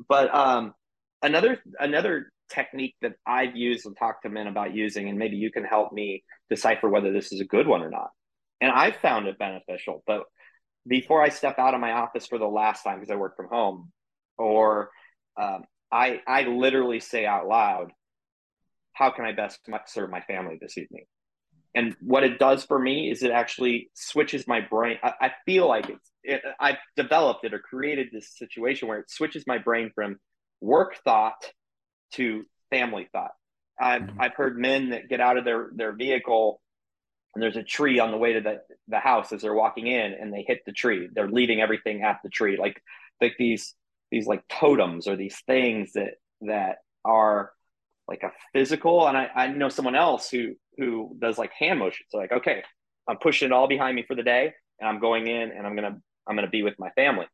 But 0.07 0.33
um, 0.33 0.73
another 1.21 1.59
another 1.79 2.31
technique 2.49 2.95
that 3.01 3.13
I've 3.25 3.55
used 3.55 3.85
and 3.85 3.97
talked 3.97 4.23
to 4.23 4.29
men 4.29 4.47
about 4.47 4.73
using, 4.73 5.09
and 5.09 5.17
maybe 5.17 5.37
you 5.37 5.51
can 5.51 5.63
help 5.63 5.91
me 5.91 6.23
decipher 6.49 6.89
whether 6.89 7.11
this 7.11 7.31
is 7.31 7.41
a 7.41 7.45
good 7.45 7.67
one 7.67 7.81
or 7.81 7.89
not. 7.89 8.09
And 8.61 8.71
I 8.71 8.91
found 8.91 9.27
it 9.27 9.37
beneficial. 9.37 10.03
But 10.07 10.23
before 10.87 11.21
I 11.21 11.29
step 11.29 11.59
out 11.59 11.73
of 11.73 11.81
my 11.81 11.91
office 11.91 12.27
for 12.27 12.37
the 12.37 12.47
last 12.47 12.83
time 12.83 12.99
because 12.99 13.11
I 13.11 13.15
work 13.15 13.35
from 13.35 13.49
home, 13.49 13.91
or 14.37 14.89
um, 15.39 15.63
I 15.91 16.21
I 16.27 16.43
literally 16.43 16.99
say 16.99 17.25
out 17.25 17.47
loud, 17.47 17.91
"How 18.93 19.11
can 19.11 19.25
I 19.25 19.33
best 19.33 19.59
serve 19.87 20.09
my 20.09 20.21
family 20.21 20.57
this 20.61 20.77
evening?" 20.77 21.05
And 21.75 21.95
what 22.01 22.23
it 22.23 22.39
does 22.39 22.63
for 22.63 22.79
me 22.79 23.11
is 23.11 23.23
it 23.23 23.31
actually 23.31 23.89
switches 23.93 24.47
my 24.47 24.61
brain. 24.61 24.97
I, 25.03 25.13
I 25.21 25.31
feel 25.45 25.67
like 25.67 25.89
it's 25.89 26.11
it, 26.23 26.41
I've 26.59 26.77
developed 26.95 27.45
it 27.45 27.53
or 27.53 27.59
created 27.59 28.07
this 28.11 28.35
situation 28.35 28.87
where 28.87 28.99
it 28.99 29.09
switches 29.09 29.45
my 29.47 29.57
brain 29.57 29.91
from 29.95 30.17
work 30.59 30.97
thought 31.03 31.51
to 32.13 32.45
family 32.69 33.07
thought. 33.11 33.31
I've, 33.79 34.01
mm-hmm. 34.01 34.21
I've 34.21 34.33
heard 34.35 34.57
men 34.57 34.89
that 34.89 35.07
get 35.07 35.21
out 35.21 35.37
of 35.37 35.45
their, 35.45 35.69
their 35.73 35.93
vehicle 35.93 36.61
and 37.33 37.41
there's 37.41 37.55
a 37.55 37.63
tree 37.63 37.99
on 37.99 38.11
the 38.11 38.17
way 38.17 38.33
to 38.33 38.41
the, 38.41 38.61
the 38.87 38.99
house 38.99 39.31
as 39.31 39.43
they're 39.43 39.53
walking 39.53 39.87
in 39.87 40.13
and 40.13 40.33
they 40.33 40.43
hit 40.47 40.61
the 40.65 40.71
tree. 40.71 41.07
They're 41.13 41.29
leaving 41.29 41.61
everything 41.61 42.01
at 42.01 42.19
the 42.23 42.29
tree. 42.29 42.57
Like, 42.57 42.81
like 43.21 43.35
these, 43.37 43.75
these 44.11 44.25
like 44.25 44.43
totems 44.47 45.07
or 45.07 45.15
these 45.15 45.39
things 45.45 45.93
that, 45.93 46.15
that 46.41 46.77
are 47.05 47.51
like 48.07 48.23
a 48.23 48.31
physical. 48.53 49.07
And 49.07 49.17
I, 49.17 49.29
I 49.35 49.47
know 49.47 49.69
someone 49.69 49.95
else 49.95 50.29
who, 50.29 50.53
who 50.77 51.15
does 51.19 51.37
like 51.37 51.51
hand 51.51 51.79
motions. 51.79 52.07
So 52.09 52.17
like, 52.17 52.31
okay, 52.31 52.63
I'm 53.07 53.17
pushing 53.17 53.47
it 53.47 53.51
all 53.51 53.67
behind 53.67 53.95
me 53.95 54.03
for 54.07 54.15
the 54.15 54.23
day 54.23 54.53
and 54.79 54.89
I'm 54.89 54.99
going 54.99 55.27
in 55.27 55.51
and 55.51 55.65
I'm 55.65 55.75
to, 55.77 56.01
I'm 56.27 56.37
to 56.37 56.47
be 56.47 56.63
with 56.63 56.75
my 56.79 56.89
family. 56.91 57.25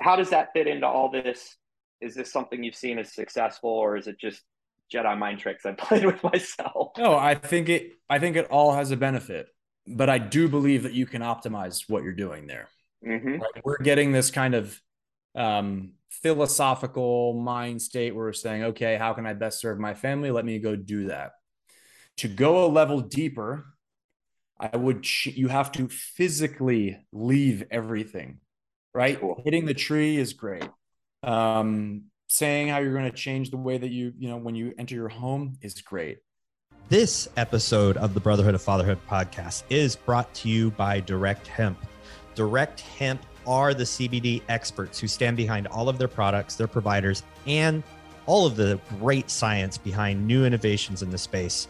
How 0.00 0.16
does 0.16 0.30
that 0.30 0.48
fit 0.54 0.66
into 0.66 0.86
all 0.86 1.10
this 1.10 1.56
is 2.00 2.14
this 2.14 2.32
something 2.32 2.62
you've 2.62 2.74
seen 2.74 2.98
as 2.98 3.14
successful 3.14 3.70
or 3.70 3.96
is 3.96 4.08
it 4.08 4.18
just 4.20 4.42
Jedi 4.92 5.16
mind 5.16 5.38
tricks 5.38 5.64
I 5.64 5.72
played 5.78 6.04
with 6.04 6.22
myself? 6.22 6.92
No, 6.98 7.16
I 7.16 7.34
think 7.34 7.68
it 7.68 7.92
I 8.10 8.18
think 8.18 8.36
it 8.36 8.48
all 8.50 8.72
has 8.72 8.90
a 8.90 8.96
benefit, 8.96 9.48
but 9.86 10.10
I 10.10 10.18
do 10.18 10.48
believe 10.48 10.82
that 10.82 10.92
you 10.92 11.06
can 11.06 11.22
optimize 11.22 11.88
what 11.88 12.02
you're 12.02 12.12
doing 12.12 12.46
there. 12.46 12.68
Mm-hmm. 13.06 13.40
Right? 13.40 13.64
We're 13.64 13.78
getting 13.78 14.12
this 14.12 14.30
kind 14.30 14.54
of 14.54 14.78
um, 15.34 15.92
philosophical 16.10 17.34
mind 17.34 17.80
state 17.80 18.14
where 18.14 18.26
we're 18.26 18.32
saying, 18.32 18.64
okay, 18.64 18.96
how 18.96 19.12
can 19.12 19.26
I 19.26 19.34
best 19.34 19.60
serve 19.60 19.78
my 19.78 19.94
family? 19.94 20.30
Let 20.30 20.44
me 20.44 20.58
go 20.58 20.76
do 20.76 21.06
that. 21.06 21.32
To 22.18 22.28
go 22.28 22.64
a 22.64 22.68
level 22.68 23.00
deeper, 23.00 23.66
I 24.60 24.76
would 24.76 25.06
you 25.24 25.48
have 25.48 25.72
to 25.72 25.88
physically 25.88 27.04
leave 27.12 27.64
everything, 27.70 28.38
right? 28.94 29.18
Cool. 29.18 29.40
Hitting 29.44 29.66
the 29.66 29.74
tree 29.74 30.18
is 30.18 30.34
great 30.34 30.68
um, 31.22 32.04
saying 32.28 32.68
how 32.68 32.78
you're 32.78 32.92
going 32.92 33.10
to 33.10 33.16
change 33.16 33.50
the 33.50 33.56
way 33.56 33.78
that 33.78 33.90
you 33.90 34.12
you 34.18 34.28
know 34.28 34.36
when 34.36 34.54
you 34.54 34.72
enter 34.78 34.94
your 34.94 35.08
home 35.08 35.56
is 35.60 35.80
great 35.80 36.18
this 36.88 37.28
episode 37.36 37.96
of 37.98 38.14
the 38.14 38.20
brotherhood 38.20 38.54
of 38.54 38.62
fatherhood 38.62 38.98
podcast 39.08 39.62
is 39.70 39.94
brought 39.94 40.32
to 40.34 40.48
you 40.48 40.70
by 40.72 41.00
direct 41.00 41.46
hemp 41.46 41.78
direct 42.34 42.80
hemp 42.80 43.20
are 43.46 43.74
the 43.74 43.84
cbd 43.84 44.42
experts 44.48 44.98
who 44.98 45.06
stand 45.06 45.36
behind 45.36 45.66
all 45.68 45.88
of 45.88 45.98
their 45.98 46.08
products 46.08 46.56
their 46.56 46.66
providers 46.66 47.22
and 47.46 47.82
all 48.26 48.46
of 48.46 48.56
the 48.56 48.78
great 49.00 49.30
science 49.30 49.76
behind 49.76 50.26
new 50.26 50.44
innovations 50.44 51.02
in 51.02 51.10
the 51.10 51.18
space 51.18 51.68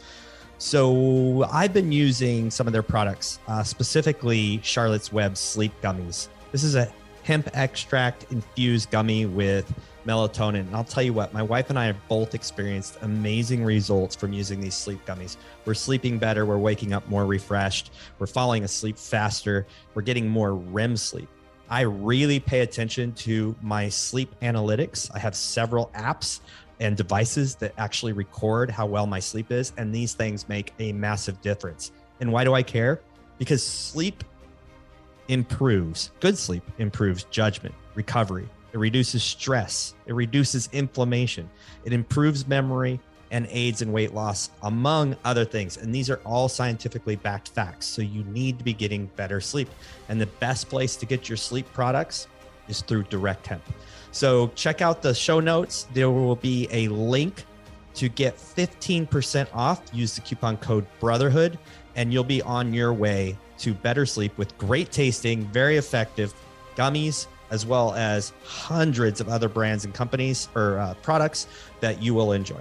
so 0.58 1.44
i've 1.50 1.72
been 1.72 1.92
using 1.92 2.50
some 2.50 2.66
of 2.66 2.72
their 2.72 2.82
products 2.82 3.38
uh, 3.48 3.62
specifically 3.62 4.60
charlotte's 4.62 5.12
web 5.12 5.36
sleep 5.36 5.72
gummies 5.82 6.28
this 6.50 6.62
is 6.62 6.74
a 6.74 6.92
hemp 7.22 7.48
extract 7.54 8.26
infused 8.30 8.90
gummy 8.90 9.26
with 9.26 9.72
melatonin. 10.06 10.60
And 10.60 10.74
I'll 10.74 10.84
tell 10.84 11.02
you 11.02 11.12
what, 11.12 11.32
my 11.32 11.42
wife 11.42 11.70
and 11.70 11.78
I 11.78 11.86
have 11.86 11.96
both 12.08 12.34
experienced 12.34 12.98
amazing 13.02 13.64
results 13.64 14.16
from 14.16 14.32
using 14.32 14.60
these 14.60 14.74
sleep 14.74 15.04
gummies. 15.06 15.36
We're 15.64 15.74
sleeping 15.74 16.18
better, 16.18 16.44
we're 16.46 16.58
waking 16.58 16.92
up 16.92 17.08
more 17.08 17.26
refreshed, 17.26 17.92
we're 18.18 18.26
falling 18.26 18.64
asleep 18.64 18.98
faster, 18.98 19.66
we're 19.94 20.02
getting 20.02 20.28
more 20.28 20.54
REM 20.54 20.96
sleep. 20.96 21.28
I 21.72 21.80
really 21.80 22.38
pay 22.38 22.60
attention 22.60 23.12
to 23.12 23.56
my 23.62 23.88
sleep 23.88 24.38
analytics. 24.42 25.10
I 25.14 25.18
have 25.18 25.34
several 25.34 25.86
apps 25.94 26.40
and 26.80 26.98
devices 26.98 27.54
that 27.56 27.72
actually 27.78 28.12
record 28.12 28.70
how 28.70 28.84
well 28.84 29.06
my 29.06 29.18
sleep 29.18 29.50
is, 29.50 29.72
and 29.78 29.94
these 29.94 30.12
things 30.12 30.50
make 30.50 30.74
a 30.80 30.92
massive 30.92 31.40
difference. 31.40 31.92
And 32.20 32.30
why 32.30 32.44
do 32.44 32.52
I 32.52 32.62
care? 32.62 33.00
Because 33.38 33.66
sleep 33.66 34.22
improves, 35.28 36.10
good 36.20 36.36
sleep 36.36 36.62
improves 36.76 37.24
judgment, 37.30 37.74
recovery. 37.94 38.50
It 38.74 38.78
reduces 38.78 39.22
stress, 39.22 39.94
it 40.04 40.12
reduces 40.12 40.68
inflammation, 40.74 41.48
it 41.86 41.94
improves 41.94 42.46
memory 42.46 43.00
and 43.32 43.48
aids 43.50 43.82
in 43.82 43.90
weight 43.90 44.14
loss, 44.14 44.50
among 44.62 45.16
other 45.24 45.44
things. 45.44 45.78
And 45.78 45.92
these 45.92 46.10
are 46.10 46.20
all 46.24 46.48
scientifically 46.48 47.16
backed 47.16 47.48
facts. 47.48 47.86
So 47.86 48.02
you 48.02 48.22
need 48.24 48.58
to 48.58 48.64
be 48.64 48.74
getting 48.74 49.06
better 49.16 49.40
sleep. 49.40 49.68
And 50.08 50.20
the 50.20 50.26
best 50.26 50.68
place 50.68 50.94
to 50.96 51.06
get 51.06 51.28
your 51.28 51.38
sleep 51.38 51.66
products 51.72 52.28
is 52.68 52.82
through 52.82 53.04
Direct 53.04 53.44
Hemp. 53.46 53.64
So 54.12 54.48
check 54.54 54.82
out 54.82 55.02
the 55.02 55.14
show 55.14 55.40
notes. 55.40 55.88
There 55.94 56.10
will 56.10 56.36
be 56.36 56.68
a 56.70 56.88
link 56.88 57.44
to 57.94 58.10
get 58.10 58.36
15% 58.36 59.48
off. 59.54 59.82
Use 59.92 60.14
the 60.14 60.20
coupon 60.20 60.58
code 60.58 60.86
Brotherhood, 61.00 61.58
and 61.96 62.12
you'll 62.12 62.24
be 62.24 62.42
on 62.42 62.74
your 62.74 62.92
way 62.92 63.36
to 63.58 63.72
better 63.72 64.04
sleep 64.04 64.36
with 64.36 64.56
great 64.58 64.92
tasting, 64.92 65.46
very 65.46 65.78
effective 65.78 66.34
gummies, 66.76 67.26
as 67.50 67.64
well 67.64 67.94
as 67.94 68.32
hundreds 68.44 69.20
of 69.20 69.28
other 69.28 69.48
brands 69.48 69.84
and 69.84 69.94
companies 69.94 70.48
or 70.54 70.78
uh, 70.78 70.94
products 71.02 71.46
that 71.80 72.02
you 72.02 72.12
will 72.12 72.32
enjoy. 72.32 72.60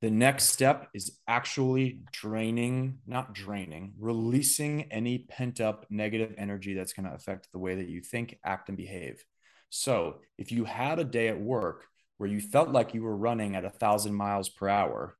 The 0.00 0.10
next 0.10 0.44
step 0.44 0.88
is 0.94 1.18
actually 1.26 2.02
draining, 2.12 2.98
not 3.04 3.34
draining, 3.34 3.94
releasing 3.98 4.92
any 4.92 5.18
pent 5.18 5.60
up 5.60 5.86
negative 5.90 6.34
energy 6.38 6.74
that's 6.74 6.92
going 6.92 7.08
to 7.08 7.14
affect 7.14 7.48
the 7.50 7.58
way 7.58 7.74
that 7.74 7.88
you 7.88 8.00
think, 8.00 8.38
act, 8.44 8.68
and 8.68 8.78
behave. 8.78 9.24
So, 9.70 10.20
if 10.38 10.52
you 10.52 10.64
had 10.64 11.00
a 11.00 11.04
day 11.04 11.26
at 11.28 11.40
work 11.40 11.84
where 12.16 12.30
you 12.30 12.40
felt 12.40 12.70
like 12.70 12.94
you 12.94 13.02
were 13.02 13.16
running 13.16 13.56
at 13.56 13.64
a 13.64 13.70
thousand 13.70 14.14
miles 14.14 14.48
per 14.48 14.68
hour, 14.68 15.16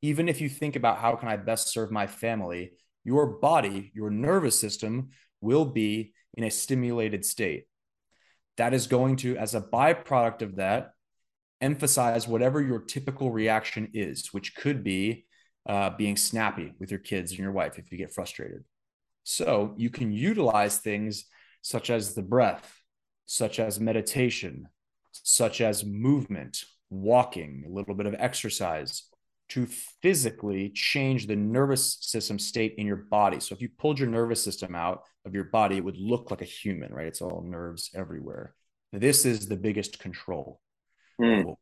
even 0.00 0.28
if 0.30 0.40
you 0.40 0.48
think 0.48 0.74
about 0.74 0.98
how 0.98 1.16
can 1.16 1.28
I 1.28 1.36
best 1.36 1.68
serve 1.68 1.90
my 1.90 2.06
family, 2.06 2.72
your 3.04 3.26
body, 3.26 3.92
your 3.94 4.10
nervous 4.10 4.58
system 4.58 5.10
will 5.42 5.66
be 5.66 6.14
in 6.32 6.44
a 6.44 6.50
stimulated 6.50 7.26
state. 7.26 7.66
That 8.56 8.72
is 8.72 8.86
going 8.86 9.16
to, 9.16 9.36
as 9.36 9.54
a 9.54 9.60
byproduct 9.60 10.40
of 10.40 10.56
that, 10.56 10.93
emphasize 11.60 12.28
whatever 12.28 12.60
your 12.60 12.80
typical 12.80 13.30
reaction 13.30 13.90
is, 13.94 14.32
which 14.32 14.54
could 14.54 14.84
be 14.84 15.26
uh, 15.68 15.90
being 15.90 16.16
snappy 16.16 16.72
with 16.78 16.90
your 16.90 17.00
kids 17.00 17.30
and 17.30 17.40
your 17.40 17.52
wife 17.52 17.78
if 17.78 17.90
you 17.90 17.98
get 17.98 18.12
frustrated. 18.12 18.64
So 19.22 19.74
you 19.76 19.90
can 19.90 20.12
utilize 20.12 20.78
things 20.78 21.24
such 21.62 21.88
as 21.88 22.14
the 22.14 22.22
breath, 22.22 22.80
such 23.26 23.58
as 23.58 23.80
meditation, 23.80 24.68
such 25.12 25.60
as 25.60 25.84
movement, 25.84 26.64
walking, 26.90 27.64
a 27.66 27.70
little 27.70 27.94
bit 27.94 28.06
of 28.06 28.14
exercise, 28.18 29.04
to 29.50 29.66
physically 30.02 30.70
change 30.70 31.26
the 31.26 31.36
nervous 31.36 31.98
system 32.00 32.38
state 32.38 32.74
in 32.76 32.86
your 32.86 32.96
body. 32.96 33.40
So 33.40 33.54
if 33.54 33.62
you 33.62 33.68
pulled 33.78 33.98
your 33.98 34.08
nervous 34.08 34.42
system 34.42 34.74
out 34.74 35.02
of 35.24 35.34
your 35.34 35.44
body, 35.44 35.76
it 35.76 35.84
would 35.84 35.98
look 35.98 36.30
like 36.30 36.42
a 36.42 36.46
human, 36.46 36.92
right? 36.92 37.06
It's 37.06 37.22
all 37.22 37.42
nerves 37.46 37.90
everywhere. 37.94 38.54
This 38.92 39.24
is 39.24 39.46
the 39.46 39.56
biggest 39.56 39.98
control. 39.98 40.60
Mm. 41.20 41.56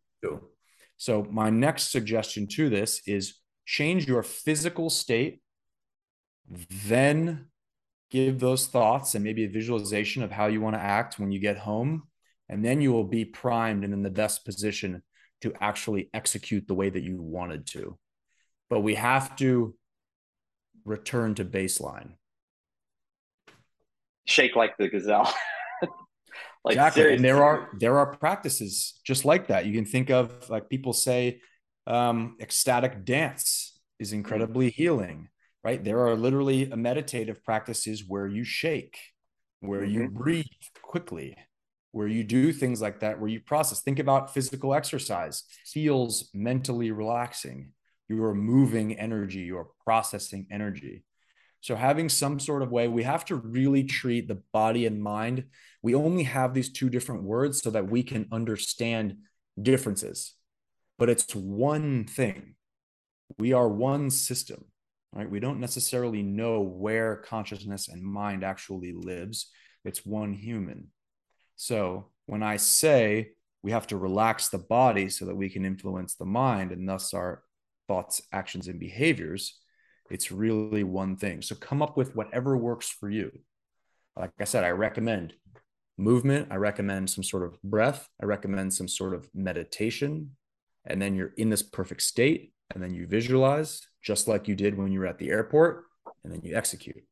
So 0.97 1.27
my 1.31 1.51
next 1.51 1.91
suggestion 1.91 2.47
to 2.49 2.71
this 2.71 3.03
is 3.07 3.35
change 3.67 4.07
your 4.07 4.23
physical 4.23 4.89
state, 4.89 5.43
then 6.87 7.47
give 8.11 8.39
those 8.39 8.67
thoughts 8.67 9.15
and 9.15 9.25
maybe 9.25 9.45
a 9.45 9.49
visualization 9.49 10.23
of 10.23 10.31
how 10.31 10.47
you 10.47 10.61
want 10.61 10.77
to 10.77 10.81
act 10.81 11.19
when 11.19 11.33
you 11.33 11.41
get 11.41 11.59
home. 11.59 12.05
And 12.49 12.65
then 12.65 12.81
you 12.81 12.93
will 12.93 13.05
be 13.05 13.25
primed 13.25 13.83
and 13.83 13.93
in 13.93 14.03
the 14.03 14.11
best 14.11 14.45
position 14.45 15.03
to 15.41 15.53
actually 15.61 16.11
execute 16.13 16.69
the 16.69 16.75
way 16.75 16.91
that 16.91 17.03
you 17.03 17.21
wanted 17.21 17.67
to. 17.69 17.99
But 18.69 18.81
we 18.81 18.95
have 18.95 19.35
to 19.37 19.75
return 20.85 21.35
to 21.37 21.45
baseline. 21.45 22.13
Shake 24.27 24.55
like 24.55 24.77
the 24.77 24.89
gazelle. 24.89 25.33
like 26.65 26.75
exactly. 26.75 27.03
Seriously. 27.03 27.17
And 27.17 27.25
there 27.25 27.45
are 27.45 27.69
there 27.79 27.99
are 27.99 28.17
practices 28.17 29.01
just 29.05 29.25
like 29.25 29.49
that. 29.49 29.67
You 29.67 29.75
can 29.75 29.85
think 29.85 30.11
of 30.11 30.49
like 30.49 30.69
people 30.69 30.93
say 30.93 31.41
um, 31.87 32.37
ecstatic 32.41 33.05
dance 33.05 33.79
is 33.99 34.13
incredibly 34.13 34.71
healing, 34.71 35.29
right? 35.65 35.83
There 35.83 36.07
are 36.07 36.15
literally 36.15 36.67
meditative 36.67 37.43
practices 37.45 38.05
where 38.07 38.27
you 38.27 38.45
shake, 38.45 38.99
where 39.61 39.81
mm-hmm. 39.81 40.03
you 40.03 40.09
breathe 40.09 40.47
quickly, 40.83 41.37
where 41.91 42.09
you 42.09 42.23
do 42.23 42.53
things 42.53 42.81
like 42.81 43.01
that, 43.01 43.19
where 43.19 43.29
you 43.29 43.41
process. 43.41 43.81
Think 43.81 43.99
about 43.99 44.33
physical 44.33 44.75
exercise, 44.75 45.45
feels 45.67 46.31
mentally 46.33 46.93
relaxing. 46.93 47.73
You 48.09 48.23
are 48.25 48.35
moving 48.35 48.99
energy, 48.99 49.41
you're 49.41 49.71
processing 49.85 50.47
energy. 50.51 51.05
So, 51.63 51.77
having 51.77 52.09
some 52.09 52.41
sort 52.41 52.63
of 52.63 52.73
way, 52.73 52.89
we 52.89 53.05
have 53.05 53.25
to 53.27 53.37
really 53.37 53.85
treat 53.85 54.27
the 54.27 54.43
body 54.53 54.85
and 54.85 55.01
mind. 55.01 55.45
We 55.81 55.95
only 55.95 56.25
have 56.25 56.55
these 56.55 56.73
two 56.73 56.91
different 56.91 57.23
words 57.23 57.63
so 57.63 57.71
that 57.71 57.89
we 57.89 58.03
can 58.03 58.27
understand 58.31 59.17
differences. 59.61 60.35
but 60.99 61.09
it's 61.09 61.35
one 61.35 62.05
thing. 62.05 62.55
We 63.39 63.53
are 63.55 63.69
one 63.69 64.11
system, 64.11 64.65
right? 65.13 65.29
We 65.29 65.41
don't 65.41 65.59
necessarily 65.59 66.23
know 66.23 66.61
where 66.61 67.17
consciousness 67.17 67.89
and 67.89 68.03
mind 68.05 68.45
actually 68.45 68.93
lives. 68.93 69.51
It's 69.85 70.07
one 70.07 70.33
human. 70.33 70.89
So 71.57 72.11
when 72.27 72.43
I 72.43 72.57
say 72.57 73.33
we 73.63 73.73
have 73.73 73.87
to 73.89 73.97
relax 73.97 74.49
the 74.49 74.59
body 74.59 75.09
so 75.09 75.25
that 75.27 75.37
we 75.37 75.49
can 75.49 75.65
influence 75.65 76.15
the 76.15 76.25
mind 76.25 76.73
and 76.73 76.89
thus 76.89 77.15
our 77.15 77.43
thoughts, 77.89 78.23
actions, 78.33 78.69
and 78.69 78.79
behaviors, 78.79 79.62
it's 80.11 80.33
really 80.33 80.85
one 80.85 81.17
thing. 81.17 81.43
So 81.43 81.55
come 81.55 81.83
up 81.83 81.97
with 81.97 82.15
whatever 82.15 82.57
works 82.57 82.89
for 82.89 83.09
you. 83.09 83.31
Like 84.17 84.33
I 84.39 84.45
said, 84.45 84.65
I 84.65 84.71
recommend 84.71 85.35
movement. 85.99 86.49
I 86.51 86.57
recommend 86.57 87.11
some 87.11 87.25
sort 87.25 87.45
of 87.45 87.61
breath. 87.63 88.09
I 88.21 88.27
recommend 88.27 88.75
some 88.75 88.89
sort 88.89 89.15
of 89.15 89.29
meditation. 89.35 90.37
And 90.85 91.01
then 91.01 91.15
you're 91.15 91.33
in 91.37 91.51
this 91.51 91.63
perfect 91.63 92.03
state. 92.03 92.53
And 92.75 92.83
then 92.83 92.95
you 92.95 93.07
visualize 93.07 93.83
just 94.03 94.29
like 94.29 94.49
you 94.49 94.55
did 94.55 94.77
when 94.77 94.91
you 94.93 95.01
were 95.01 95.07
at 95.07 95.19
the 95.19 95.31
airport. 95.31 95.85
And 96.25 96.33
then 96.33 96.41
you 96.43 96.57
execute. 96.57 97.03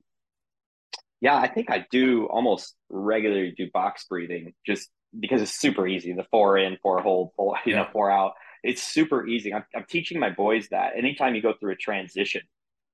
Yeah, 1.21 1.37
I 1.37 1.49
think 1.49 1.71
I 1.71 1.87
do 1.91 2.27
almost 2.27 2.75
regularly 2.89 3.53
do 3.57 3.71
box 3.73 4.07
breathing 4.09 4.55
just 4.67 4.89
because 5.19 5.43
it's 5.43 5.59
super 5.59 5.87
easy. 5.87 6.13
The 6.13 6.27
four 6.31 6.57
in, 6.57 6.79
four 6.83 7.01
hold, 7.01 7.31
four, 7.37 7.59
you 7.67 7.73
yeah. 7.73 7.83
know, 7.83 7.89
four 7.93 8.11
out. 8.11 8.35
It's 8.63 8.83
super 8.83 9.27
easy. 9.27 9.53
I'm, 9.53 9.65
I'm 9.75 9.85
teaching 9.89 10.19
my 10.19 10.31
boys 10.31 10.69
that 10.71 10.97
anytime 10.97 11.35
you 11.35 11.43
go 11.43 11.55
through 11.59 11.73
a 11.73 11.77
transition, 11.77 12.43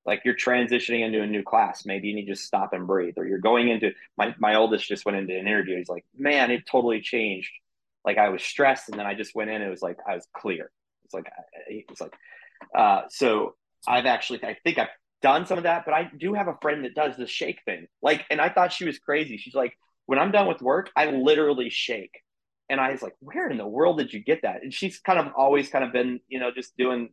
like 0.06 0.22
you're 0.24 0.34
transitioning 0.34 1.04
into 1.04 1.20
a 1.20 1.26
new 1.26 1.42
class. 1.42 1.84
Maybe 1.84 2.08
you 2.08 2.14
need 2.14 2.26
to 2.26 2.32
just 2.32 2.44
stop 2.44 2.72
and 2.72 2.86
breathe 2.86 3.14
or 3.16 3.26
you're 3.26 3.38
going 3.38 3.68
into 3.68 3.92
my, 4.16 4.34
my 4.38 4.54
oldest 4.54 4.86
just 4.86 5.04
went 5.04 5.18
into 5.18 5.34
an 5.34 5.46
interview. 5.46 5.76
He's 5.76 5.88
like 5.88 6.04
man 6.16 6.50
it 6.50 6.66
totally 6.66 7.00
changed. 7.00 7.50
Like 8.04 8.18
i 8.18 8.28
was 8.28 8.42
stressed 8.42 8.88
and 8.88 8.98
then 8.98 9.06
i 9.06 9.14
just 9.14 9.34
went 9.34 9.50
in 9.50 9.62
it 9.62 9.68
was 9.68 9.82
like 9.82 9.98
i 10.08 10.14
was 10.14 10.26
clear. 10.32 10.70
It's 11.04 11.14
like 11.14 11.28
it's 11.68 12.00
like 12.00 12.14
uh, 12.74 13.02
so 13.10 13.54
i've 13.86 14.06
actually 14.06 14.42
i 14.42 14.56
think 14.64 14.78
i've 14.78 14.88
done 15.22 15.46
some 15.46 15.58
of 15.58 15.64
that 15.64 15.84
but 15.84 15.94
i 15.94 16.10
do 16.16 16.34
have 16.34 16.48
a 16.48 16.56
friend 16.60 16.84
that 16.84 16.94
does 16.94 17.16
the 17.16 17.26
shake 17.26 17.60
thing. 17.64 17.88
Like 18.00 18.24
and 18.30 18.40
i 18.40 18.48
thought 18.48 18.72
she 18.72 18.84
was 18.84 18.98
crazy. 18.98 19.36
She's 19.36 19.54
like 19.54 19.76
when 20.06 20.18
i'm 20.18 20.30
done 20.30 20.46
with 20.46 20.62
work 20.62 20.90
i 20.96 21.06
literally 21.10 21.68
shake. 21.70 22.22
And 22.70 22.80
i 22.80 22.92
was 22.92 23.02
like 23.02 23.16
where 23.18 23.48
in 23.48 23.58
the 23.58 23.66
world 23.66 23.98
did 23.98 24.12
you 24.12 24.20
get 24.20 24.42
that? 24.42 24.62
And 24.62 24.72
she's 24.72 25.00
kind 25.00 25.18
of 25.18 25.32
always 25.36 25.68
kind 25.68 25.84
of 25.84 25.92
been 25.92 26.20
you 26.28 26.38
know 26.38 26.52
just 26.52 26.76
doing 26.76 27.10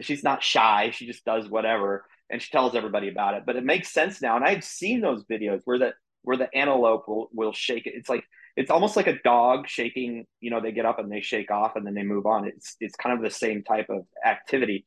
she's 0.00 0.24
not 0.24 0.42
shy. 0.42 0.90
She 0.90 1.06
just 1.06 1.24
does 1.24 1.48
whatever 1.48 2.04
and 2.30 2.40
she 2.40 2.50
tells 2.50 2.74
everybody 2.74 3.08
about 3.08 3.34
it. 3.34 3.44
But 3.46 3.56
it 3.56 3.64
makes 3.64 3.92
sense 3.92 4.20
now, 4.22 4.36
and 4.36 4.44
I've 4.44 4.64
seen 4.64 5.00
those 5.00 5.24
videos 5.24 5.60
where 5.64 5.78
the 5.78 5.92
where 6.22 6.36
the 6.36 6.54
antelope 6.54 7.06
will 7.06 7.28
will 7.32 7.52
shake 7.52 7.86
it. 7.86 7.94
It's 7.94 8.08
like 8.08 8.24
it's 8.56 8.70
almost 8.70 8.96
like 8.96 9.06
a 9.06 9.20
dog 9.22 9.68
shaking. 9.68 10.26
You 10.40 10.50
know, 10.50 10.60
they 10.60 10.72
get 10.72 10.86
up 10.86 10.98
and 10.98 11.10
they 11.10 11.20
shake 11.20 11.50
off, 11.50 11.76
and 11.76 11.86
then 11.86 11.94
they 11.94 12.02
move 12.02 12.26
on. 12.26 12.46
It's 12.46 12.76
it's 12.80 12.96
kind 12.96 13.16
of 13.16 13.22
the 13.22 13.30
same 13.30 13.62
type 13.62 13.86
of 13.90 14.06
activity. 14.24 14.86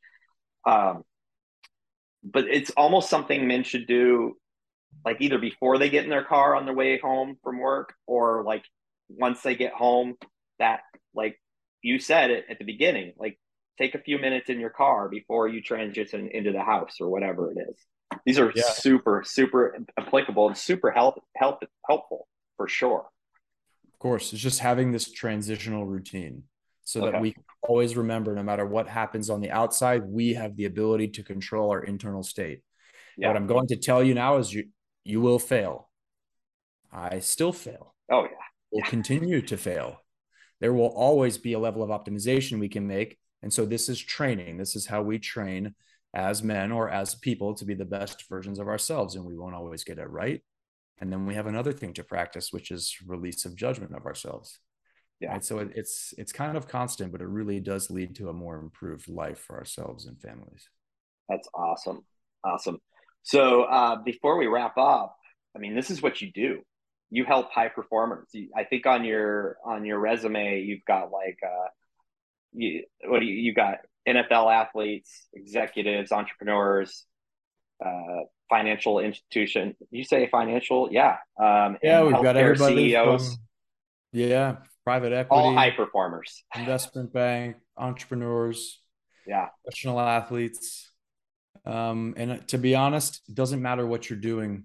Um, 0.66 1.04
but 2.24 2.44
it's 2.44 2.70
almost 2.76 3.10
something 3.10 3.46
men 3.46 3.62
should 3.62 3.86
do, 3.86 4.36
like 5.04 5.18
either 5.20 5.38
before 5.38 5.78
they 5.78 5.88
get 5.88 6.04
in 6.04 6.10
their 6.10 6.24
car 6.24 6.56
on 6.56 6.64
their 6.66 6.74
way 6.74 6.98
home 6.98 7.36
from 7.42 7.60
work, 7.60 7.94
or 8.06 8.42
like 8.44 8.64
once 9.08 9.40
they 9.42 9.54
get 9.54 9.72
home. 9.72 10.14
That 10.58 10.80
like 11.14 11.40
you 11.82 12.00
said 12.00 12.30
it 12.32 12.46
at 12.50 12.58
the 12.58 12.64
beginning, 12.64 13.12
like 13.16 13.38
take 13.78 13.94
a 13.94 13.98
few 13.98 14.18
minutes 14.18 14.50
in 14.50 14.60
your 14.60 14.70
car 14.70 15.08
before 15.08 15.48
you 15.48 15.62
transition 15.62 16.28
into 16.32 16.52
the 16.52 16.62
house 16.62 16.96
or 17.00 17.08
whatever 17.08 17.50
it 17.52 17.58
is. 17.58 17.76
These 18.26 18.38
are 18.38 18.52
yeah. 18.54 18.64
super, 18.64 19.22
super 19.24 19.78
applicable 19.96 20.48
and 20.48 20.56
super 20.56 20.90
help, 20.90 21.22
help, 21.36 21.62
helpful 21.88 22.26
for 22.56 22.68
sure. 22.68 23.08
Of 23.92 23.98
course, 23.98 24.32
it's 24.32 24.42
just 24.42 24.60
having 24.60 24.92
this 24.92 25.10
transitional 25.10 25.86
routine 25.86 26.44
so 26.88 27.02
okay. 27.02 27.12
that 27.12 27.20
we 27.20 27.36
always 27.60 27.98
remember 27.98 28.34
no 28.34 28.42
matter 28.42 28.64
what 28.64 28.88
happens 28.88 29.28
on 29.28 29.42
the 29.42 29.50
outside, 29.50 30.06
we 30.06 30.32
have 30.32 30.56
the 30.56 30.64
ability 30.64 31.08
to 31.08 31.22
control 31.22 31.70
our 31.70 31.82
internal 31.82 32.22
state. 32.22 32.62
Yeah. 33.18 33.28
What 33.28 33.36
I'm 33.36 33.46
going 33.46 33.66
to 33.66 33.76
tell 33.76 34.02
you 34.02 34.14
now 34.14 34.38
is 34.38 34.54
you 34.54 34.68
you 35.04 35.20
will 35.20 35.38
fail. 35.38 35.90
I 36.90 37.18
still 37.18 37.52
fail. 37.52 37.94
Oh 38.10 38.22
yeah. 38.22 38.30
We'll 38.70 38.86
continue 38.86 39.42
to 39.42 39.58
fail. 39.58 40.00
There 40.60 40.72
will 40.72 40.86
always 40.86 41.36
be 41.36 41.52
a 41.52 41.58
level 41.58 41.82
of 41.82 41.90
optimization 41.90 42.58
we 42.58 42.70
can 42.70 42.86
make 42.86 43.18
and 43.42 43.52
so 43.52 43.64
this 43.64 43.88
is 43.88 44.00
training. 44.00 44.56
This 44.56 44.74
is 44.76 44.86
how 44.86 45.02
we 45.02 45.18
train 45.18 45.74
as 46.14 46.42
men 46.42 46.72
or 46.72 46.88
as 46.88 47.14
people 47.14 47.54
to 47.54 47.64
be 47.64 47.74
the 47.74 47.84
best 47.84 48.28
versions 48.28 48.58
of 48.58 48.68
ourselves. 48.68 49.14
And 49.14 49.24
we 49.24 49.36
won't 49.36 49.54
always 49.54 49.84
get 49.84 49.98
it 49.98 50.10
right. 50.10 50.40
And 51.00 51.12
then 51.12 51.26
we 51.26 51.34
have 51.34 51.46
another 51.46 51.72
thing 51.72 51.92
to 51.94 52.04
practice, 52.04 52.52
which 52.52 52.70
is 52.70 52.96
release 53.06 53.44
of 53.44 53.54
judgment 53.54 53.94
of 53.94 54.06
ourselves. 54.06 54.58
Yeah. 55.20 55.32
Right? 55.32 55.44
So 55.44 55.58
it, 55.58 55.72
it's 55.74 56.14
it's 56.16 56.32
kind 56.32 56.56
of 56.56 56.68
constant, 56.68 57.12
but 57.12 57.20
it 57.20 57.26
really 57.26 57.60
does 57.60 57.90
lead 57.90 58.16
to 58.16 58.28
a 58.28 58.32
more 58.32 58.56
improved 58.58 59.08
life 59.08 59.38
for 59.38 59.56
ourselves 59.56 60.06
and 60.06 60.20
families. 60.20 60.68
That's 61.28 61.48
awesome. 61.54 62.04
Awesome. 62.44 62.78
So 63.22 63.64
uh, 63.64 63.96
before 63.96 64.38
we 64.38 64.46
wrap 64.46 64.78
up, 64.78 65.16
I 65.54 65.58
mean, 65.58 65.74
this 65.74 65.90
is 65.90 66.02
what 66.02 66.20
you 66.20 66.32
do. 66.32 66.60
You 67.10 67.24
help 67.24 67.50
high 67.52 67.68
performers. 67.68 68.28
I 68.56 68.64
think 68.64 68.86
on 68.86 69.04
your 69.04 69.58
on 69.64 69.84
your 69.84 69.98
resume, 69.98 70.60
you've 70.62 70.84
got 70.86 71.10
like 71.10 71.38
uh, 71.44 71.68
you 72.52 72.84
what 73.04 73.20
do 73.20 73.26
you, 73.26 73.34
you 73.34 73.54
got 73.54 73.78
NFL 74.08 74.52
athletes, 74.52 75.28
executives, 75.34 76.12
entrepreneurs, 76.12 77.04
uh, 77.84 78.24
financial 78.48 78.98
institution. 78.98 79.76
You 79.90 80.04
say 80.04 80.28
financial, 80.30 80.88
yeah, 80.90 81.16
um, 81.40 81.78
yeah. 81.82 82.02
We've 82.02 82.12
got 82.12 82.36
everybody 82.36 82.90
CEOs. 82.90 83.34
From, 83.34 83.42
yeah, 84.12 84.56
private 84.84 85.12
equity, 85.12 85.42
all 85.42 85.54
high 85.54 85.70
performers, 85.70 86.44
investment 86.56 87.12
bank, 87.12 87.56
entrepreneurs, 87.76 88.80
yeah, 89.26 89.48
professional 89.64 90.00
athletes. 90.00 90.90
Um, 91.66 92.14
and 92.16 92.46
to 92.48 92.58
be 92.58 92.74
honest, 92.74 93.20
it 93.28 93.34
doesn't 93.34 93.60
matter 93.60 93.86
what 93.86 94.08
you're 94.08 94.18
doing. 94.18 94.64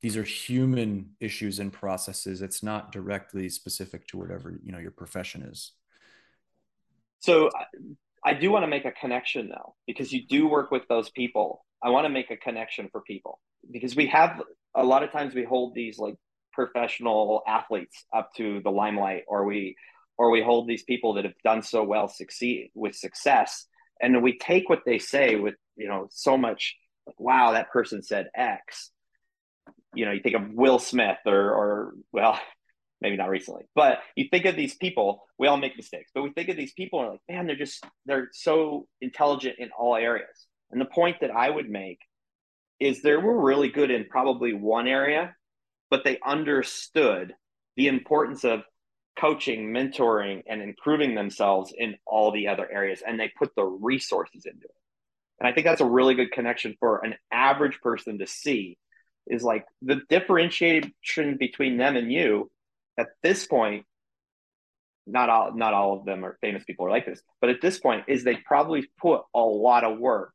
These 0.00 0.16
are 0.16 0.22
human 0.22 1.10
issues 1.20 1.58
and 1.58 1.72
processes. 1.72 2.40
It's 2.40 2.62
not 2.62 2.92
directly 2.92 3.48
specific 3.48 4.06
to 4.08 4.16
whatever 4.18 4.58
you 4.62 4.72
know 4.72 4.78
your 4.78 4.92
profession 4.92 5.42
is. 5.42 5.72
So 7.20 7.50
I 8.24 8.34
do 8.34 8.50
want 8.50 8.64
to 8.64 8.68
make 8.68 8.84
a 8.84 8.92
connection 8.92 9.48
though, 9.48 9.74
because 9.86 10.12
you 10.12 10.26
do 10.26 10.48
work 10.48 10.70
with 10.70 10.82
those 10.88 11.10
people. 11.10 11.64
I 11.82 11.90
want 11.90 12.04
to 12.06 12.10
make 12.10 12.30
a 12.30 12.36
connection 12.36 12.88
for 12.90 13.00
people 13.00 13.40
because 13.70 13.94
we 13.94 14.06
have 14.08 14.42
a 14.74 14.84
lot 14.84 15.02
of 15.02 15.12
times 15.12 15.34
we 15.34 15.44
hold 15.44 15.74
these 15.74 15.98
like 15.98 16.16
professional 16.52 17.42
athletes 17.46 18.04
up 18.12 18.34
to 18.36 18.60
the 18.62 18.70
limelight 18.70 19.22
or 19.28 19.44
we 19.44 19.76
or 20.16 20.30
we 20.30 20.42
hold 20.42 20.66
these 20.66 20.82
people 20.82 21.14
that 21.14 21.24
have 21.24 21.38
done 21.44 21.62
so 21.62 21.84
well 21.84 22.08
succeed 22.08 22.70
with 22.74 22.94
success 22.96 23.66
and 24.02 24.22
we 24.22 24.36
take 24.38 24.68
what 24.68 24.82
they 24.84 24.98
say 24.98 25.36
with 25.36 25.54
you 25.76 25.88
know 25.88 26.08
so 26.10 26.36
much 26.36 26.76
like 27.06 27.18
wow 27.20 27.52
that 27.52 27.70
person 27.70 28.02
said 28.02 28.28
x 28.34 28.90
you 29.94 30.04
know 30.04 30.10
you 30.10 30.20
think 30.20 30.34
of 30.34 30.50
will 30.52 30.80
smith 30.80 31.18
or 31.26 31.52
or 31.52 31.94
well 32.12 32.38
maybe 33.00 33.16
not 33.16 33.28
recently, 33.28 33.64
but 33.74 34.00
you 34.16 34.26
think 34.30 34.44
of 34.44 34.56
these 34.56 34.74
people, 34.74 35.22
we 35.38 35.46
all 35.46 35.56
make 35.56 35.76
mistakes, 35.76 36.10
but 36.14 36.22
we 36.22 36.30
think 36.32 36.48
of 36.48 36.56
these 36.56 36.72
people 36.72 37.00
and 37.00 37.10
like, 37.10 37.20
man, 37.28 37.46
they're 37.46 37.56
just, 37.56 37.84
they're 38.06 38.28
so 38.32 38.86
intelligent 39.00 39.56
in 39.58 39.70
all 39.78 39.96
areas. 39.96 40.46
And 40.70 40.80
the 40.80 40.86
point 40.86 41.16
that 41.20 41.30
I 41.30 41.48
would 41.48 41.70
make 41.70 42.00
is 42.80 43.02
they 43.02 43.16
were 43.16 43.40
really 43.40 43.68
good 43.68 43.90
in 43.90 44.04
probably 44.04 44.52
one 44.52 44.86
area, 44.86 45.34
but 45.90 46.04
they 46.04 46.18
understood 46.24 47.34
the 47.76 47.88
importance 47.88 48.44
of 48.44 48.62
coaching, 49.18 49.72
mentoring, 49.72 50.42
and 50.46 50.62
improving 50.62 51.14
themselves 51.14 51.72
in 51.76 51.96
all 52.06 52.30
the 52.30 52.48
other 52.48 52.70
areas. 52.70 53.02
And 53.06 53.18
they 53.18 53.32
put 53.36 53.54
the 53.56 53.64
resources 53.64 54.46
into 54.46 54.64
it. 54.64 54.74
And 55.40 55.48
I 55.48 55.52
think 55.52 55.66
that's 55.66 55.80
a 55.80 55.86
really 55.86 56.14
good 56.14 56.32
connection 56.32 56.76
for 56.78 57.04
an 57.04 57.14
average 57.32 57.80
person 57.80 58.18
to 58.18 58.26
see 58.26 58.78
is 59.26 59.42
like 59.42 59.64
the 59.82 60.00
differentiation 60.08 61.36
between 61.38 61.76
them 61.76 61.96
and 61.96 62.12
you 62.12 62.50
at 62.98 63.08
this 63.22 63.46
point, 63.46 63.84
not 65.06 65.30
all 65.30 65.54
not 65.54 65.72
all 65.72 65.98
of 65.98 66.04
them 66.04 66.24
are 66.24 66.36
famous 66.42 66.64
people 66.64 66.84
are 66.86 66.90
like 66.90 67.06
this, 67.06 67.22
but 67.40 67.48
at 67.48 67.60
this 67.62 67.78
point, 67.78 68.04
is 68.08 68.24
they 68.24 68.36
probably 68.36 68.86
put 69.00 69.22
a 69.34 69.40
lot 69.40 69.84
of 69.84 69.98
work 69.98 70.34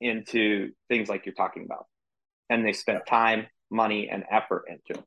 into 0.00 0.72
things 0.88 1.08
like 1.08 1.24
you're 1.24 1.34
talking 1.34 1.64
about, 1.64 1.86
and 2.50 2.66
they 2.66 2.72
spent 2.72 3.06
time, 3.06 3.46
money, 3.70 4.08
and 4.10 4.24
effort 4.30 4.64
into 4.68 5.00
it. 5.00 5.06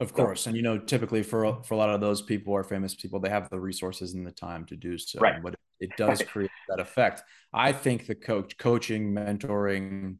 Of 0.00 0.14
course, 0.14 0.46
and 0.46 0.56
you 0.56 0.62
know, 0.62 0.78
typically 0.78 1.22
for 1.22 1.62
for 1.64 1.74
a 1.74 1.76
lot 1.76 1.90
of 1.90 2.00
those 2.00 2.22
people 2.22 2.52
or 2.52 2.62
famous 2.62 2.94
people, 2.94 3.18
they 3.18 3.30
have 3.30 3.50
the 3.50 3.60
resources 3.60 4.14
and 4.14 4.26
the 4.26 4.32
time 4.32 4.64
to 4.66 4.76
do 4.76 4.96
so. 4.96 5.18
Right. 5.18 5.42
But 5.42 5.56
it 5.80 5.90
does 5.96 6.22
create 6.22 6.50
that 6.68 6.80
effect. 6.80 7.22
I 7.52 7.72
think 7.72 8.06
the 8.06 8.14
coach, 8.14 8.56
coaching, 8.58 9.12
mentoring 9.12 10.16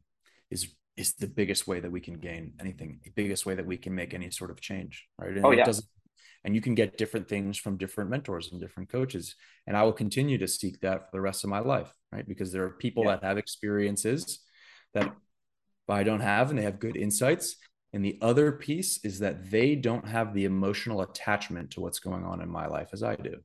is 0.50 0.74
is 0.98 1.14
the 1.14 1.28
biggest 1.28 1.66
way 1.68 1.80
that 1.80 1.90
we 1.90 2.00
can 2.00 2.14
gain 2.14 2.52
anything, 2.60 3.00
the 3.04 3.10
biggest 3.10 3.46
way 3.46 3.54
that 3.54 3.66
we 3.66 3.76
can 3.76 3.94
make 3.94 4.12
any 4.14 4.30
sort 4.30 4.50
of 4.50 4.60
change, 4.60 5.06
right? 5.18 5.30
And 5.30 5.46
oh, 5.46 5.52
yeah. 5.52 5.70
and 6.44 6.54
you 6.54 6.60
can 6.60 6.74
get 6.74 6.98
different 6.98 7.28
things 7.28 7.56
from 7.56 7.76
different 7.76 8.10
mentors 8.10 8.50
and 8.50 8.60
different 8.60 8.90
coaches. 8.90 9.36
And 9.66 9.76
I 9.76 9.84
will 9.84 9.92
continue 9.92 10.38
to 10.38 10.48
seek 10.48 10.80
that 10.80 11.06
for 11.06 11.10
the 11.12 11.20
rest 11.20 11.44
of 11.44 11.50
my 11.50 11.60
life, 11.60 11.92
right? 12.10 12.26
Because 12.26 12.50
there 12.52 12.64
are 12.64 12.70
people 12.70 13.04
yeah. 13.04 13.12
that 13.12 13.24
have 13.24 13.38
experiences 13.38 14.40
that 14.94 15.14
I 15.88 16.02
don't 16.02 16.20
have 16.20 16.50
and 16.50 16.58
they 16.58 16.64
have 16.64 16.80
good 16.80 16.96
insights. 16.96 17.56
And 17.92 18.04
the 18.04 18.18
other 18.20 18.52
piece 18.52 19.02
is 19.04 19.20
that 19.20 19.50
they 19.50 19.76
don't 19.76 20.06
have 20.06 20.34
the 20.34 20.44
emotional 20.44 21.00
attachment 21.00 21.70
to 21.72 21.80
what's 21.80 22.00
going 22.00 22.24
on 22.24 22.42
in 22.42 22.50
my 22.50 22.66
life 22.66 22.88
as 22.92 23.02
I 23.02 23.14
do. 23.14 23.36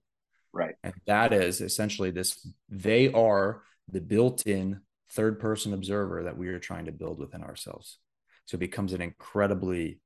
Right. 0.52 0.76
And 0.84 0.94
that 1.06 1.34
is 1.34 1.62
essentially 1.62 2.12
this 2.12 2.46
they 2.68 3.12
are 3.12 3.62
the 3.90 4.02
built 4.02 4.48
in 4.48 4.82
third 5.14 5.40
person 5.40 5.74
observer 5.74 6.24
that 6.24 6.38
we 6.38 6.48
are 6.50 6.60
trying 6.60 6.86
to 6.86 6.92
build 6.92 7.20
within 7.20 7.44
ourselves. 7.44 8.00
So 8.46 8.56
it 8.56 8.60
becomes 8.60 8.94
an 8.94 9.02
incredibly 9.02 10.00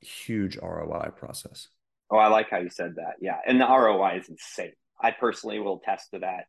huge 0.00 0.56
ROI 0.56 1.10
process. 1.16 1.68
Oh, 2.10 2.16
I 2.16 2.28
like 2.28 2.50
how 2.50 2.58
you 2.58 2.70
said 2.70 2.96
that. 2.96 3.14
Yeah. 3.20 3.38
And 3.46 3.60
the 3.60 3.66
ROI 3.66 4.18
is 4.18 4.28
insane. 4.28 4.72
I 5.00 5.12
personally 5.12 5.58
will 5.58 5.80
attest 5.82 6.10
to 6.12 6.20
that. 6.20 6.46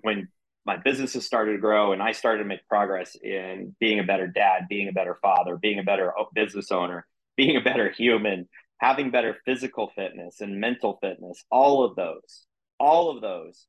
When 0.00 0.28
my 0.64 0.76
businesses 0.76 1.24
started 1.24 1.52
to 1.52 1.58
grow 1.58 1.92
and 1.92 2.02
I 2.02 2.12
started 2.12 2.42
to 2.42 2.48
make 2.48 2.66
progress 2.68 3.16
in 3.22 3.76
being 3.78 4.00
a 4.00 4.04
better 4.04 4.26
dad, 4.26 4.66
being 4.68 4.88
a 4.88 4.92
better 4.92 5.18
father, 5.22 5.56
being 5.56 5.78
a 5.78 5.84
better 5.84 6.12
business 6.34 6.72
owner, 6.72 7.06
being 7.36 7.56
a 7.56 7.60
better 7.60 7.90
human, 7.90 8.48
having 8.78 9.10
better 9.10 9.36
physical 9.44 9.90
fitness 9.94 10.40
and 10.40 10.60
mental 10.60 10.98
fitness, 11.00 11.44
all 11.50 11.84
of 11.84 11.96
those, 11.96 12.46
all 12.78 13.14
of 13.14 13.22
those 13.22 13.66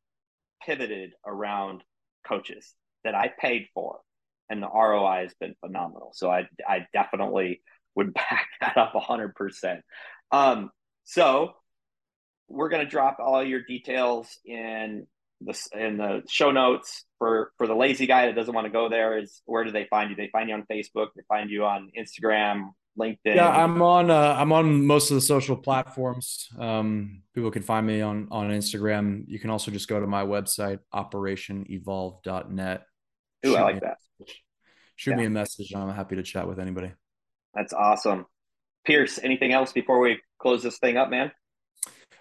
pivoted 0.66 1.12
around 1.26 1.84
coaches 2.28 2.74
that 3.04 3.16
I 3.16 3.30
paid 3.40 3.68
for. 3.74 4.00
And 4.50 4.64
the 4.64 4.70
ROI 4.70 5.24
has 5.24 5.34
been 5.40 5.56
phenomenal. 5.60 6.12
So 6.14 6.32
I, 6.32 6.48
I 6.68 6.88
definitely 6.94 7.62
would 7.96 8.14
back 8.14 8.48
that 8.62 8.78
up 8.78 8.94
100%. 8.94 9.82
Um, 10.32 10.72
so 11.04 11.54
we're 12.48 12.70
going 12.70 12.86
to 12.86 12.90
drop 12.90 13.18
all 13.20 13.44
your 13.44 13.62
details 13.62 14.40
in 14.46 15.08
the 15.42 15.70
in 15.74 15.98
the 15.98 16.24
show 16.28 16.52
notes 16.52 17.06
for 17.20 17.52
for 17.58 17.68
the 17.68 17.76
lazy 17.76 18.08
guy 18.08 18.26
that 18.26 18.36
doesn't 18.36 18.56
want 18.56 18.66
to 18.66 18.72
go 18.72 18.90
there 18.90 19.20
is 19.20 19.42
where 19.46 19.64
do 19.64 19.72
they 19.72 19.86
find 19.86 20.10
you 20.10 20.16
they 20.16 20.30
find 20.32 20.50
you 20.50 20.56
on 20.56 20.66
facebook 20.72 21.10
they 21.16 21.22
find 21.28 21.52
you 21.52 21.64
on 21.64 21.92
instagram 21.96 22.72
linkedin. 22.98 23.36
Yeah 23.36 23.50
i'm 23.50 23.82
on 23.82 24.10
uh, 24.10 24.36
i'm 24.38 24.52
on 24.52 24.86
most 24.86 25.12
of 25.12 25.16
the 25.16 25.22
social 25.22 25.56
platforms. 25.56 26.48
Um, 26.58 27.22
people 27.34 27.52
can 27.52 27.64
find 27.64 27.86
me 27.86 28.02
on 28.02 28.28
on 28.32 28.50
instagram. 28.50 29.24
You 29.28 29.40
can 29.40 29.50
also 29.50 29.72
just 29.72 29.88
go 29.88 30.00
to 30.00 30.08
my 30.08 30.24
website 30.24 30.80
operationevolve.net 30.94 32.84
Ooh, 33.46 33.56
i 33.56 33.62
like 33.62 33.82
that. 33.82 33.98
shoot 34.96 35.12
yeah. 35.12 35.18
me 35.18 35.26
a 35.26 35.30
message 35.30 35.74
i'm 35.74 35.94
happy 35.94 36.16
to 36.16 36.24
chat 36.24 36.48
with 36.48 36.60
anybody. 36.60 36.92
That's 37.54 37.74
awesome. 37.74 38.26
Pierce 38.86 39.20
anything 39.22 39.52
else 39.52 39.72
before 39.72 40.00
we 40.00 40.20
close 40.40 40.64
this 40.64 40.78
thing 40.80 40.98
up 40.98 41.10
man? 41.10 41.32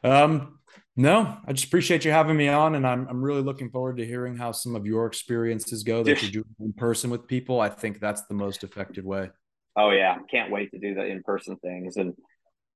Um 0.05 0.57
no, 0.99 1.37
I 1.47 1.53
just 1.53 1.67
appreciate 1.67 2.07
you 2.07 2.11
having 2.11 2.39
me 2.39 2.49
on, 2.49 2.75
and 2.75 2.87
I'm 2.87 3.07
I'm 3.07 3.23
really 3.23 3.43
looking 3.43 3.71
forward 3.71 3.99
to 3.99 4.07
hearing 4.07 4.35
how 4.35 4.53
some 4.53 4.75
of 4.75 4.87
your 4.87 5.05
experiences 5.05 5.83
go 5.83 6.03
that 6.03 6.23
you're 6.23 6.31
doing 6.31 6.55
in 6.59 6.73
person 6.73 7.11
with 7.11 7.27
people. 7.27 7.61
I 7.61 7.69
think 7.69 8.01
that's 8.01 8.23
the 8.23 8.35
most 8.35 8.65
effective 8.65 9.05
way. 9.05 9.29
Oh 9.77 9.91
yeah, 9.91 10.17
can't 10.31 10.51
wait 10.51 10.71
to 10.73 10.79
do 10.79 10.95
the 10.95 11.05
in 11.05 11.23
person 11.23 11.57
things, 11.57 11.97
and 11.97 12.15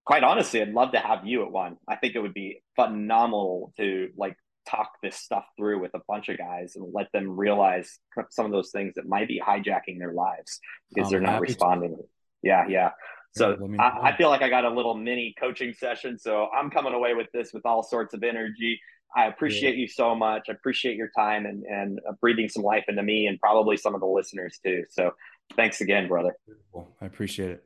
quite 0.05 0.25
honestly, 0.25 0.61
I'd 0.61 0.73
love 0.73 0.93
to 0.93 0.99
have 0.99 1.27
you 1.27 1.45
at 1.45 1.53
one. 1.53 1.77
I 1.89 1.97
think 1.97 2.15
it 2.15 2.21
would 2.21 2.35
be 2.35 2.63
phenomenal 2.77 3.73
to 3.77 4.09
like 4.17 4.37
talk 4.69 4.91
this 5.03 5.17
stuff 5.17 5.45
through 5.57 5.81
with 5.81 5.93
a 5.95 6.01
bunch 6.07 6.29
of 6.29 6.39
guys 6.39 6.77
and 6.77 6.93
let 6.93 7.11
them 7.13 7.37
realize 7.37 7.99
some 8.31 8.47
of 8.47 8.53
those 8.53 8.71
things 8.71 8.95
that 8.97 9.07
might 9.07 9.29
be 9.29 9.41
hijacking 9.41 9.99
their 9.99 10.13
lives 10.13 10.61
because 10.93 11.09
I'm 11.09 11.13
they're 11.13 11.33
not 11.33 11.41
responding. 11.41 11.97
To. 11.97 12.03
Yeah, 12.43 12.67
yeah. 12.69 12.91
So 13.37 13.57
I, 13.79 14.11
I, 14.11 14.17
feel 14.17 14.29
like 14.29 14.43
I 14.43 14.49
got 14.49 14.65
a 14.65 14.71
little 14.71 14.95
mini 14.95 15.35
coaching 15.39 15.73
session. 15.73 16.19
So 16.19 16.49
I'm 16.49 16.71
coming 16.71 16.95
away 16.95 17.15
with 17.15 17.29
this 17.33 17.53
with 17.53 17.65
all 17.65 17.83
sorts 17.83 18.13
of 18.13 18.25
energy. 18.25 18.81
I 19.17 19.27
appreciate 19.27 19.77
yeah. 19.77 19.83
you 19.83 19.89
so 19.89 20.15
much. 20.15 20.47
I 20.49 20.53
appreciate 20.53 20.97
your 20.97 21.11
time 21.17 21.47
and, 21.47 21.65
and 21.65 22.01
uh, 22.09 22.13
breathing 22.21 22.49
some 22.49 22.63
life 22.63 22.85
into 22.89 23.03
me 23.03 23.27
and 23.27 23.39
probably 23.39 23.77
some 23.77 23.95
of 23.95 24.01
the 24.01 24.07
listeners 24.07 24.59
too. 24.65 24.85
So 24.91 25.13
thanks 25.57 25.81
again, 25.81 26.09
brother. 26.09 26.35
I 27.01 27.07
appreciate 27.07 27.51
it. 27.51 27.65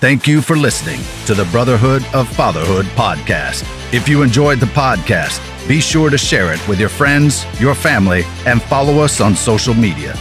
Thank 0.00 0.26
you 0.26 0.40
for 0.40 0.56
listening 0.56 1.00
to 1.26 1.34
the 1.34 1.44
Brotherhood 1.50 2.04
of 2.14 2.28
Fatherhood 2.28 2.86
podcast. 2.86 3.64
If 3.92 4.08
you 4.08 4.22
enjoyed 4.22 4.60
the 4.60 4.66
podcast, 4.66 5.40
be 5.68 5.80
sure 5.80 6.08
to 6.08 6.16
share 6.16 6.52
it 6.52 6.68
with 6.68 6.80
your 6.80 6.88
friends, 6.88 7.44
your 7.60 7.74
family, 7.74 8.22
and 8.46 8.62
follow 8.62 9.00
us 9.00 9.20
on 9.20 9.34
social 9.34 9.74
media. 9.74 10.14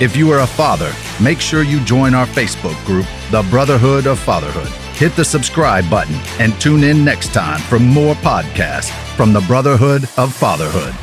If 0.00 0.16
you 0.16 0.30
are 0.32 0.40
a 0.40 0.46
father, 0.46 0.92
make 1.20 1.40
sure 1.40 1.62
you 1.62 1.80
join 1.84 2.14
our 2.14 2.26
Facebook 2.26 2.82
group, 2.86 3.06
The 3.30 3.42
Brotherhood 3.50 4.06
of 4.06 4.18
Fatherhood. 4.18 4.68
Hit 4.96 5.14
the 5.16 5.24
subscribe 5.24 5.88
button 5.90 6.14
and 6.38 6.58
tune 6.60 6.84
in 6.84 7.04
next 7.04 7.34
time 7.34 7.60
for 7.60 7.78
more 7.78 8.14
podcasts 8.16 8.90
from 9.16 9.32
the 9.32 9.40
Brotherhood 9.42 10.04
of 10.16 10.34
Fatherhood. 10.34 10.94